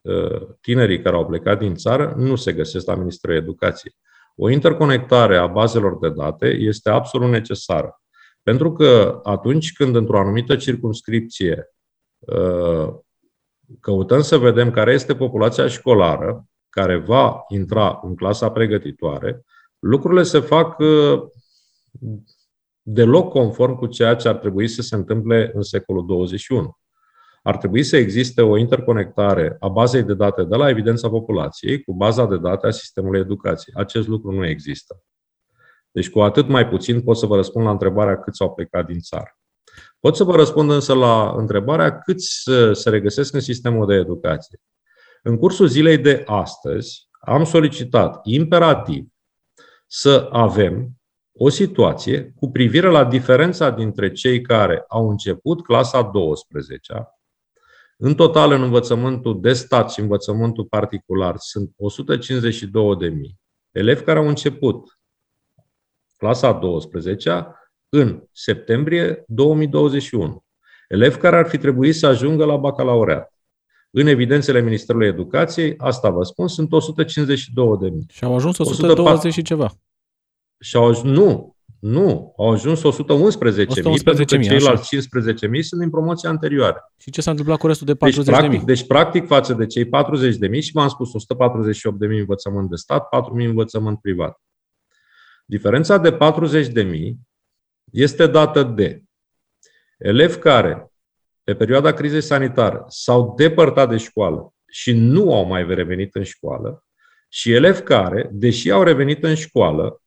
uh, 0.00 0.42
tinerii 0.60 1.02
care 1.02 1.16
au 1.16 1.26
plecat 1.26 1.58
din 1.58 1.74
țară 1.74 2.14
nu 2.16 2.36
se 2.36 2.52
găsesc 2.52 2.86
la 2.86 2.94
Ministerul 2.94 3.36
Educației. 3.36 3.96
O 4.36 4.50
interconectare 4.50 5.36
a 5.36 5.46
bazelor 5.46 5.98
de 5.98 6.08
date 6.08 6.46
este 6.46 6.90
absolut 6.90 7.30
necesară. 7.30 8.00
Pentru 8.42 8.72
că 8.72 9.20
atunci 9.22 9.72
când 9.72 9.94
într-o 9.94 10.18
anumită 10.18 10.56
circumscripție 10.56 11.74
uh, 12.18 12.94
căutăm 13.80 14.20
să 14.20 14.38
vedem 14.38 14.70
care 14.70 14.92
este 14.92 15.14
populația 15.14 15.66
școlară 15.66 16.44
care 16.68 16.96
va 16.96 17.44
intra 17.48 18.00
în 18.02 18.14
clasa 18.14 18.50
pregătitoare, 18.50 19.44
lucrurile 19.78 20.22
se 20.22 20.40
fac 20.40 20.78
uh, 20.78 21.22
deloc 22.82 23.30
conform 23.30 23.76
cu 23.76 23.86
ceea 23.86 24.14
ce 24.14 24.28
ar 24.28 24.36
trebui 24.36 24.68
să 24.68 24.82
se 24.82 24.94
întâmple 24.94 25.50
în 25.54 25.62
secolul 25.62 26.06
21. 26.06 26.78
Ar 27.42 27.56
trebui 27.56 27.82
să 27.82 27.96
existe 27.96 28.42
o 28.42 28.56
interconectare 28.56 29.56
a 29.60 29.68
bazei 29.68 30.02
de 30.02 30.14
date 30.14 30.44
de 30.44 30.56
la 30.56 30.68
evidența 30.68 31.08
populației 31.08 31.82
cu 31.82 31.94
baza 31.94 32.26
de 32.26 32.36
date 32.36 32.66
a 32.66 32.70
sistemului 32.70 33.20
educației. 33.20 33.74
Acest 33.78 34.08
lucru 34.08 34.32
nu 34.32 34.46
există. 34.46 35.02
Deci 35.90 36.10
cu 36.10 36.20
atât 36.20 36.48
mai 36.48 36.68
puțin 36.68 37.02
pot 37.02 37.16
să 37.16 37.26
vă 37.26 37.36
răspund 37.36 37.64
la 37.64 37.70
întrebarea 37.70 38.20
câți 38.20 38.42
au 38.42 38.54
plecat 38.54 38.86
din 38.86 38.98
țară. 38.98 39.39
Pot 40.00 40.16
să 40.16 40.24
vă 40.24 40.36
răspund 40.36 40.70
însă 40.70 40.94
la 40.94 41.34
întrebarea 41.36 41.98
câți 41.98 42.42
se 42.72 42.90
regăsesc 42.90 43.34
în 43.34 43.40
sistemul 43.40 43.86
de 43.86 43.94
educație. 43.94 44.60
În 45.22 45.36
cursul 45.36 45.66
zilei 45.66 45.98
de 45.98 46.22
astăzi 46.26 47.08
am 47.20 47.44
solicitat 47.44 48.20
imperativ 48.22 49.06
să 49.86 50.28
avem 50.32 50.88
o 51.32 51.48
situație 51.48 52.32
cu 52.36 52.50
privire 52.50 52.88
la 52.88 53.04
diferența 53.04 53.70
dintre 53.70 54.12
cei 54.12 54.40
care 54.40 54.84
au 54.88 55.10
început 55.10 55.64
clasa 55.64 56.02
12 56.02 57.08
în 58.02 58.14
total, 58.14 58.52
în 58.52 58.62
învățământul 58.62 59.40
de 59.40 59.52
stat 59.52 59.90
și 59.90 60.00
învățământul 60.00 60.64
particular 60.64 61.34
sunt 61.38 61.70
152.000 61.70 61.76
elevi 63.70 64.02
care 64.02 64.18
au 64.18 64.28
început 64.28 65.00
clasa 66.16 66.52
12 66.52 67.54
în 67.90 68.22
septembrie 68.32 69.24
2021. 69.26 70.44
Elevi 70.88 71.18
care 71.18 71.36
ar 71.36 71.48
fi 71.48 71.58
trebuit 71.58 71.94
să 71.94 72.06
ajungă 72.06 72.44
la 72.44 72.56
bacalaureat. 72.56 73.34
În 73.90 74.06
evidențele 74.06 74.60
Ministerului 74.60 75.06
Educației, 75.06 75.74
asta 75.76 76.10
vă 76.10 76.22
spun, 76.22 76.48
sunt 76.48 76.72
152 76.72 77.76
de 77.80 77.88
mii. 77.88 78.06
Și 78.08 78.24
au 78.24 78.34
ajuns 78.34 78.58
120 78.58 78.98
104. 78.98 79.30
și 79.30 79.42
ceva. 79.42 79.70
Și 80.60 80.76
au 80.76 80.88
ajuns, 80.88 81.16
nu, 81.16 81.56
nu, 81.78 82.34
au 82.36 82.50
ajuns 82.50 82.82
111 82.82 83.88
mii, 83.88 84.00
pentru 84.00 84.24
că 84.24 84.36
ceilalți 84.36 84.88
15 84.88 85.46
mii 85.46 85.62
sunt 85.62 85.80
din 85.80 85.90
promoția 85.90 86.28
anterioară. 86.28 86.92
Și 86.96 87.10
ce 87.10 87.20
s-a 87.20 87.30
întâmplat 87.30 87.58
cu 87.58 87.66
restul 87.66 87.86
de 87.86 87.94
40 87.94 88.24
deci, 88.24 88.34
practic, 88.34 88.50
de 88.50 88.56
mii? 88.56 88.66
Deci, 88.76 88.86
practic, 88.86 89.26
față 89.26 89.54
de 89.54 89.66
cei 89.66 89.84
40 89.84 90.36
de 90.36 90.46
mii, 90.46 90.62
și 90.62 90.72
v-am 90.72 90.88
spus 90.88 91.14
148 91.14 91.98
de 91.98 92.06
mii 92.06 92.18
învățământ 92.18 92.70
de 92.70 92.76
stat, 92.76 93.08
4 93.08 93.34
mii 93.34 93.46
învățământ 93.46 94.00
privat. 94.00 94.40
Diferența 95.44 95.98
de 95.98 96.12
40 96.12 96.66
de 96.66 96.82
mii 96.82 97.18
este 97.92 98.26
dată 98.26 98.62
de 98.62 99.02
elevi 99.98 100.36
care, 100.36 100.92
pe 101.44 101.54
perioada 101.54 101.92
crizei 101.92 102.20
sanitare, 102.20 102.84
s-au 102.86 103.34
depărtat 103.36 103.88
de 103.88 103.96
școală 103.96 104.54
și 104.66 104.92
nu 104.92 105.34
au 105.34 105.44
mai 105.44 105.74
revenit 105.74 106.14
în 106.14 106.22
școală, 106.22 106.84
și 107.28 107.52
elevi 107.52 107.80
care, 107.80 108.28
deși 108.32 108.70
au 108.70 108.82
revenit 108.82 109.24
în 109.24 109.34
școală, 109.34 110.02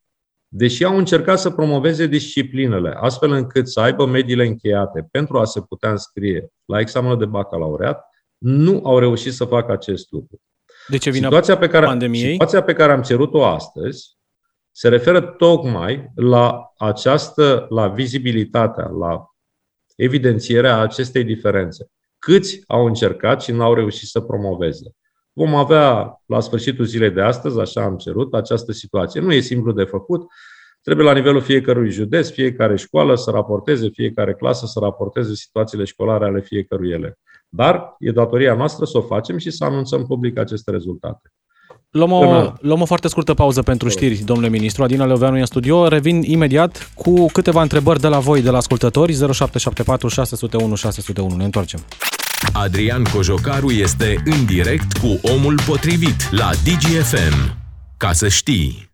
deși 0.48 0.84
au 0.84 0.96
încercat 0.96 1.38
să 1.38 1.50
promoveze 1.50 2.06
disciplinele, 2.06 2.94
astfel 2.96 3.30
încât 3.30 3.68
să 3.68 3.80
aibă 3.80 4.06
mediile 4.06 4.46
încheiate 4.46 5.08
pentru 5.10 5.38
a 5.38 5.44
se 5.44 5.60
putea 5.60 5.90
înscrie 5.90 6.48
la 6.64 6.80
examenul 6.80 7.18
de 7.18 7.24
bacalaureat, 7.24 8.04
nu 8.38 8.80
au 8.84 8.98
reușit 8.98 9.32
să 9.32 9.44
facă 9.44 9.72
acest 9.72 10.10
lucru. 10.10 10.40
De 10.88 10.96
ce 10.96 11.10
vine 11.10 11.24
situația 11.24 11.58
pe 11.58 11.68
care, 11.68 11.86
pandemiei? 11.86 12.30
Situația 12.30 12.62
pe 12.62 12.72
care 12.72 12.92
am 12.92 13.02
cerut-o 13.02 13.44
astăzi 13.44 14.16
se 14.76 14.88
referă 14.88 15.20
tocmai 15.20 16.12
la 16.14 16.72
această, 16.76 17.66
la 17.68 17.88
vizibilitatea, 17.88 18.86
la 18.88 19.26
evidențierea 19.96 20.78
acestei 20.78 21.24
diferențe. 21.24 21.90
Câți 22.18 22.62
au 22.66 22.86
încercat 22.86 23.42
și 23.42 23.52
n-au 23.52 23.74
reușit 23.74 24.08
să 24.08 24.20
promoveze. 24.20 24.94
Vom 25.32 25.54
avea 25.54 26.16
la 26.26 26.40
sfârșitul 26.40 26.84
zilei 26.84 27.10
de 27.10 27.20
astăzi, 27.20 27.60
așa 27.60 27.82
am 27.82 27.96
cerut, 27.96 28.34
această 28.34 28.72
situație. 28.72 29.20
Nu 29.20 29.32
e 29.32 29.40
simplu 29.40 29.72
de 29.72 29.84
făcut. 29.84 30.26
Trebuie 30.82 31.06
la 31.06 31.14
nivelul 31.14 31.40
fiecărui 31.40 31.90
județ, 31.90 32.30
fiecare 32.30 32.76
școală 32.76 33.14
să 33.14 33.30
raporteze, 33.30 33.88
fiecare 33.88 34.34
clasă 34.34 34.66
să 34.66 34.78
raporteze 34.78 35.34
situațiile 35.34 35.84
școlare 35.84 36.24
ale 36.24 36.40
fiecărui 36.40 36.90
elev. 36.90 37.12
Dar 37.48 37.94
e 37.98 38.10
datoria 38.10 38.54
noastră 38.54 38.84
să 38.84 38.98
o 38.98 39.02
facem 39.02 39.38
și 39.38 39.50
să 39.50 39.64
anunțăm 39.64 40.06
public 40.06 40.38
aceste 40.38 40.70
rezultate. 40.70 41.32
Luăm 41.94 42.12
o, 42.12 42.52
luăm 42.60 42.80
o 42.80 42.84
foarte 42.84 43.08
scurtă 43.08 43.34
pauză 43.34 43.62
pentru 43.62 43.88
știri, 43.88 44.14
domnule 44.14 44.48
ministru. 44.48 44.82
Adina 44.82 45.04
Leoveanu 45.04 45.36
în 45.36 45.46
studio. 45.46 45.88
Revin 45.88 46.22
imediat 46.22 46.90
cu 46.94 47.26
câteva 47.26 47.62
întrebări 47.62 48.00
de 48.00 48.08
la 48.08 48.18
voi, 48.18 48.42
de 48.42 48.50
la 48.50 48.56
ascultători. 48.56 49.12
0774 49.12 50.08
601 50.08 50.74
601. 50.74 51.36
Ne 51.36 51.44
întoarcem. 51.44 51.84
Adrian 52.52 53.04
Cojocaru 53.12 53.70
este 53.70 54.22
în 54.24 54.44
direct 54.44 54.92
cu 54.92 55.20
omul 55.22 55.54
potrivit 55.66 56.30
la 56.30 56.50
DGFM. 56.64 57.56
Ca 57.96 58.12
să 58.12 58.28
știi... 58.28 58.92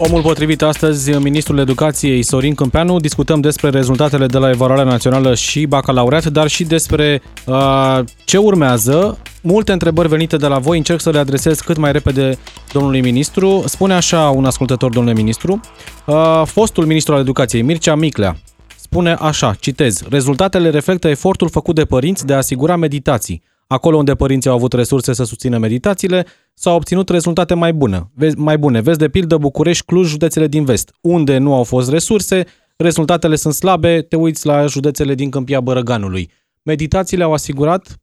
Omul 0.00 0.22
potrivit 0.22 0.62
astăzi, 0.62 1.10
Ministrul 1.10 1.58
Educației 1.58 2.22
Sorin 2.22 2.54
Câmpeanu. 2.54 2.98
Discutăm 2.98 3.40
despre 3.40 3.70
rezultatele 3.70 4.26
de 4.26 4.38
la 4.38 4.50
evaluarea 4.50 4.84
națională 4.84 5.34
și 5.34 5.66
bacalaureat, 5.66 6.26
dar 6.26 6.46
și 6.46 6.64
despre 6.64 7.22
uh, 7.46 7.98
ce 8.24 8.36
urmează. 8.36 9.18
Multe 9.42 9.72
întrebări 9.72 10.08
venite 10.08 10.36
de 10.36 10.46
la 10.46 10.58
voi, 10.58 10.76
încerc 10.76 11.00
să 11.00 11.10
le 11.10 11.18
adresez 11.18 11.60
cât 11.60 11.76
mai 11.76 11.92
repede 11.92 12.38
domnului 12.72 13.00
ministru. 13.00 13.62
Spune 13.66 13.94
așa 13.94 14.28
un 14.28 14.44
ascultător, 14.44 14.90
domnule 14.90 15.14
ministru, 15.16 15.60
uh, 16.06 16.42
fostul 16.44 16.86
ministru 16.86 17.14
al 17.14 17.20
educației, 17.20 17.62
Mircea 17.62 17.94
Miclea, 17.94 18.36
spune 18.76 19.16
așa, 19.20 19.56
citez, 19.60 20.02
rezultatele 20.10 20.70
reflectă 20.70 21.08
efortul 21.08 21.48
făcut 21.48 21.74
de 21.74 21.84
părinți 21.84 22.26
de 22.26 22.32
a 22.32 22.36
asigura 22.36 22.76
meditații. 22.76 23.42
Acolo 23.70 23.96
unde 23.96 24.14
părinții 24.14 24.50
au 24.50 24.56
avut 24.56 24.72
resurse 24.72 25.12
să 25.12 25.24
susțină 25.24 25.58
meditațiile, 25.58 26.26
s-au 26.54 26.74
obținut 26.74 27.08
rezultate 27.08 27.54
mai 27.54 27.72
bune. 27.72 28.10
Vezi, 28.14 28.36
mai 28.36 28.58
bune. 28.58 28.80
Vezi 28.80 28.98
de 28.98 29.08
pildă 29.08 29.36
București, 29.36 29.84
Cluj, 29.84 30.08
județele 30.08 30.46
din 30.46 30.64
vest. 30.64 30.94
Unde 31.00 31.38
nu 31.38 31.54
au 31.54 31.64
fost 31.64 31.90
resurse, 31.90 32.46
rezultatele 32.76 33.36
sunt 33.36 33.54
slabe, 33.54 34.02
te 34.02 34.16
uiți 34.16 34.46
la 34.46 34.66
județele 34.66 35.14
din 35.14 35.30
Câmpia 35.30 35.60
Bărăganului. 35.60 36.30
Meditațiile 36.62 37.24
au 37.24 37.32
asigurat 37.32 38.00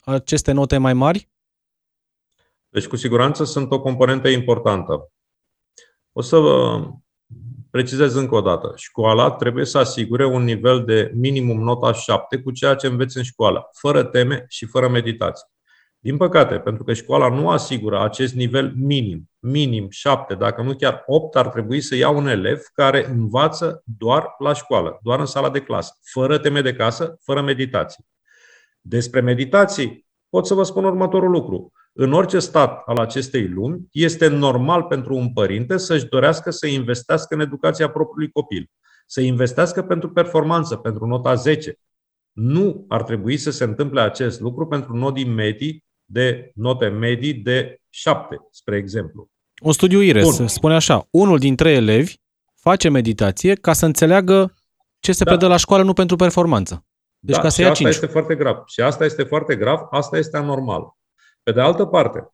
aceste 0.00 0.52
note 0.52 0.78
mai 0.78 0.94
mari? 0.94 1.28
Deci, 2.68 2.86
cu 2.86 2.96
siguranță, 2.96 3.44
sunt 3.44 3.70
o 3.70 3.80
componentă 3.80 4.28
importantă. 4.28 5.12
O 6.12 6.20
să 6.20 6.36
vă 6.36 6.82
precizez 7.70 8.14
încă 8.14 8.34
o 8.34 8.40
dată. 8.40 8.72
Școala 8.76 9.30
trebuie 9.30 9.64
să 9.64 9.78
asigure 9.78 10.26
un 10.26 10.44
nivel 10.44 10.84
de 10.84 11.12
minimum 11.14 11.62
nota 11.62 11.92
7 11.92 12.38
cu 12.38 12.50
ceea 12.50 12.74
ce 12.74 12.86
înveți 12.86 13.16
în 13.16 13.22
școală, 13.22 13.68
fără 13.72 14.04
teme 14.04 14.44
și 14.48 14.66
fără 14.66 14.88
meditație. 14.88 15.46
Din 16.02 16.16
păcate, 16.16 16.58
pentru 16.58 16.84
că 16.84 16.92
școala 16.92 17.28
nu 17.28 17.50
asigură 17.50 18.02
acest 18.02 18.34
nivel 18.34 18.72
minim, 18.76 19.30
minim 19.38 19.86
7, 19.90 20.34
dacă 20.34 20.62
nu 20.62 20.74
chiar 20.74 21.02
8, 21.06 21.36
ar 21.36 21.48
trebui 21.48 21.80
să 21.80 21.94
ia 21.94 22.08
un 22.08 22.26
elev 22.26 22.60
care 22.74 23.08
învață 23.08 23.82
doar 23.84 24.34
la 24.38 24.52
școală, 24.52 24.98
doar 25.02 25.18
în 25.18 25.26
sala 25.26 25.50
de 25.50 25.60
clasă, 25.60 25.98
fără 26.02 26.38
teme 26.38 26.60
de 26.60 26.74
casă, 26.74 27.16
fără 27.22 27.42
meditații. 27.42 28.06
Despre 28.80 29.20
meditații 29.20 30.06
pot 30.28 30.46
să 30.46 30.54
vă 30.54 30.62
spun 30.62 30.84
următorul 30.84 31.30
lucru. 31.30 31.72
În 32.02 32.12
orice 32.12 32.38
stat 32.38 32.82
al 32.86 32.96
acestei 32.96 33.48
lumi, 33.48 33.88
este 33.92 34.26
normal 34.26 34.82
pentru 34.82 35.16
un 35.16 35.32
părinte 35.32 35.76
să-și 35.76 36.06
dorească 36.06 36.50
să 36.50 36.66
investească 36.66 37.34
în 37.34 37.40
educația 37.40 37.90
propriului 37.90 38.32
copil, 38.32 38.70
să 39.06 39.20
investească 39.20 39.82
pentru 39.82 40.10
performanță, 40.10 40.76
pentru 40.76 41.06
nota 41.06 41.34
10. 41.34 41.78
Nu 42.32 42.84
ar 42.88 43.02
trebui 43.02 43.36
să 43.36 43.50
se 43.50 43.64
întâmple 43.64 44.00
acest 44.00 44.40
lucru 44.40 44.66
pentru 44.66 44.96
nodii 44.96 45.24
medii 45.24 45.84
de 46.04 46.50
note 46.54 46.88
medii 46.88 47.34
de 47.34 47.80
7, 47.88 48.36
spre 48.50 48.76
exemplu. 48.76 49.30
Un 49.62 49.72
studiu 49.72 50.00
IRES 50.00 50.36
Bun. 50.36 50.48
spune 50.48 50.74
așa, 50.74 51.06
unul 51.10 51.38
dintre 51.38 51.70
elevi 51.70 52.14
face 52.54 52.88
meditație 52.88 53.54
ca 53.54 53.72
să 53.72 53.86
înțeleagă 53.86 54.54
ce 55.00 55.12
se 55.12 55.24
da. 55.24 55.30
predă 55.30 55.46
la 55.46 55.56
școală, 55.56 55.82
nu 55.82 55.92
pentru 55.92 56.16
performanță. 56.16 56.84
Deci 57.18 57.36
da, 57.36 57.42
ca 57.42 57.48
să 57.48 57.60
ia 57.60 57.70
asta 57.70 57.82
5. 57.82 57.94
este 57.94 58.06
foarte 58.06 58.34
grav. 58.34 58.62
Și 58.66 58.80
asta 58.80 59.04
este 59.04 59.22
foarte 59.22 59.56
grav, 59.56 59.80
asta 59.90 60.18
este 60.18 60.36
anormal. 60.36 60.98
Pe 61.50 61.56
de 61.56 61.62
altă 61.62 61.84
parte, 61.84 62.32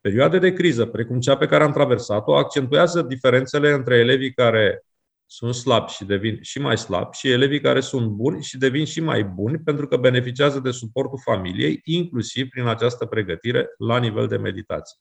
perioade 0.00 0.38
de 0.38 0.52
criză, 0.52 0.86
precum 0.86 1.20
cea 1.20 1.36
pe 1.36 1.46
care 1.46 1.64
am 1.64 1.72
traversat-o, 1.72 2.36
accentuează 2.36 3.02
diferențele 3.02 3.70
între 3.70 3.98
elevii 3.98 4.32
care 4.32 4.84
sunt 5.26 5.54
slabi 5.54 5.92
și 5.92 6.04
devin 6.04 6.38
și 6.42 6.60
mai 6.60 6.78
slabi 6.78 7.16
și 7.16 7.30
elevii 7.30 7.60
care 7.60 7.80
sunt 7.80 8.06
buni 8.06 8.42
și 8.42 8.58
devin 8.58 8.84
și 8.84 9.00
mai 9.00 9.24
buni 9.24 9.58
pentru 9.58 9.86
că 9.86 9.96
beneficiază 9.96 10.60
de 10.60 10.70
suportul 10.70 11.18
familiei, 11.24 11.80
inclusiv 11.84 12.48
prin 12.48 12.66
această 12.66 13.06
pregătire 13.06 13.68
la 13.78 13.98
nivel 13.98 14.26
de 14.26 14.36
meditație. 14.36 14.98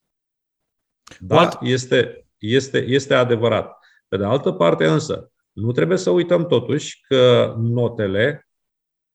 Da, 1.19 1.59
este, 1.61 2.27
este, 2.37 2.77
este 2.77 3.13
adevărat. 3.13 3.77
Pe 4.07 4.17
de 4.17 4.25
altă 4.25 4.51
parte 4.51 4.85
însă, 4.85 5.31
nu 5.51 5.71
trebuie 5.71 5.97
să 5.97 6.09
uităm 6.09 6.45
totuși 6.47 7.01
că 7.07 7.53
notele 7.57 8.47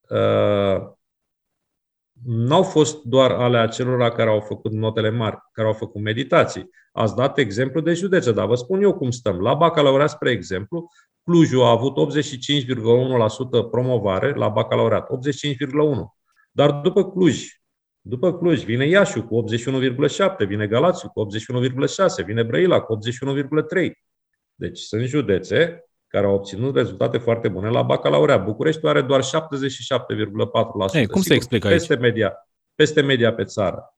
uh, 0.08 0.94
n-au 2.24 2.62
fost 2.62 3.02
doar 3.02 3.30
ale 3.30 3.58
acelora 3.58 4.10
care 4.10 4.30
au 4.30 4.40
făcut 4.40 4.72
notele 4.72 5.10
mari, 5.10 5.36
care 5.52 5.68
au 5.68 5.74
făcut 5.74 6.02
meditații. 6.02 6.70
Ați 6.92 7.14
dat 7.14 7.38
exemplu 7.38 7.80
de 7.80 7.92
județe, 7.92 8.32
dar 8.32 8.46
vă 8.46 8.54
spun 8.54 8.82
eu 8.82 8.94
cum 8.94 9.10
stăm. 9.10 9.40
La 9.40 9.54
bacalaureat, 9.54 10.10
spre 10.10 10.30
exemplu, 10.30 10.88
Clujul 11.22 11.62
a 11.62 11.70
avut 11.70 11.96
85,1% 11.96 13.70
promovare 13.70 14.34
la 14.34 14.48
bacalaureat, 14.48 15.06
85,1%. 15.06 15.08
Dar 16.50 16.70
după 16.70 17.10
Cluj, 17.10 17.46
după 18.00 18.38
Cluj 18.38 18.64
vine 18.64 18.86
Iașu 18.86 19.22
cu 19.22 19.44
81,7%, 20.42 20.46
vine 20.46 20.66
Galațiu 20.66 21.08
cu 21.08 21.26
81,6%, 22.22 22.24
vine 22.24 22.42
Brăila 22.42 22.80
cu 22.80 22.94
81,3%. 22.94 23.00
Deci 24.54 24.78
sunt 24.78 25.02
județe 25.02 25.85
care 26.16 26.28
au 26.28 26.34
obținut 26.34 26.76
rezultate 26.76 27.18
foarte 27.18 27.48
bune 27.48 27.68
la 27.68 27.82
bacalaureat. 27.82 28.44
București 28.44 28.86
are 28.86 29.02
doar 29.02 29.22
77,4%. 29.22 29.28
Ei, 30.92 31.06
cum 31.06 31.22
se 31.22 31.34
explică 31.34 31.66
aici? 31.66 31.76
Peste 31.76 31.96
media, 31.96 32.32
peste 32.74 33.00
media 33.02 33.32
pe 33.34 33.44
țară. 33.44 33.94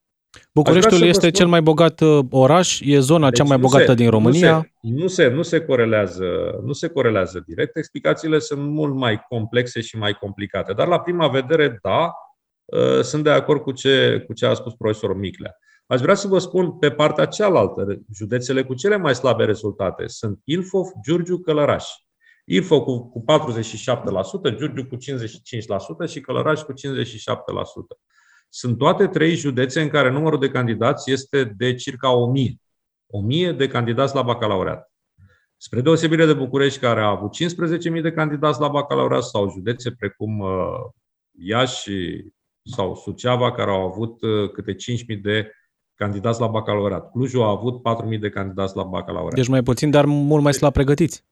Bucureștiul 0.54 1.02
este 1.02 1.20
spun... 1.20 1.30
cel 1.30 1.46
mai 1.46 1.62
bogat 1.62 2.00
uh, 2.00 2.24
oraș, 2.30 2.80
e 2.84 2.98
zona 2.98 3.28
deci 3.28 3.38
cea 3.38 3.44
mai 3.44 3.58
bogată 3.58 3.84
se, 3.84 3.94
din 3.94 4.10
România. 4.10 4.54
Nu 4.80 4.90
se, 4.90 5.00
nu, 5.00 5.06
se, 5.08 5.28
nu, 5.28 5.42
se 5.42 5.60
corelează, 5.60 6.24
nu 6.64 6.72
se 6.72 6.88
corelează 6.88 7.42
direct. 7.46 7.76
Explicațiile 7.76 8.38
sunt 8.38 8.60
mult 8.60 8.94
mai 8.94 9.24
complexe 9.28 9.80
și 9.80 9.98
mai 9.98 10.12
complicate. 10.12 10.72
Dar 10.72 10.86
la 10.86 11.00
prima 11.00 11.28
vedere, 11.28 11.78
da, 11.82 12.12
uh, 12.64 13.00
sunt 13.02 13.24
de 13.24 13.30
acord 13.30 13.60
cu 13.60 13.72
ce, 13.72 14.24
cu 14.26 14.32
ce 14.32 14.46
a 14.46 14.54
spus 14.54 14.74
profesorul 14.74 15.16
Miclea. 15.16 15.56
Aș 15.86 16.00
vrea 16.00 16.14
să 16.14 16.28
vă 16.28 16.38
spun 16.38 16.72
pe 16.72 16.90
partea 16.90 17.24
cealaltă, 17.24 18.00
județele 18.14 18.64
cu 18.64 18.74
cele 18.74 18.96
mai 18.96 19.14
slabe 19.14 19.44
rezultate 19.44 20.06
sunt 20.06 20.40
Ilfov, 20.44 20.86
Giurgiu, 21.02 21.38
Călăraș. 21.38 21.84
Ilfov 22.50 22.82
cu, 22.82 23.08
cu 23.08 23.24
47%, 24.52 24.56
Giurgiu 24.56 24.86
cu 24.86 24.96
55% 24.96 26.08
și 26.08 26.20
Călăraș 26.20 26.60
cu 26.60 26.72
57%. 26.72 26.76
Sunt 28.48 28.78
toate 28.78 29.06
trei 29.06 29.34
județe 29.34 29.80
în 29.80 29.88
care 29.88 30.10
numărul 30.10 30.38
de 30.38 30.50
candidați 30.50 31.10
este 31.10 31.44
de 31.56 31.74
circa 31.74 32.10
1000. 32.12 32.60
1000 33.06 33.52
de 33.52 33.68
candidați 33.68 34.14
la 34.14 34.22
bacalaureat. 34.22 34.92
Spre 35.56 35.80
deosebire 35.80 36.26
de 36.26 36.32
București, 36.32 36.80
care 36.80 37.00
a 37.00 37.08
avut 37.08 37.34
15.000 37.96 38.02
de 38.02 38.12
candidați 38.12 38.60
la 38.60 38.68
bacalaureat, 38.68 39.22
sau 39.22 39.50
județe 39.50 39.90
precum 39.90 40.38
uh, 40.38 40.50
Iași 41.38 41.90
sau 42.62 42.94
Suceava, 42.94 43.52
care 43.52 43.70
au 43.70 43.86
avut 43.86 44.22
uh, 44.22 44.50
câte 44.50 44.74
5.000 44.74 45.20
de 45.22 45.52
candidați 45.94 46.40
la 46.40 46.46
bacalaureat. 46.46 47.10
Clujul 47.10 47.42
a 47.42 47.48
avut 47.48 47.80
4.000 48.12 48.20
de 48.20 48.28
candidați 48.28 48.76
la 48.76 48.82
bacalaureat. 48.82 49.34
Deci 49.34 49.48
mai 49.48 49.62
puțin, 49.62 49.90
dar 49.90 50.04
mult 50.04 50.42
mai 50.42 50.54
slab 50.54 50.72
pregătiți. 50.72 51.26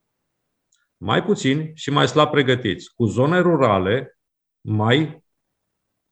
Mai 0.97 1.23
puțin 1.23 1.71
și 1.75 1.91
mai 1.91 2.09
slab 2.09 2.31
pregătiți. 2.31 2.95
Cu 2.95 3.05
zone 3.05 3.39
rurale 3.39 4.19
mai 4.61 5.25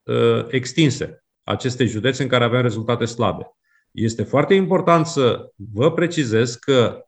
uh, 0.03 0.45
extinse. 0.49 1.23
Aceste 1.43 1.85
județe 1.85 2.23
în 2.23 2.29
care 2.29 2.43
avem 2.43 2.61
rezultate 2.61 3.05
slabe. 3.05 3.47
Este 3.91 4.23
foarte 4.23 4.53
important 4.53 5.05
să 5.05 5.51
vă 5.73 5.91
precizez 5.91 6.55
că 6.55 7.05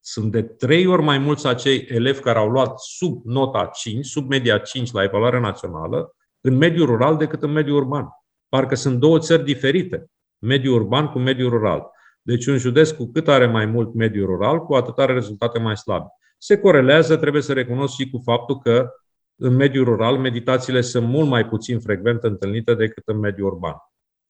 sunt 0.00 0.32
de 0.32 0.42
trei 0.42 0.86
ori 0.86 1.02
mai 1.02 1.18
mulți 1.18 1.46
acei 1.46 1.86
elevi 1.88 2.20
care 2.20 2.38
au 2.38 2.48
luat 2.48 2.80
sub 2.80 3.24
nota 3.24 3.66
5, 3.66 4.06
sub 4.06 4.28
media 4.28 4.58
5 4.58 4.92
la 4.92 5.02
evaluare 5.02 5.40
națională, 5.40 6.16
în 6.40 6.56
mediul 6.56 6.86
rural 6.86 7.16
decât 7.16 7.42
în 7.42 7.50
mediul 7.50 7.76
urban. 7.76 8.08
Parcă 8.48 8.74
sunt 8.74 8.98
două 8.98 9.18
țări 9.18 9.44
diferite 9.44 10.10
mediul 10.38 10.74
urban 10.74 11.06
cu 11.06 11.18
mediul 11.18 11.50
rural. 11.50 11.90
Deci 12.22 12.46
un 12.46 12.56
județ 12.58 12.90
cu 12.90 13.10
cât 13.12 13.28
are 13.28 13.46
mai 13.46 13.66
mult 13.66 13.94
mediul 13.94 14.26
rural, 14.26 14.60
cu 14.60 14.74
atât 14.74 14.98
are 14.98 15.12
rezultate 15.12 15.58
mai 15.58 15.76
slabe. 15.76 16.06
Se 16.44 16.58
corelează, 16.58 17.16
trebuie 17.16 17.42
să 17.42 17.52
recunosc 17.52 17.94
și 17.94 18.10
cu 18.10 18.20
faptul 18.24 18.58
că 18.58 18.90
în 19.36 19.54
mediul 19.54 19.84
rural 19.84 20.18
meditațiile 20.18 20.80
sunt 20.80 21.06
mult 21.08 21.28
mai 21.28 21.46
puțin 21.46 21.80
frecvent 21.80 22.22
întâlnite 22.22 22.74
decât 22.74 23.02
în 23.06 23.18
mediul 23.18 23.46
urban. 23.52 23.74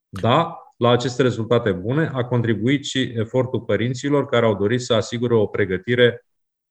Da, 0.08 0.58
la 0.76 0.90
aceste 0.90 1.22
rezultate 1.22 1.72
bune 1.72 2.10
a 2.12 2.24
contribuit 2.24 2.84
și 2.84 3.12
efortul 3.16 3.60
părinților 3.60 4.26
care 4.26 4.46
au 4.46 4.54
dorit 4.54 4.80
să 4.80 4.94
asigure 4.94 5.34
o 5.34 5.46
pregătire 5.46 6.26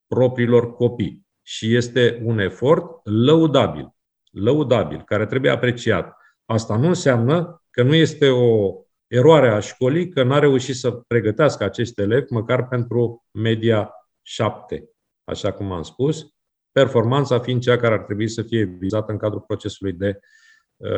propriilor 0.07 0.73
copii. 0.73 1.27
Și 1.41 1.75
este 1.75 2.21
un 2.23 2.39
efort 2.39 2.85
lăudabil, 3.03 3.89
lăudabil, 4.31 5.03
care 5.05 5.25
trebuie 5.25 5.51
apreciat. 5.51 6.17
Asta 6.45 6.77
nu 6.77 6.87
înseamnă 6.87 7.63
că 7.69 7.83
nu 7.83 7.93
este 7.95 8.29
o 8.29 8.73
eroare 9.07 9.49
a 9.49 9.59
școlii 9.59 10.09
că 10.09 10.23
n-a 10.23 10.39
reușit 10.39 10.75
să 10.75 10.91
pregătească 10.91 11.63
acești 11.63 12.01
elevi 12.01 12.33
măcar 12.33 12.67
pentru 12.67 13.25
media 13.31 13.91
7, 14.21 14.92
așa 15.23 15.51
cum 15.51 15.71
am 15.71 15.81
spus, 15.81 16.27
performanța 16.71 17.39
fiind 17.39 17.61
cea 17.61 17.77
care 17.77 17.93
ar 17.93 17.99
trebui 17.99 18.29
să 18.29 18.41
fie 18.41 18.63
vizată 18.79 19.11
în 19.11 19.17
cadrul 19.17 19.43
procesului 19.47 19.93
de 19.93 20.19
uh, 20.77 20.89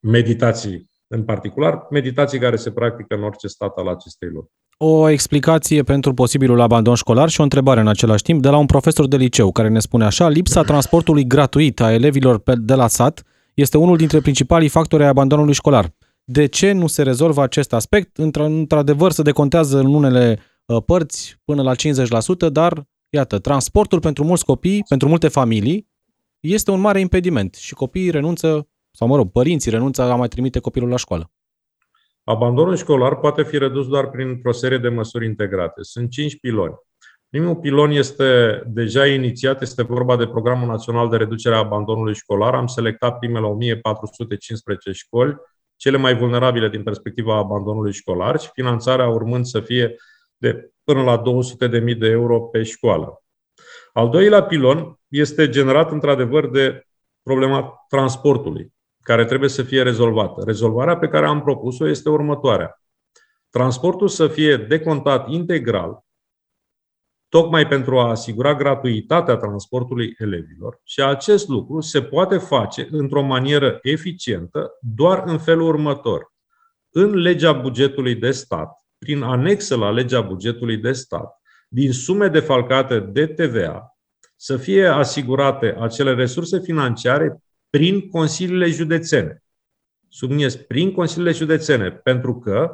meditații, 0.00 0.90
în 1.06 1.24
particular, 1.24 1.86
meditații 1.90 2.38
care 2.38 2.56
se 2.56 2.70
practică 2.70 3.14
în 3.14 3.22
orice 3.22 3.46
stat 3.46 3.76
al 3.76 3.88
acestei 3.88 4.28
lumi. 4.28 4.48
O 4.76 5.08
explicație 5.08 5.82
pentru 5.82 6.14
posibilul 6.14 6.60
abandon 6.60 6.94
școlar 6.94 7.28
și 7.28 7.40
o 7.40 7.42
întrebare 7.42 7.80
în 7.80 7.88
același 7.88 8.22
timp 8.22 8.42
de 8.42 8.48
la 8.48 8.56
un 8.56 8.66
profesor 8.66 9.06
de 9.08 9.16
liceu 9.16 9.52
care 9.52 9.68
ne 9.68 9.80
spune 9.80 10.04
așa, 10.04 10.28
lipsa 10.28 10.62
transportului 10.62 11.26
gratuit 11.26 11.80
a 11.80 11.92
elevilor 11.92 12.42
de 12.44 12.74
la 12.74 12.86
sat 12.86 13.22
este 13.54 13.78
unul 13.78 13.96
dintre 13.96 14.20
principalii 14.20 14.68
factori 14.68 15.02
ai 15.02 15.08
abandonului 15.08 15.54
școlar 15.54 15.92
de 16.24 16.46
ce 16.46 16.72
nu 16.72 16.86
se 16.86 17.02
rezolvă 17.02 17.42
acest 17.42 17.72
aspect. 17.72 18.16
Într-adevăr, 18.16 19.12
se 19.12 19.22
decontează 19.22 19.78
în 19.78 19.94
unele 19.94 20.38
uh, 20.64 20.82
părți 20.86 21.40
până 21.44 21.62
la 21.62 21.72
50%, 21.74 22.52
dar, 22.52 22.84
iată, 23.14 23.38
transportul 23.38 24.00
pentru 24.00 24.24
mulți 24.24 24.44
copii, 24.44 24.84
pentru 24.88 25.08
multe 25.08 25.28
familii, 25.28 25.88
este 26.40 26.70
un 26.70 26.80
mare 26.80 27.00
impediment 27.00 27.54
și 27.54 27.74
copiii 27.74 28.10
renunță, 28.10 28.68
sau 28.90 29.08
mă 29.08 29.16
rog, 29.16 29.30
părinții 29.30 29.70
renunță 29.70 30.02
a 30.02 30.14
mai 30.14 30.28
trimite 30.28 30.58
copilul 30.58 30.88
la 30.88 30.96
școală. 30.96 31.30
Abandonul 32.24 32.76
școlar 32.76 33.16
poate 33.16 33.42
fi 33.42 33.58
redus 33.58 33.88
doar 33.88 34.10
prin 34.10 34.40
o 34.44 34.52
serie 34.52 34.78
de 34.78 34.88
măsuri 34.88 35.26
integrate. 35.26 35.82
Sunt 35.82 36.10
cinci 36.10 36.40
piloni. 36.40 36.74
Primul 37.28 37.56
pilon 37.56 37.90
este 37.90 38.62
deja 38.66 39.06
inițiat, 39.06 39.62
este 39.62 39.82
vorba 39.82 40.16
de 40.16 40.26
Programul 40.26 40.68
Național 40.68 41.08
de 41.08 41.16
Reducere 41.16 41.54
a 41.54 41.58
Abandonului 41.58 42.14
Școlar. 42.14 42.54
Am 42.54 42.66
selectat 42.66 43.18
primele 43.18 43.46
1415 43.46 44.92
școli 44.92 45.36
cele 45.76 45.96
mai 45.96 46.16
vulnerabile 46.16 46.68
din 46.68 46.82
perspectiva 46.82 47.36
abandonului 47.36 47.92
școlar 47.92 48.40
și 48.40 48.48
finanțarea 48.52 49.08
urmând 49.08 49.44
să 49.44 49.60
fie 49.60 49.94
de 50.42 50.72
până 50.84 51.02
la 51.02 51.22
200.000 51.22 51.98
de 51.98 52.08
euro 52.08 52.40
pe 52.40 52.62
școală. 52.62 53.22
Al 53.92 54.08
doilea 54.08 54.42
pilon 54.42 55.00
este 55.08 55.48
generat 55.48 55.90
într-adevăr 55.90 56.50
de 56.50 56.86
problema 57.22 57.84
transportului. 57.88 58.72
care 59.04 59.24
trebuie 59.24 59.48
să 59.48 59.62
fie 59.62 59.82
rezolvată. 59.82 60.42
Rezolvarea 60.44 60.96
pe 60.96 61.08
care 61.08 61.26
am 61.26 61.42
propus-o 61.42 61.88
este 61.88 62.08
următoarea. 62.08 62.82
Transportul 63.50 64.08
să 64.08 64.28
fie 64.28 64.56
decontat 64.56 65.28
integral, 65.28 66.04
tocmai 67.28 67.66
pentru 67.66 67.98
a 67.98 68.08
asigura 68.08 68.54
gratuitatea 68.54 69.36
transportului 69.36 70.14
elevilor 70.18 70.80
și 70.84 71.02
acest 71.02 71.48
lucru 71.48 71.80
se 71.80 72.02
poate 72.02 72.38
face 72.38 72.88
într-o 72.90 73.22
manieră 73.22 73.78
eficientă 73.82 74.78
doar 74.80 75.22
în 75.26 75.38
felul 75.38 75.68
următor. 75.68 76.32
În 76.90 77.14
legea 77.14 77.52
bugetului 77.52 78.14
de 78.14 78.30
stat, 78.30 78.81
prin 79.02 79.22
anexă 79.22 79.76
la 79.76 79.90
legea 79.90 80.20
bugetului 80.20 80.76
de 80.76 80.92
stat, 80.92 81.40
din 81.68 81.92
sume 81.92 82.28
defalcate 82.28 83.00
de 83.00 83.26
TVA, 83.26 83.96
să 84.36 84.56
fie 84.56 84.86
asigurate 84.86 85.76
acele 85.78 86.14
resurse 86.14 86.60
financiare 86.60 87.42
prin 87.70 88.08
consiliile 88.08 88.66
județene. 88.66 89.42
Subliniez, 90.08 90.56
prin 90.56 90.92
consiliile 90.92 91.32
județene, 91.32 91.90
pentru 91.90 92.38
că 92.38 92.70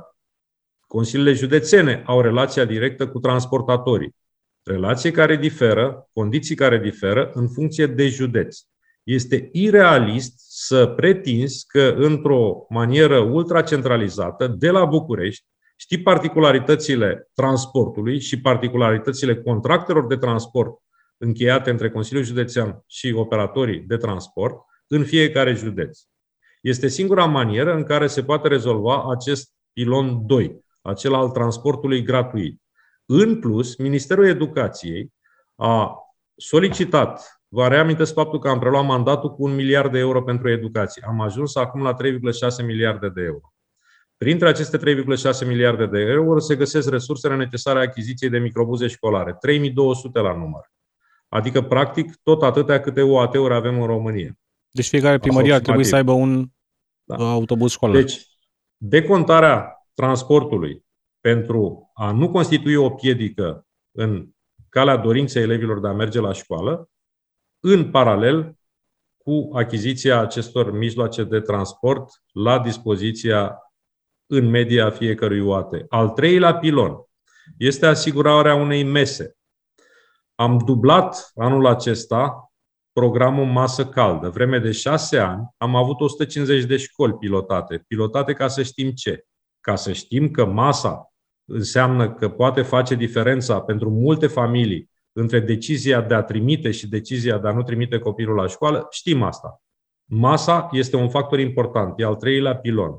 consiliile 0.87 1.33
județene 1.33 2.03
au 2.07 2.21
relația 2.21 2.65
directă 2.65 3.09
cu 3.09 3.19
transportatorii. 3.19 4.15
Relații 4.63 5.11
care 5.11 5.37
diferă, 5.37 6.09
condiții 6.13 6.55
care 6.55 6.79
diferă 6.79 7.31
în 7.35 7.49
funcție 7.49 7.87
de 7.87 8.09
județ. 8.09 8.59
Este 9.03 9.49
irealist 9.53 10.35
să 10.67 10.87
pretinzi 10.87 11.67
că 11.67 11.95
într-o 11.97 12.67
manieră 12.69 13.19
ultracentralizată, 13.19 14.47
de 14.47 14.71
la 14.71 14.85
București, 14.85 15.47
știi 15.81 16.03
particularitățile 16.03 17.31
transportului 17.35 18.21
și 18.21 18.41
particularitățile 18.41 19.43
contractelor 19.43 20.07
de 20.07 20.17
transport 20.17 20.79
încheiate 21.17 21.71
între 21.71 21.91
Consiliul 21.91 22.25
Județean 22.25 22.83
și 22.87 23.13
operatorii 23.17 23.81
de 23.81 23.97
transport 23.97 24.57
în 24.87 25.05
fiecare 25.05 25.53
județ. 25.53 25.99
Este 26.61 26.89
singura 26.89 27.25
manieră 27.25 27.75
în 27.75 27.85
care 27.85 28.07
se 28.07 28.23
poate 28.23 28.49
rezolva 28.49 29.05
acest 29.11 29.53
pilon 29.73 30.27
2, 30.27 30.65
acela 30.83 31.19
al 31.19 31.29
transportului 31.29 32.03
gratuit. 32.03 32.63
În 33.07 33.41
plus, 33.41 33.77
Ministerul 33.77 34.27
Educației 34.27 35.13
a 35.55 35.97
solicitat, 36.37 37.41
vă 37.49 37.69
reamintesc 37.69 38.13
faptul 38.13 38.39
că 38.39 38.49
am 38.49 38.59
preluat 38.59 38.85
mandatul 38.85 39.35
cu 39.35 39.43
un 39.45 39.55
miliard 39.55 39.93
de 39.93 39.99
euro 39.99 40.23
pentru 40.23 40.51
educație. 40.51 41.05
Am 41.07 41.21
ajuns 41.21 41.57
acum 41.57 41.83
la 41.83 41.95
3,6 41.95 42.65
miliarde 42.67 43.09
de 43.09 43.23
euro. 43.23 43.53
Printre 44.19 44.49
aceste 44.49 44.79
3,6 44.79 45.47
miliarde 45.47 45.87
de 45.87 45.99
euro 45.99 46.39
se 46.39 46.57
găsesc 46.57 46.91
resursele 46.91 47.37
necesare 47.37 47.81
achiziției 47.81 48.31
de 48.31 48.39
microbuze 48.39 48.87
școlare, 48.87 49.37
3200 49.41 50.19
la 50.19 50.37
număr. 50.37 50.71
Adică, 51.29 51.63
practic, 51.63 52.17
tot 52.23 52.43
atâtea 52.43 52.81
câte 52.81 53.03
UAT-uri 53.03 53.55
avem 53.55 53.81
în 53.81 53.87
România. 53.87 54.39
Deci 54.71 54.89
fiecare 54.89 55.19
primărie 55.19 55.53
ar 55.53 55.61
trebui 55.61 55.85
să 55.85 55.97
aibă 55.97 56.13
un 56.13 56.49
da. 57.05 57.31
autobuz 57.31 57.71
școlar. 57.71 57.95
Deci, 57.95 58.27
decontarea 58.77 59.87
transportului 59.95 60.85
pentru 61.21 61.91
a 61.95 62.11
nu 62.11 62.31
constitui 62.31 62.75
o 62.75 62.91
piedică 62.91 63.67
în 63.93 64.29
calea 64.69 64.97
dorinței 64.97 65.43
elevilor 65.43 65.81
de 65.81 65.89
a 65.89 65.93
merge 65.93 66.21
la 66.21 66.33
școală, 66.33 66.91
în 67.61 67.91
paralel 67.91 68.57
cu 69.17 69.51
achiziția 69.53 70.21
acestor 70.21 70.71
mijloace 70.71 71.25
de 71.25 71.41
transport 71.41 72.23
la 72.33 72.59
dispoziția 72.59 73.59
în 74.31 74.47
media 74.51 74.87
a 74.87 74.91
fiecărui 74.91 75.41
UAT. 75.41 75.85
Al 75.89 76.09
treilea 76.09 76.55
pilon 76.55 76.97
este 77.59 77.87
asigurarea 77.87 78.55
unei 78.55 78.83
mese. 78.83 79.37
Am 80.35 80.59
dublat 80.59 81.31
anul 81.35 81.67
acesta 81.67 82.53
programul 82.93 83.45
masă 83.45 83.87
caldă. 83.87 84.29
Vreme 84.29 84.59
de 84.59 84.73
șase 84.73 85.19
ani 85.19 85.49
am 85.57 85.77
avut 85.77 86.01
150 86.01 86.65
de 86.65 86.77
școli 86.77 87.15
pilotate. 87.15 87.85
Pilotate 87.87 88.33
ca 88.33 88.49
să 88.49 88.63
știm 88.63 88.91
ce? 88.91 89.25
Ca 89.61 89.75
să 89.77 89.93
știm 89.93 90.31
că 90.31 90.47
masa 90.47 91.13
înseamnă 91.45 92.15
că 92.15 92.29
poate 92.29 92.63
face 92.63 92.95
diferența 92.95 93.61
pentru 93.61 93.91
multe 93.91 94.27
familii 94.27 94.91
între 95.13 95.41
decizia 95.41 96.01
de 96.01 96.15
a 96.15 96.23
trimite 96.23 96.71
și 96.71 96.89
decizia 96.89 97.39
de 97.39 97.49
a 97.49 97.53
nu 97.53 97.63
trimite 97.63 97.99
copilul 97.99 98.37
la 98.37 98.47
școală, 98.47 98.87
știm 98.91 99.23
asta. 99.23 99.63
Masa 100.05 100.69
este 100.73 100.97
un 100.97 101.09
factor 101.09 101.39
important, 101.39 102.01
e 102.01 102.05
al 102.05 102.15
treilea 102.15 102.57
pilon. 102.57 102.99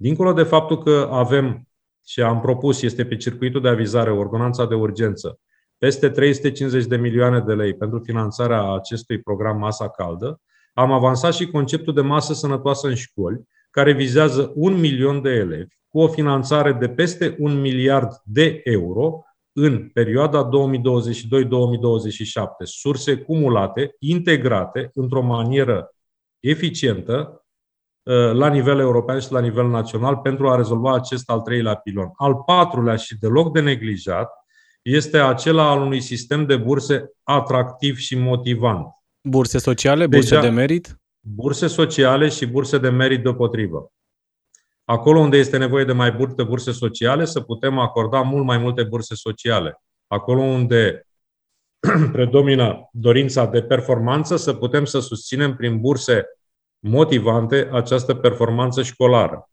Dincolo 0.00 0.32
de 0.32 0.42
faptul 0.42 0.82
că 0.82 1.08
avem 1.12 1.68
și 2.06 2.20
am 2.20 2.40
propus, 2.40 2.82
este 2.82 3.04
pe 3.04 3.16
circuitul 3.16 3.60
de 3.60 3.68
avizare, 3.68 4.10
ordonanța 4.10 4.66
de 4.66 4.74
urgență, 4.74 5.40
peste 5.78 6.08
350 6.08 6.84
de 6.84 6.96
milioane 6.96 7.40
de 7.40 7.54
lei 7.54 7.74
pentru 7.74 7.98
finanțarea 7.98 8.72
acestui 8.72 9.20
program 9.20 9.58
Masa 9.58 9.88
Caldă, 9.88 10.40
am 10.74 10.92
avansat 10.92 11.34
și 11.34 11.50
conceptul 11.50 11.94
de 11.94 12.00
masă 12.00 12.34
sănătoasă 12.34 12.88
în 12.88 12.94
școli, 12.94 13.42
care 13.70 13.92
vizează 13.92 14.52
un 14.54 14.80
milion 14.80 15.22
de 15.22 15.30
elevi, 15.30 15.74
cu 15.88 16.00
o 16.00 16.08
finanțare 16.08 16.72
de 16.72 16.88
peste 16.88 17.36
un 17.38 17.60
miliard 17.60 18.12
de 18.24 18.60
euro 18.64 19.22
în 19.52 19.88
perioada 19.88 20.48
2022-2027, 20.48 20.48
surse 22.62 23.16
cumulate, 23.16 23.94
integrate 23.98 24.90
într-o 24.94 25.22
manieră 25.22 25.94
eficientă 26.40 27.30
uh, 27.32 27.47
la 28.14 28.48
nivel 28.48 28.78
european 28.78 29.20
și 29.20 29.32
la 29.32 29.40
nivel 29.40 29.68
național 29.68 30.16
pentru 30.16 30.48
a 30.48 30.56
rezolva 30.56 30.94
acest 30.94 31.30
al 31.30 31.40
treilea 31.40 31.74
pilon. 31.74 32.10
Al 32.16 32.34
patrulea 32.34 32.96
și 32.96 33.18
deloc 33.18 33.52
de 33.52 33.60
neglijat 33.60 34.30
este 34.82 35.18
acela 35.18 35.70
al 35.70 35.80
unui 35.80 36.00
sistem 36.00 36.46
de 36.46 36.56
burse 36.56 37.10
atractiv 37.22 37.96
și 37.96 38.16
motivant. 38.16 38.86
Burse 39.28 39.58
sociale, 39.58 40.06
burse 40.06 40.28
Deja, 40.28 40.40
de 40.40 40.48
merit? 40.48 41.00
Burse 41.20 41.66
sociale 41.66 42.28
și 42.28 42.46
burse 42.46 42.78
de 42.78 42.88
merit 42.88 43.22
deopotrivă. 43.22 43.92
Acolo 44.84 45.18
unde 45.18 45.36
este 45.36 45.56
nevoie 45.56 45.84
de 45.84 45.92
mai 45.92 46.14
multe 46.18 46.42
burse 46.42 46.72
sociale, 46.72 47.24
să 47.24 47.40
putem 47.40 47.78
acorda 47.78 48.20
mult 48.20 48.44
mai 48.44 48.58
multe 48.58 48.82
burse 48.82 49.14
sociale. 49.14 49.80
Acolo 50.06 50.40
unde 50.40 51.06
predomină 52.12 52.88
dorința 52.92 53.46
de 53.46 53.62
performanță, 53.62 54.36
să 54.36 54.54
putem 54.54 54.84
să 54.84 55.00
susținem 55.00 55.56
prin 55.56 55.80
burse 55.80 56.24
motivante 56.88 57.68
această 57.72 58.14
performanță 58.14 58.82
școlară. 58.82 59.50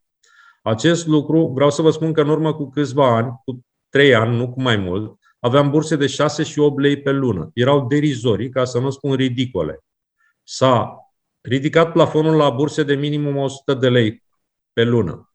Acest 0.61 1.07
lucru, 1.07 1.51
vreau 1.53 1.69
să 1.69 1.81
vă 1.81 1.89
spun 1.89 2.13
că 2.13 2.21
în 2.21 2.29
urmă 2.29 2.53
cu 2.53 2.69
câțiva 2.69 3.15
ani, 3.15 3.41
cu 3.45 3.65
trei 3.89 4.15
ani, 4.15 4.35
nu 4.35 4.51
cu 4.51 4.61
mai 4.61 4.75
mult, 4.75 5.19
aveam 5.39 5.69
burse 5.69 5.95
de 5.95 6.07
6 6.07 6.43
și 6.43 6.59
8 6.59 6.79
lei 6.79 7.01
pe 7.01 7.11
lună. 7.11 7.49
Erau 7.53 7.87
derizorii, 7.87 8.49
ca 8.49 8.63
să 8.63 8.79
nu 8.79 8.89
spun 8.89 9.13
ridicole. 9.13 9.79
S-a 10.43 10.97
ridicat 11.41 11.91
plafonul 11.91 12.35
la 12.35 12.49
burse 12.49 12.83
de 12.83 12.95
minimum 12.95 13.37
100 13.37 13.73
de 13.73 13.89
lei 13.89 14.23
pe 14.73 14.83
lună. 14.83 15.29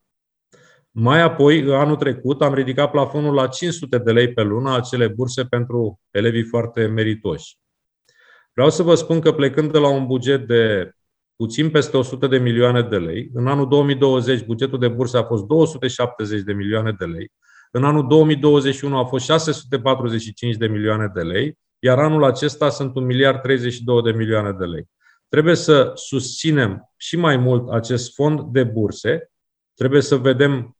Mai 0.90 1.20
apoi, 1.20 1.74
anul 1.74 1.96
trecut, 1.96 2.42
am 2.42 2.54
ridicat 2.54 2.90
plafonul 2.90 3.34
la 3.34 3.46
500 3.46 3.98
de 3.98 4.12
lei 4.12 4.32
pe 4.32 4.42
lună, 4.42 4.74
acele 4.74 5.08
burse 5.08 5.44
pentru 5.44 6.00
elevii 6.10 6.44
foarte 6.44 6.86
meritoși. 6.86 7.58
Vreau 8.52 8.70
să 8.70 8.82
vă 8.82 8.94
spun 8.94 9.20
că 9.20 9.32
plecând 9.32 9.72
de 9.72 9.78
la 9.78 9.88
un 9.88 10.06
buget 10.06 10.46
de 10.46 10.92
puțin 11.40 11.70
peste 11.70 11.96
100 11.96 12.26
de 12.26 12.38
milioane 12.38 12.83
de 12.83 12.98
lei, 12.98 13.31
în 13.35 13.46
anul 13.46 13.68
2020 13.68 14.44
bugetul 14.44 14.79
de 14.79 14.88
burse 14.88 15.16
a 15.16 15.22
fost 15.22 15.44
270 15.44 16.40
de 16.40 16.53
milioane 16.53 16.92
de 16.98 17.05
lei, 17.05 17.33
în 17.70 17.85
anul 17.85 18.09
2021 18.09 18.98
a 18.98 19.05
fost 19.05 19.24
645 19.24 20.57
de 20.57 20.66
milioane 20.66 21.11
de 21.14 21.20
lei, 21.20 21.59
iar 21.79 21.98
anul 21.98 22.24
acesta 22.24 22.68
sunt 22.68 22.96
1 22.96 23.07
miliard 23.07 23.40
32 23.40 24.03
de 24.03 24.11
milioane 24.11 24.53
de 24.53 24.64
lei. 24.64 24.85
Trebuie 25.29 25.55
să 25.55 25.92
susținem 25.94 26.90
și 26.96 27.16
mai 27.16 27.37
mult 27.37 27.70
acest 27.70 28.14
fond 28.14 28.40
de 28.40 28.64
burse, 28.64 29.31
trebuie 29.74 30.03
să 30.03 30.16
vedem 30.16 30.76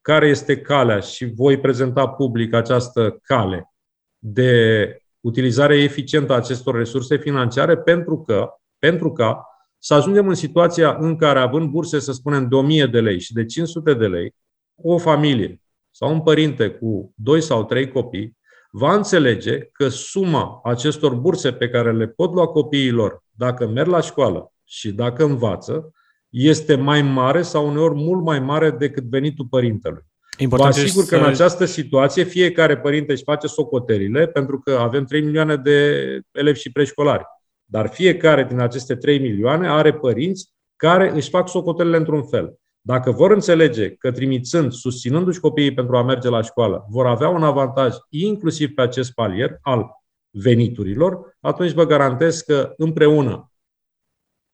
care 0.00 0.28
este 0.28 0.60
calea 0.60 1.00
și 1.00 1.32
voi 1.34 1.60
prezenta 1.60 2.08
public 2.08 2.54
această 2.54 3.18
cale 3.22 3.72
de 4.18 5.02
utilizare 5.20 5.76
eficientă 5.76 6.32
a 6.32 6.36
acestor 6.36 6.74
resurse 6.74 7.16
financiare 7.16 7.76
pentru 7.78 8.22
că, 8.22 8.48
pentru 8.78 9.12
ca 9.12 9.42
să 9.78 9.94
ajungem 9.94 10.28
în 10.28 10.34
situația 10.34 10.96
în 11.00 11.16
care, 11.16 11.38
având 11.38 11.70
burse, 11.70 11.98
să 11.98 12.12
spunem, 12.12 12.48
de 12.48 12.54
1000 12.54 12.86
de 12.86 13.00
lei 13.00 13.20
și 13.20 13.32
de 13.32 13.44
500 13.44 13.94
de 13.94 14.06
lei, 14.06 14.34
o 14.82 14.98
familie 14.98 15.60
sau 15.90 16.12
un 16.12 16.20
părinte 16.20 16.70
cu 16.70 17.12
doi 17.16 17.40
sau 17.40 17.64
trei 17.64 17.88
copii 17.88 18.36
va 18.70 18.94
înțelege 18.94 19.58
că 19.58 19.88
suma 19.88 20.60
acestor 20.64 21.14
burse 21.14 21.52
pe 21.52 21.68
care 21.68 21.92
le 21.92 22.06
pot 22.06 22.32
lua 22.32 22.46
copiilor 22.46 23.24
dacă 23.30 23.66
merg 23.66 23.88
la 23.88 24.00
școală 24.00 24.52
și 24.64 24.92
dacă 24.92 25.24
învață, 25.24 25.92
este 26.28 26.74
mai 26.74 27.02
mare 27.02 27.42
sau 27.42 27.68
uneori 27.68 27.94
mult 27.94 28.24
mai 28.24 28.40
mare 28.40 28.70
decât 28.70 29.04
venitul 29.04 29.46
părintelui. 29.50 30.06
Important 30.38 30.74
Vă 30.74 30.80
asigur 30.80 31.04
că 31.04 31.16
în 31.16 31.24
această 31.24 31.64
situație 31.64 32.24
fiecare 32.24 32.78
părinte 32.78 33.12
își 33.12 33.22
face 33.22 33.46
socotelile, 33.46 34.26
pentru 34.26 34.58
că 34.58 34.78
avem 34.80 35.04
3 35.04 35.22
milioane 35.22 35.56
de 35.56 36.20
elevi 36.32 36.60
și 36.60 36.72
preșcolari. 36.72 37.24
Dar 37.70 37.88
fiecare 37.88 38.44
din 38.44 38.58
aceste 38.58 38.96
3 38.96 39.18
milioane 39.18 39.68
are 39.68 39.94
părinți 39.94 40.52
care 40.76 41.10
își 41.10 41.28
fac 41.30 41.48
socotelile 41.48 41.96
într-un 41.96 42.22
fel. 42.22 42.58
Dacă 42.80 43.10
vor 43.10 43.30
înțelege 43.30 43.94
că 43.94 44.12
trimițând, 44.12 44.72
susținându-și 44.72 45.40
copiii 45.40 45.74
pentru 45.74 45.96
a 45.96 46.02
merge 46.02 46.28
la 46.28 46.42
școală, 46.42 46.86
vor 46.88 47.06
avea 47.06 47.28
un 47.28 47.42
avantaj 47.42 47.94
inclusiv 48.08 48.74
pe 48.74 48.82
acest 48.82 49.12
palier 49.12 49.58
al 49.60 49.90
veniturilor, 50.30 51.36
atunci 51.40 51.72
vă 51.72 51.84
garantez 51.84 52.40
că 52.40 52.72
împreună, 52.76 53.52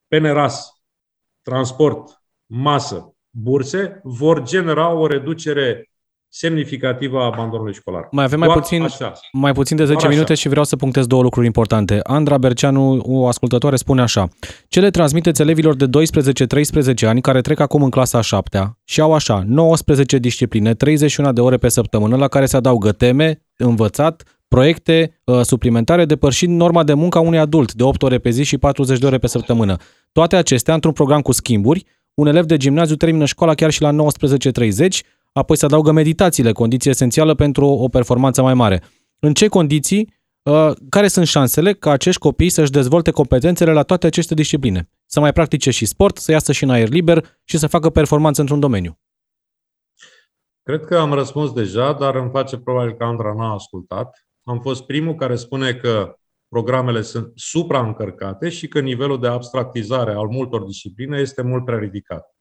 pe 0.09 0.19
neras, 0.19 0.83
transport, 1.43 2.23
masă, 2.47 3.15
burse, 3.31 4.01
vor 4.03 4.43
genera 4.43 4.93
o 4.93 5.07
reducere 5.07 5.91
semnificativă 6.37 7.18
a 7.18 7.24
abandonului 7.24 7.74
școlar. 7.74 8.09
Mai 8.11 8.24
avem 8.24 8.39
mai 8.39 8.49
puțin, 8.49 8.82
așa. 8.82 9.12
mai 9.32 9.53
puțin 9.53 9.76
de 9.76 9.85
10 9.85 10.09
minute 10.09 10.35
și 10.35 10.49
vreau 10.49 10.64
să 10.64 10.76
punctez 10.76 11.07
două 11.07 11.22
lucruri 11.22 11.47
importante. 11.47 12.01
Andra 12.03 12.39
Berceanu, 12.39 13.03
o 13.03 13.26
ascultătoare, 13.26 13.76
spune 13.76 14.01
așa. 14.01 14.28
Ce 14.68 14.80
le 14.80 14.91
transmiteți 14.91 15.41
elevilor 15.41 15.76
de 15.76 15.87
12-13 15.87 17.07
ani 17.07 17.20
care 17.20 17.41
trec 17.41 17.61
acum 17.61 17.82
în 17.82 17.91
clasa 17.91 18.18
a 18.18 18.20
7 18.20 18.78
și 18.85 19.01
au 19.01 19.14
așa 19.14 19.43
19 19.47 20.18
discipline, 20.18 20.74
31 20.74 21.32
de 21.32 21.41
ore 21.41 21.57
pe 21.57 21.68
săptămână, 21.68 22.16
la 22.16 22.28
care 22.28 22.47
se 22.47 22.57
adaugă 22.57 22.93
teme, 22.93 23.43
învățat, 23.57 24.22
proiecte 24.49 25.20
uh, 25.24 25.41
suplimentare 25.43 26.05
depășind 26.05 26.57
norma 26.57 26.82
de 26.82 26.95
muncă 26.95 27.18
a 27.18 27.20
unui 27.20 27.39
adult 27.39 27.72
de 27.72 27.82
8 27.82 28.03
ore 28.03 28.18
pe 28.18 28.30
zi 28.30 28.43
și 28.43 28.59
40 28.59 28.99
de 28.99 29.07
ore 29.07 29.18
pe 29.18 29.26
săptămână. 29.26 29.76
Toate 30.12 30.37
acestea 30.37 30.74
într-un 30.74 30.93
program 30.93 31.20
cu 31.20 31.32
schimburi, 31.32 31.87
un 32.14 32.26
elev 32.26 32.45
de 32.45 32.57
gimnaziu 32.57 32.97
termină 32.97 33.24
școala 33.24 33.55
chiar 33.55 33.70
și 33.70 33.82
la 33.82 33.91
19.30, 33.93 34.99
apoi 35.35 35.57
se 35.57 35.64
adaugă 35.64 35.93
meditațiile, 35.93 36.53
condiție 36.53 36.91
esențială 36.91 37.35
pentru 37.35 37.66
o 37.66 37.89
performanță 37.89 38.43
mai 38.43 38.55
mare. 38.55 38.82
În 39.18 39.35
ce 39.35 39.49
condiții, 39.49 40.14
uh, 40.43 40.70
care 40.89 41.09
sunt 41.09 41.26
șansele 41.26 41.72
ca 41.72 41.91
acești 41.91 42.20
copii 42.20 42.49
să-și 42.49 42.70
dezvolte 42.70 43.11
competențele 43.11 43.72
la 43.72 43.82
toate 43.82 44.07
aceste 44.07 44.35
discipline? 44.35 44.91
Să 45.07 45.20
mai 45.20 45.32
practice 45.32 45.70
și 45.70 45.87
sport, 45.87 46.16
să 46.16 46.32
iasă 46.32 46.53
și 46.53 46.64
în 46.64 46.70
aer 46.70 46.89
liber 46.89 47.39
și 47.45 47.59
să 47.59 47.66
facă 47.66 47.91
performanță 47.91 48.41
într-un 48.41 48.61
domeniu. 48.61 48.99
Cred 50.62 50.85
că 50.85 50.99
am 50.99 51.12
răspuns 51.12 51.53
deja, 51.53 51.93
dar 51.93 52.14
îmi 52.14 52.30
face 52.30 52.57
probabil 52.57 52.95
că 52.95 53.05
Andra 53.05 53.35
n-a 53.35 53.53
ascultat. 53.53 54.26
Am 54.45 54.61
fost 54.61 54.82
primul 54.87 55.14
care 55.14 55.37
spune 55.37 55.74
că 55.74 56.16
programele 56.49 57.03
sunt 57.03 57.32
supraîncărcate 57.35 58.49
și 58.49 58.68
că 58.68 58.80
nivelul 58.80 59.20
de 59.20 59.26
abstractizare 59.26 60.12
al 60.12 60.26
multor 60.26 60.62
discipline 60.62 61.18
este 61.18 61.43
mult 61.43 61.64
prea 61.64 61.78
ridicat. 61.78 62.35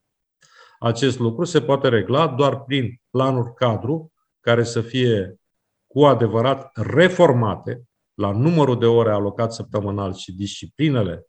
Acest 0.84 1.20
lucru 1.20 1.44
se 1.44 1.62
poate 1.62 1.88
regla 1.88 2.28
doar 2.28 2.64
prin 2.64 3.02
planuri 3.10 3.54
cadru 3.54 4.14
care 4.40 4.64
să 4.64 4.82
fie 4.82 5.40
cu 5.88 6.06
adevărat 6.06 6.72
reformate 6.78 7.84
la 8.14 8.32
numărul 8.32 8.80
de 8.80 8.86
ore 8.86 9.12
alocat 9.12 9.54
săptămânal 9.54 10.14
și 10.14 10.32
disciplinele 10.32 11.28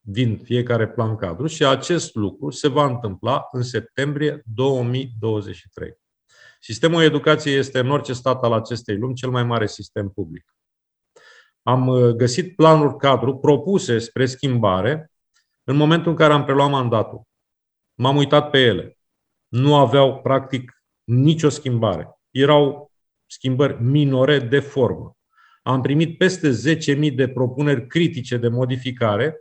din 0.00 0.38
fiecare 0.38 0.88
plan 0.88 1.16
cadru 1.16 1.46
și 1.46 1.64
acest 1.64 2.14
lucru 2.14 2.50
se 2.50 2.68
va 2.68 2.84
întâmpla 2.84 3.48
în 3.52 3.62
septembrie 3.62 4.42
2023. 4.54 5.98
Sistemul 6.60 7.02
educației 7.02 7.56
este 7.56 7.78
în 7.78 7.90
orice 7.90 8.12
stat 8.12 8.42
al 8.42 8.52
acestei 8.52 8.96
lumi 8.96 9.14
cel 9.14 9.30
mai 9.30 9.44
mare 9.44 9.66
sistem 9.66 10.08
public. 10.08 10.54
Am 11.62 11.86
uh, 11.86 12.14
găsit 12.14 12.56
planuri 12.56 12.96
cadru 12.96 13.36
propuse 13.36 13.98
spre 13.98 14.26
schimbare 14.26 15.10
în 15.64 15.76
momentul 15.76 16.10
în 16.10 16.16
care 16.16 16.32
am 16.32 16.44
preluat 16.44 16.70
mandatul. 16.70 17.32
M-am 17.94 18.16
uitat 18.16 18.50
pe 18.50 18.58
ele. 18.58 18.98
Nu 19.48 19.76
aveau, 19.76 20.20
practic, 20.20 20.82
nicio 21.04 21.48
schimbare. 21.48 22.20
Erau 22.30 22.92
schimbări 23.26 23.82
minore 23.82 24.38
de 24.38 24.60
formă. 24.60 25.16
Am 25.62 25.80
primit 25.80 26.18
peste 26.18 26.50
10.000 27.08 27.14
de 27.14 27.28
propuneri 27.28 27.86
critice 27.86 28.36
de 28.36 28.48
modificare, 28.48 29.40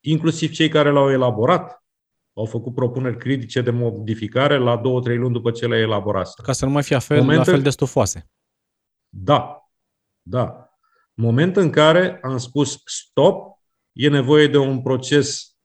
inclusiv 0.00 0.50
cei 0.50 0.68
care 0.68 0.92
le-au 0.92 1.10
elaborat 1.10 1.82
au 2.38 2.44
făcut 2.44 2.74
propuneri 2.74 3.18
critice 3.18 3.60
de 3.60 3.70
modificare 3.70 4.58
la 4.58 4.76
două, 4.76 5.00
trei 5.00 5.16
luni 5.16 5.32
după 5.32 5.50
ce 5.50 5.66
le 5.66 5.76
elaborase. 5.76 6.42
Ca 6.42 6.52
să 6.52 6.64
nu 6.64 6.70
mai 6.70 6.82
fie 6.82 6.98
fel, 6.98 7.18
Moment 7.18 7.38
la 7.38 7.44
fel 7.44 7.62
de 7.62 7.70
stufoase. 7.70 8.30
Da, 9.08 9.70
da. 10.22 10.72
Moment 11.14 11.56
în 11.56 11.70
care 11.70 12.18
am 12.22 12.38
spus 12.38 12.82
stop, 12.84 13.58
e 13.92 14.08
nevoie 14.08 14.46
de 14.46 14.58
un 14.58 14.82
proces 14.82 15.56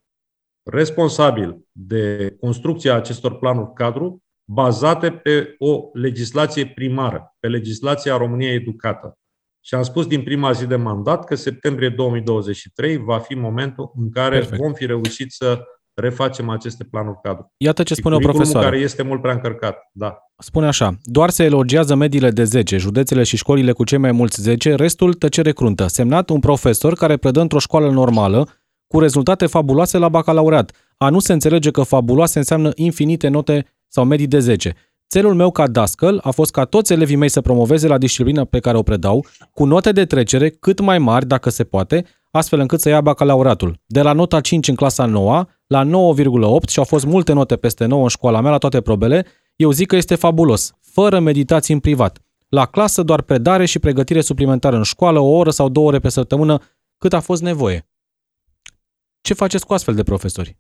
responsabil 0.64 1.66
de 1.72 2.36
construcția 2.40 2.96
acestor 2.96 3.38
planuri 3.38 3.74
cadru 3.74 4.24
bazate 4.46 5.12
pe 5.12 5.56
o 5.58 5.90
legislație 5.94 6.68
primară, 6.68 7.36
pe 7.40 7.48
legislația 7.48 8.18
României 8.18 8.56
educată. 8.56 9.18
Și 9.66 9.76
am 9.76 9.84
spus 9.84 10.08
din 10.08 10.24
prima 10.24 10.52
zi 10.52 10.66
de 10.66 10.76
mandat 10.76 11.26
că 11.26 11.36
septembrie 11.36 11.90
2023 11.90 12.98
va 12.98 13.20
fi 13.20 13.34
momentul 13.34 13.92
în 13.96 14.12
care 14.12 14.38
Perfect. 14.38 14.62
vom 14.62 14.74
fi 14.74 14.86
reușit 14.86 15.32
să 15.32 15.64
refacem 15.94 16.50
aceste 16.50 16.84
planuri 16.84 17.20
cadru. 17.24 17.54
Iată 17.58 17.84
ce 17.84 17.94
spune 17.94 18.16
o 18.16 18.18
profesoară. 18.18 18.66
care 18.70 18.80
este 18.80 19.04
mult 19.04 19.22
prea 19.22 19.34
încărcat, 19.34 19.78
da. 19.92 20.18
Spune 20.38 20.68
așa, 20.68 20.98
doar 21.04 21.30
se 21.30 21.44
elogiază 21.44 21.96
mediile 21.96 22.30
de 22.30 22.44
10, 22.44 22.78
județele 22.78 23.24
și 23.24 23.38
școlile 23.38 23.72
cu 23.72 23.84
cei 23.84 23.98
mai 23.98 24.12
mulți 24.12 24.42
10, 24.42 24.76
restul 24.76 25.14
tăcere 25.14 25.52
cruntă. 25.52 25.88
Semnat 25.88 26.30
un 26.30 26.40
profesor 26.40 26.94
care 26.94 27.18
predă 27.18 27.42
într-o 27.42 27.60
școală 27.60 27.90
normală, 27.90 28.48
cu 28.94 29.00
rezultate 29.00 29.46
fabuloase 29.46 29.98
la 29.98 30.10
bacalaureat. 30.10 30.72
A 30.98 31.10
nu 31.10 31.20
se 31.20 31.34
înțelege 31.34 31.72
că 31.72 31.84
fabuloase 31.84 32.38
înseamnă 32.38 32.72
infinite 32.76 33.28
note 33.28 33.66
sau 33.88 34.06
medii 34.06 34.28
de 34.28 34.40
10. 34.40 34.76
Țelul 35.10 35.34
meu 35.34 35.52
ca 35.52 35.68
dascăl 35.68 36.20
a 36.24 36.32
fost 36.32 36.52
ca 36.52 36.64
toți 36.64 36.94
elevii 36.94 37.16
mei 37.16 37.30
să 37.30 37.42
promoveze 37.42 37.88
la 37.88 37.98
disciplina 37.98 38.46
pe 38.46 38.60
care 38.60 38.78
o 38.78 38.84
predau, 38.84 39.26
cu 39.54 39.66
note 39.66 39.92
de 39.92 40.06
trecere 40.06 40.50
cât 40.50 40.80
mai 40.80 41.00
mari, 41.00 41.28
dacă 41.28 41.50
se 41.50 41.64
poate, 41.64 42.06
astfel 42.32 42.60
încât 42.60 42.80
să 42.80 42.90
ia 42.90 43.02
bacalaureatul. 43.02 43.80
De 43.86 44.02
la 44.02 44.14
nota 44.14 44.42
5 44.42 44.68
în 44.68 44.76
clasa 44.76 45.06
9 45.06 45.46
la 45.68 45.84
9,8 45.86 46.70
și 46.70 46.80
au 46.80 46.86
fost 46.86 47.06
multe 47.06 47.34
note 47.34 47.56
peste 47.56 47.86
9 47.86 48.02
în 48.02 48.08
școala 48.08 48.42
mea 48.42 48.52
la 48.52 48.58
toate 48.58 48.82
probele, 48.82 49.26
eu 49.56 49.72
zic 49.72 49.88
că 49.88 49.96
este 49.96 50.16
fabulos, 50.16 50.74
fără 50.82 51.20
meditații 51.20 51.74
în 51.74 51.80
privat. 51.80 52.20
La 52.50 52.66
clasă 52.66 53.04
doar 53.04 53.22
predare 53.22 53.66
și 53.66 53.80
pregătire 53.80 54.22
suplimentară 54.22 54.76
în 54.76 54.84
școală, 54.84 55.20
o 55.20 55.36
oră 55.36 55.50
sau 55.50 55.70
două 55.70 55.88
ore 55.88 56.00
pe 56.00 56.10
săptămână, 56.10 56.62
cât 56.98 57.14
a 57.14 57.20
fost 57.20 57.42
nevoie. 57.42 57.88
Ce 59.24 59.34
faceți 59.34 59.66
cu 59.66 59.74
astfel 59.74 59.96
de 59.96 60.04
profesori? 60.04 60.58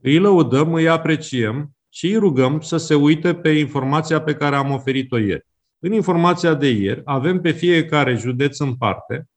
Îi 0.00 0.18
lăudăm, 0.18 0.74
îi 0.74 0.88
apreciem 0.88 1.76
și 1.88 2.06
îi 2.06 2.16
rugăm 2.16 2.60
să 2.60 2.76
se 2.76 2.94
uite 2.94 3.34
pe 3.34 3.48
informația 3.48 4.22
pe 4.22 4.34
care 4.34 4.56
am 4.56 4.70
oferit-o 4.70 5.18
ieri. 5.18 5.46
În 5.78 5.92
informația 5.92 6.54
de 6.54 6.68
ieri 6.68 7.00
avem 7.04 7.40
pe 7.40 7.50
fiecare 7.50 8.14
județ 8.14 8.58
în 8.58 8.76
parte 8.76 9.28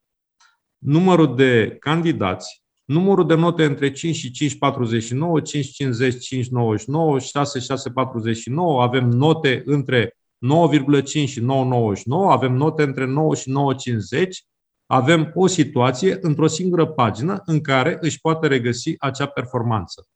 numărul 0.78 1.36
de 1.36 1.76
candidați, 1.80 2.64
numărul 2.86 3.28
de 3.28 3.36
note 3.36 3.66
între 3.66 3.92
5 3.92 4.16
și 4.16 4.32
5,49, 4.32 4.50
5,50, 4.50 6.12
5,99, 7.18 7.20
6, 7.20 7.60
6,49, 7.60 8.82
avem 8.82 9.10
note 9.10 9.62
între 9.66 10.18
9,5 11.04 11.12
și 11.12 11.40
9,99, 11.40 11.46
avem 12.30 12.54
note 12.54 12.84
între 12.84 13.06
9 13.06 13.36
și 13.36 13.50
9,50, 13.50 14.51
avem 14.92 15.32
o 15.34 15.48
situație 15.48 16.18
într-o 16.22 16.48
singură 16.48 16.86
pagină 16.86 17.42
în 17.46 17.62
care 17.62 17.98
își 18.02 18.20
poate 18.20 18.48
regăsi 18.48 18.96
acea 19.00 19.26
performanță. 19.26 20.08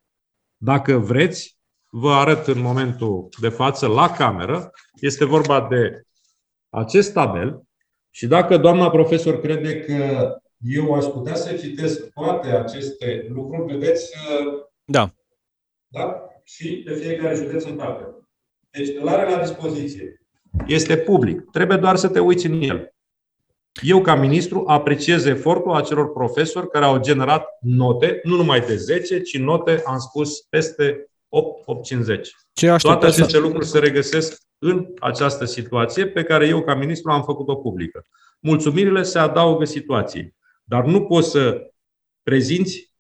Dacă 0.57 0.97
vreți, 0.97 1.57
vă 1.89 2.11
arăt 2.11 2.47
în 2.47 2.61
momentul 2.61 3.29
de 3.41 3.49
față 3.49 3.87
la 3.87 4.11
cameră. 4.11 4.71
Este 5.01 5.25
vorba 5.25 5.67
de 5.69 6.01
acest 6.69 7.13
tabel 7.13 7.61
și 8.09 8.27
dacă 8.27 8.57
doamna 8.57 8.89
profesor 8.89 9.39
crede 9.39 9.79
că 9.79 10.29
eu 10.57 10.93
aș 10.93 11.05
putea 11.05 11.35
să 11.35 11.53
citesc 11.53 12.09
toate 12.13 12.47
aceste 12.47 13.27
lucruri, 13.29 13.73
vedeți? 13.73 14.11
Da. 14.83 15.13
Da? 15.87 16.27
Și 16.43 16.81
pe 16.85 16.93
fiecare 16.93 17.35
județ 17.35 17.63
în 17.63 17.75
parte. 17.75 18.03
Deci 18.69 18.95
îl 19.01 19.07
are 19.07 19.29
la 19.31 19.41
dispoziție. 19.41 20.21
Este 20.67 20.97
public. 20.97 21.41
Trebuie 21.51 21.77
doar 21.77 21.95
să 21.95 22.07
te 22.07 22.19
uiți 22.19 22.45
în 22.45 22.61
el. 22.61 22.94
Eu, 23.81 24.01
ca 24.01 24.15
ministru, 24.15 24.63
apreciez 24.67 25.25
efortul 25.25 25.73
acelor 25.73 26.11
profesori 26.11 26.69
care 26.69 26.85
au 26.85 26.99
generat 26.99 27.47
note, 27.61 28.19
nu 28.23 28.35
numai 28.35 28.59
de 28.59 28.75
10, 28.75 29.21
ci 29.21 29.37
note, 29.37 29.81
am 29.85 29.97
spus, 29.97 30.39
peste 30.49 31.09
8, 31.29 31.63
8,50. 32.15 32.21
Ce 32.53 32.75
Toate 32.77 33.05
aceste 33.05 33.31
să... 33.31 33.39
lucruri 33.39 33.65
se 33.65 33.79
regăsesc 33.79 34.41
în 34.57 34.87
această 34.99 35.45
situație 35.45 36.07
pe 36.07 36.23
care 36.23 36.47
eu, 36.47 36.63
ca 36.63 36.75
ministru, 36.75 37.11
am 37.11 37.23
făcut-o 37.23 37.55
publică. 37.55 38.05
Mulțumirile 38.39 39.03
se 39.03 39.19
adaugă 39.19 39.65
situației. 39.65 40.35
Dar 40.63 40.85
nu 40.85 41.01
poți 41.01 41.29
să 41.29 41.71
prezinți 42.23 42.93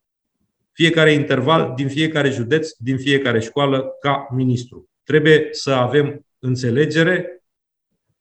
fiecare 0.71 1.11
interval 1.11 1.73
din 1.75 1.87
fiecare 1.87 2.29
județ, 2.29 2.69
din 2.77 2.97
fiecare 2.97 3.39
școală 3.39 3.97
ca 3.99 4.27
ministru. 4.31 4.89
Trebuie 5.03 5.47
să 5.51 5.71
avem 5.71 6.25
înțelegere 6.39 7.43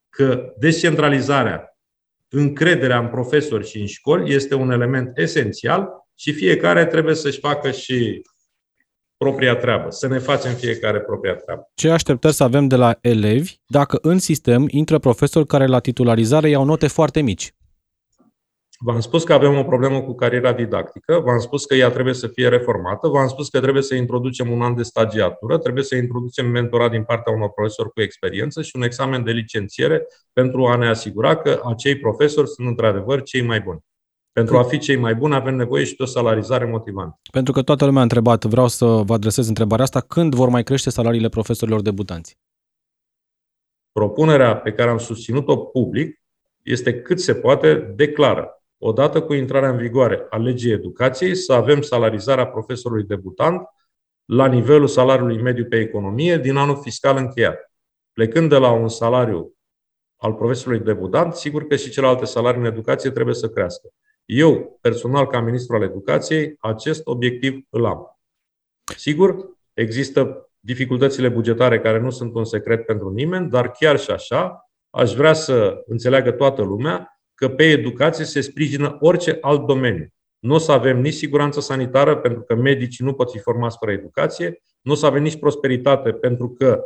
că 0.09 0.53
descentralizarea, 0.59 1.74
încrederea 2.35 2.99
în 2.99 3.09
profesori 3.09 3.69
și 3.69 3.81
în 3.81 3.87
școli 3.87 4.35
este 4.35 4.55
un 4.55 4.71
element 4.71 5.19
esențial 5.19 5.89
și 6.15 6.33
fiecare 6.33 6.87
trebuie 6.87 7.15
să-și 7.15 7.39
facă 7.39 7.71
și 7.71 8.23
propria 9.17 9.57
treabă, 9.57 9.91
să 9.91 10.09
ne 10.09 10.19
facem 10.19 10.55
fiecare 10.55 11.01
propria 11.01 11.35
treabă. 11.35 11.71
Ce 11.75 11.91
așteptări 11.91 12.35
să 12.35 12.45
avem 12.45 12.67
de 12.67 12.77
la 12.77 12.99
elevi 13.01 13.57
dacă 13.67 13.99
în 14.03 14.19
sistem 14.19 14.65
intră 14.69 14.99
profesori 14.99 15.47
care 15.47 15.67
la 15.67 15.79
titularizare 15.79 16.49
iau 16.49 16.65
note 16.65 16.87
foarte 16.87 17.21
mici? 17.21 17.55
V-am 18.87 19.01
spus 19.01 19.25
că 19.25 19.33
avem 19.33 19.57
o 19.57 19.65
problemă 19.65 20.01
cu 20.03 20.15
cariera 20.15 20.53
didactică, 20.53 21.21
v-am 21.25 21.39
spus 21.39 21.65
că 21.65 21.75
ea 21.75 21.91
trebuie 21.91 22.15
să 22.15 22.27
fie 22.27 22.49
reformată, 22.49 23.09
v-am 23.09 23.29
spus 23.29 23.49
că 23.49 23.61
trebuie 23.61 23.83
să 23.83 23.95
introducem 23.95 24.51
un 24.51 24.63
an 24.63 24.75
de 24.75 24.83
stagiatură, 24.83 25.59
trebuie 25.59 25.85
să 25.85 25.97
introducem 25.97 26.47
mentorat 26.47 26.91
din 26.91 27.05
partea 27.05 27.33
unor 27.33 27.51
profesori 27.51 27.91
cu 27.91 28.01
experiență 28.01 28.63
și 28.63 28.71
un 28.75 28.83
examen 28.83 29.25
de 29.25 29.31
licențiere 29.31 30.07
pentru 30.33 30.67
a 30.67 30.77
ne 30.77 30.89
asigura 30.89 31.37
că 31.37 31.61
acei 31.65 31.99
profesori 31.99 32.49
sunt 32.49 32.69
într-adevăr 32.69 33.23
cei 33.23 33.43
mai 33.43 33.61
buni. 33.61 33.81
Pentru 34.33 34.59
a 34.59 34.63
fi 34.63 34.79
cei 34.79 34.97
mai 34.97 35.15
buni 35.15 35.35
avem 35.35 35.55
nevoie 35.55 35.85
și 35.85 35.97
de 35.97 36.03
o 36.03 36.07
salarizare 36.07 36.65
motivantă. 36.65 37.21
Pentru 37.33 37.53
că 37.53 37.63
toată 37.63 37.85
lumea 37.85 38.01
a 38.01 38.03
întrebat, 38.03 38.45
vreau 38.45 38.69
să 38.69 38.85
vă 38.85 39.13
adresez 39.13 39.49
întrebarea 39.49 39.85
asta, 39.85 40.01
când 40.01 40.35
vor 40.35 40.49
mai 40.49 40.63
crește 40.63 40.91
salariile 40.91 41.29
profesorilor 41.29 41.83
debutanți? 41.83 42.39
Propunerea 43.93 44.57
pe 44.57 44.73
care 44.73 44.91
am 44.91 44.99
susținut-o 44.99 45.57
public 45.57 46.21
este 46.63 47.01
cât 47.01 47.21
se 47.21 47.35
poate 47.35 47.75
declară. 47.75 48.59
Odată 48.87 49.23
cu 49.23 49.33
intrarea 49.33 49.69
în 49.69 49.77
vigoare 49.77 50.27
a 50.31 50.37
legii 50.37 50.73
educației, 50.73 51.35
să 51.35 51.53
avem 51.53 51.81
salarizarea 51.81 52.47
profesorului 52.47 53.05
debutant 53.05 53.63
la 54.25 54.47
nivelul 54.47 54.87
salariului 54.87 55.43
mediu 55.43 55.65
pe 55.65 55.81
economie 55.81 56.39
din 56.39 56.57
anul 56.57 56.81
fiscal 56.83 57.17
încheiat. 57.17 57.73
Plecând 58.13 58.49
de 58.49 58.57
la 58.57 58.71
un 58.71 58.89
salariu 58.89 59.57
al 60.17 60.35
profesorului 60.35 60.85
debutant, 60.85 61.35
sigur 61.35 61.67
că 61.67 61.77
și 61.77 61.91
celelalte 61.91 62.25
salarii 62.25 62.61
în 62.61 62.67
educație 62.67 63.11
trebuie 63.11 63.35
să 63.35 63.49
crească. 63.49 63.89
Eu, 64.25 64.79
personal, 64.81 65.27
ca 65.27 65.41
ministru 65.41 65.77
al 65.77 65.83
educației, 65.83 66.57
acest 66.59 67.07
obiectiv 67.07 67.67
îl 67.71 67.87
am. 67.87 68.19
Sigur, 68.97 69.49
există 69.73 70.51
dificultățile 70.61 71.29
bugetare 71.29 71.81
care 71.81 72.01
nu 72.01 72.11
sunt 72.11 72.35
un 72.35 72.45
secret 72.45 72.87
pentru 72.87 73.11
nimeni, 73.11 73.51
dar 73.51 73.71
chiar 73.71 73.99
și 73.99 74.11
așa, 74.11 74.71
aș 74.91 75.15
vrea 75.15 75.33
să 75.33 75.83
înțeleagă 75.87 76.31
toată 76.31 76.63
lumea 76.63 77.09
că 77.35 77.49
pe 77.49 77.65
educație 77.65 78.25
se 78.25 78.41
sprijină 78.41 78.97
orice 79.01 79.39
alt 79.41 79.67
domeniu. 79.67 80.09
Nu 80.39 80.55
o 80.55 80.59
să 80.59 80.73
avem 80.73 81.01
nici 81.01 81.15
siguranță 81.15 81.61
sanitară, 81.61 82.17
pentru 82.17 82.43
că 82.43 82.55
medicii 82.55 83.05
nu 83.05 83.15
pot 83.15 83.31
fi 83.31 83.39
formați 83.39 83.77
fără 83.79 83.93
educație, 83.93 84.63
nu 84.81 84.93
o 84.93 84.95
să 84.95 85.07
avem 85.07 85.23
nici 85.23 85.39
prosperitate, 85.39 86.13
pentru 86.13 86.51
că 86.51 86.85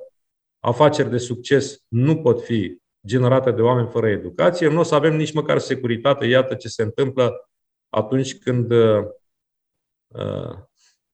afaceri 0.61 1.11
de 1.11 1.19
succes 1.19 1.85
nu 1.89 2.17
pot 2.17 2.45
fi 2.45 2.79
generate 3.07 3.51
de 3.51 3.63
oameni 3.63 3.89
fără 3.89 4.09
educație, 4.09 4.69
nu 4.69 4.79
o 4.79 4.83
să 4.83 4.95
avem 4.95 5.17
nici 5.17 5.33
măcar 5.33 5.59
securitate. 5.59 6.27
Iată 6.27 6.55
ce 6.55 6.69
se 6.69 6.83
întâmplă 6.83 7.49
atunci 7.89 8.39
când 8.39 8.71
uh, 8.71 9.05
uh, 10.07 10.57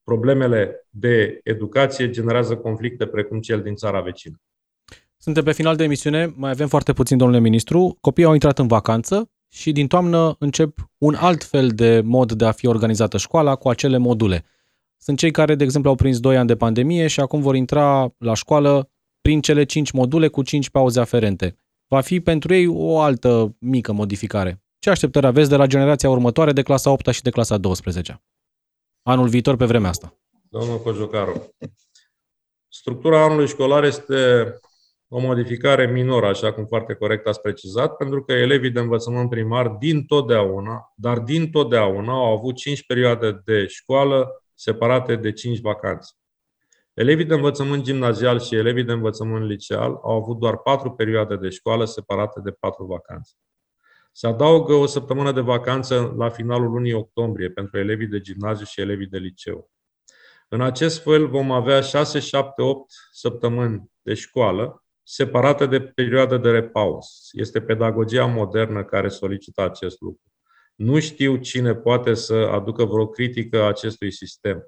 problemele 0.03 0.87
de 0.91 1.41
educație 1.43 2.11
generează 2.11 2.57
conflicte 2.57 3.07
precum 3.07 3.41
cel 3.41 3.63
din 3.63 3.75
țara 3.75 4.01
vecină. 4.01 4.37
Suntem 5.25 5.45
pe 5.45 5.53
final 5.53 5.77
de 5.77 5.85
emisiune, 5.85 6.33
mai 6.37 6.51
avem 6.51 6.69
foarte 6.69 6.93
puțin, 6.93 7.17
domnule 7.17 7.41
ministru. 7.41 7.97
Copiii 8.01 8.27
au 8.27 8.33
intrat 8.33 8.59
în 8.59 8.67
vacanță 8.67 9.31
și 9.49 9.73
din 9.73 9.87
toamnă 9.87 10.37
încep 10.39 10.91
un 10.99 11.15
alt 11.15 11.45
fel 11.45 11.69
de 11.69 12.01
mod 12.01 12.33
de 12.33 12.45
a 12.45 12.53
fi 12.53 12.67
organizată 12.67 13.17
școala 13.17 13.55
cu 13.55 13.69
acele 13.69 13.97
module. 13.97 14.45
Sunt 14.97 15.19
cei 15.19 15.31
care, 15.31 15.55
de 15.55 15.65
exemplu, 15.65 15.91
au 15.91 15.97
prins 15.97 16.21
2 16.21 16.37
ani 16.37 16.47
de 16.47 16.57
pandemie 16.57 17.07
și 17.07 17.21
acum 17.21 17.41
vor 17.41 17.55
intra 17.55 18.15
la 18.19 18.35
școală 18.35 18.91
prin 19.21 19.41
cele 19.41 19.65
5 19.65 19.91
module 19.91 20.29
cu 20.29 20.43
5 20.43 20.71
pauze 20.71 21.01
aferente 21.01 21.59
va 21.89 22.01
fi 22.01 22.21
pentru 22.21 22.55
ei 22.55 22.67
o 22.67 23.01
altă 23.01 23.57
mică 23.59 23.93
modificare. 23.93 24.63
Ce 24.79 24.91
așteptări 24.91 25.27
aveți 25.27 25.51
de 25.51 25.57
la 25.57 25.67
generația 25.67 26.11
următoare 26.11 26.53
de 26.53 26.63
clasa 26.63 26.91
8 26.91 27.09
și 27.09 27.23
de 27.23 27.31
clasa 27.31 27.59
12? 27.59 28.23
Anul 29.03 29.29
viitor 29.29 29.57
pe 29.57 29.65
vremea 29.65 29.91
asta. 29.91 30.19
Domnul 30.49 30.81
Cojocaru, 30.81 31.55
structura 32.69 33.25
anului 33.25 33.47
școlar 33.47 33.85
este 33.85 34.15
o 35.17 35.19
modificare 35.19 35.87
minoră, 35.87 36.27
așa 36.27 36.53
cum 36.53 36.67
foarte 36.67 36.95
corect 36.95 37.27
ați 37.27 37.41
precizat, 37.41 37.97
pentru 37.97 38.23
că 38.25 38.33
elevii 38.33 38.71
de 38.71 38.81
învățământ 38.81 39.31
primar 39.31 39.69
din 39.69 40.05
totdeauna, 40.05 40.93
dar 40.97 41.19
din 41.19 41.51
totdeauna 41.51 42.13
au 42.13 42.37
avut 42.37 42.55
5 42.57 42.87
perioade 42.87 43.41
de 43.45 43.67
școală 43.67 44.45
separate 44.55 45.17
de 45.17 45.33
5 45.33 45.61
vacanțe. 45.61 46.13
Elevii 46.95 47.25
de 47.25 47.35
învățământ 47.35 47.83
gimnazial 47.83 48.41
și 48.41 48.55
elevii 48.55 48.85
de 48.85 48.93
învățământ 48.93 49.47
liceal 49.47 49.99
au 50.03 50.17
avut 50.17 50.39
doar 50.39 50.57
patru 50.57 50.91
perioade 50.91 51.37
de 51.37 51.49
școală 51.49 51.85
separate 51.85 52.41
de 52.41 52.51
patru 52.51 52.85
vacanțe. 52.85 53.33
Se 54.13 54.27
adaugă 54.27 54.73
o 54.73 54.87
săptămână 54.87 55.33
de 55.33 55.41
vacanță 55.41 56.15
la 56.17 56.29
finalul 56.29 56.71
lunii 56.71 56.93
octombrie 56.93 57.51
pentru 57.51 57.79
elevii 57.79 58.07
de 58.07 58.21
gimnaziu 58.21 58.65
și 58.65 58.81
elevii 58.81 59.07
de 59.07 59.19
liceu. 59.19 59.71
În 60.49 60.61
acest 60.61 61.03
fel 61.03 61.29
vom 61.29 61.51
avea 61.51 61.81
6, 61.81 62.19
7, 62.19 62.63
8 62.63 62.93
săptămâni 63.13 63.91
de 64.03 64.15
școală 64.15 64.79
separate 65.05 65.67
de 65.67 65.81
perioade 65.81 66.39
de 66.39 66.51
repaus. 66.51 67.29
Este 67.33 67.61
pedagogia 67.61 68.27
modernă 68.27 68.85
care 68.85 69.09
solicită 69.09 69.63
acest 69.63 70.01
lucru. 70.01 70.23
Nu 70.75 70.99
știu 70.99 71.37
cine 71.37 71.75
poate 71.75 72.15
să 72.15 72.35
aducă 72.35 72.85
vreo 72.85 73.07
critică 73.07 73.65
acestui 73.65 74.13
sistem 74.13 74.65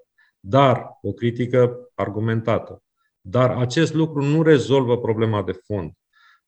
dar 0.48 0.98
o 1.02 1.12
critică 1.12 1.90
argumentată. 1.94 2.82
Dar 3.20 3.50
acest 3.50 3.94
lucru 3.94 4.22
nu 4.22 4.42
rezolvă 4.42 4.98
problema 4.98 5.42
de 5.42 5.52
fond. 5.52 5.92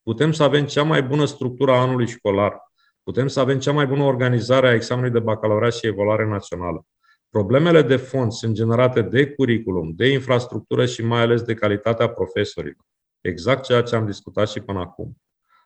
Putem 0.02 0.32
să 0.32 0.42
avem 0.42 0.66
cea 0.66 0.82
mai 0.82 1.02
bună 1.02 1.24
structură 1.24 1.72
a 1.72 1.80
anului 1.80 2.06
școlar, 2.06 2.60
putem 3.02 3.26
să 3.26 3.40
avem 3.40 3.58
cea 3.58 3.72
mai 3.72 3.86
bună 3.86 4.02
organizare 4.02 4.68
a 4.68 4.74
examenului 4.74 5.12
de 5.12 5.18
bacalaureat 5.18 5.74
și 5.74 5.86
evaluare 5.86 6.26
națională. 6.26 6.86
Problemele 7.28 7.82
de 7.82 7.96
fond 7.96 8.32
sunt 8.32 8.54
generate 8.54 9.02
de 9.02 9.30
curriculum, 9.30 9.92
de 9.96 10.08
infrastructură 10.08 10.86
și 10.86 11.04
mai 11.04 11.20
ales 11.20 11.42
de 11.42 11.54
calitatea 11.54 12.08
profesorilor. 12.08 12.84
Exact 13.28 13.62
ceea 13.62 13.82
ce 13.82 13.96
am 13.96 14.06
discutat 14.06 14.48
și 14.48 14.60
până 14.60 14.78
acum. 14.78 15.16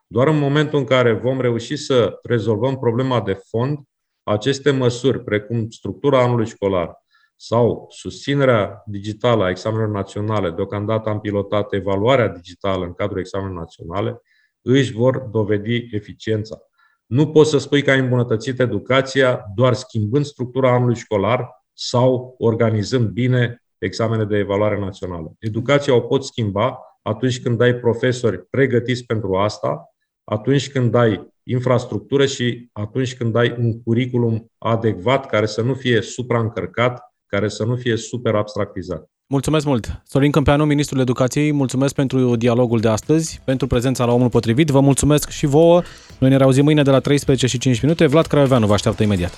Doar 0.06 0.28
în 0.28 0.38
momentul 0.38 0.78
în 0.78 0.84
care 0.84 1.12
vom 1.12 1.40
reuși 1.40 1.76
să 1.76 2.18
rezolvăm 2.22 2.78
problema 2.78 3.20
de 3.20 3.32
fond, 3.32 3.78
aceste 4.22 4.70
măsuri, 4.70 5.24
precum 5.24 5.70
structura 5.70 6.22
anului 6.22 6.46
școlar, 6.46 7.00
sau 7.36 7.86
susținerea 7.88 8.82
digitală 8.86 9.44
a 9.44 9.50
examenelor 9.50 9.88
naționale, 9.88 10.50
deocamdată 10.50 11.08
am 11.08 11.20
pilotat 11.20 11.72
evaluarea 11.72 12.28
digitală 12.28 12.84
în 12.84 12.92
cadrul 12.92 13.18
examenelor 13.18 13.58
naționale, 13.58 14.20
își 14.60 14.92
vor 14.92 15.18
dovedi 15.18 15.88
eficiența. 15.90 16.58
Nu 17.06 17.30
poți 17.30 17.50
să 17.50 17.58
spui 17.58 17.82
că 17.82 17.90
ai 17.90 17.98
îmbunătățit 17.98 18.60
educația 18.60 19.44
doar 19.54 19.74
schimbând 19.74 20.24
structura 20.24 20.72
anului 20.72 20.94
școlar 20.94 21.48
sau 21.72 22.34
organizând 22.38 23.08
bine 23.08 23.62
examene 23.78 24.24
de 24.24 24.36
evaluare 24.36 24.78
națională. 24.78 25.32
Educația 25.38 25.94
o 25.94 26.00
poți 26.00 26.26
schimba 26.26 26.78
atunci 27.02 27.40
când 27.42 27.60
ai 27.60 27.74
profesori 27.74 28.48
pregătiți 28.50 29.04
pentru 29.04 29.36
asta, 29.36 29.94
atunci 30.24 30.70
când 30.70 30.94
ai 30.94 31.32
infrastructură 31.42 32.26
și 32.26 32.68
atunci 32.72 33.16
când 33.16 33.36
ai 33.36 33.56
un 33.58 33.82
curriculum 33.82 34.50
adecvat 34.58 35.26
care 35.26 35.46
să 35.46 35.62
nu 35.62 35.74
fie 35.74 36.00
supraîncărcat 36.00 37.00
care 37.26 37.48
să 37.48 37.64
nu 37.64 37.76
fie 37.76 37.96
super 37.96 38.34
abstractizat. 38.34 39.10
Mulțumesc 39.26 39.66
mult! 39.66 40.02
Sorin 40.04 40.30
Câmpeanu, 40.30 40.64
Ministrul 40.64 41.00
Educației, 41.00 41.52
mulțumesc 41.52 41.94
pentru 41.94 42.36
dialogul 42.36 42.80
de 42.80 42.88
astăzi, 42.88 43.40
pentru 43.44 43.66
prezența 43.66 44.04
la 44.04 44.12
Omul 44.12 44.28
Potrivit. 44.28 44.68
Vă 44.68 44.80
mulțumesc 44.80 45.28
și 45.28 45.46
vouă. 45.46 45.82
Noi 46.18 46.30
ne 46.30 46.36
reauzim 46.36 46.64
mâine 46.64 46.82
de 46.82 46.90
la 46.90 46.98
13 46.98 47.46
și 47.46 47.58
5 47.58 47.80
minute. 47.80 48.06
Vlad 48.06 48.26
Craioveanu 48.26 48.66
vă 48.66 48.72
așteaptă 48.72 49.02
imediat. 49.02 49.36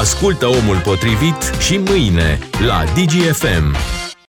Ascultă 0.00 0.46
Omul 0.46 0.80
Potrivit 0.84 1.42
și 1.60 1.76
mâine 1.76 2.38
la 2.66 2.84
DGFM. 2.94 3.76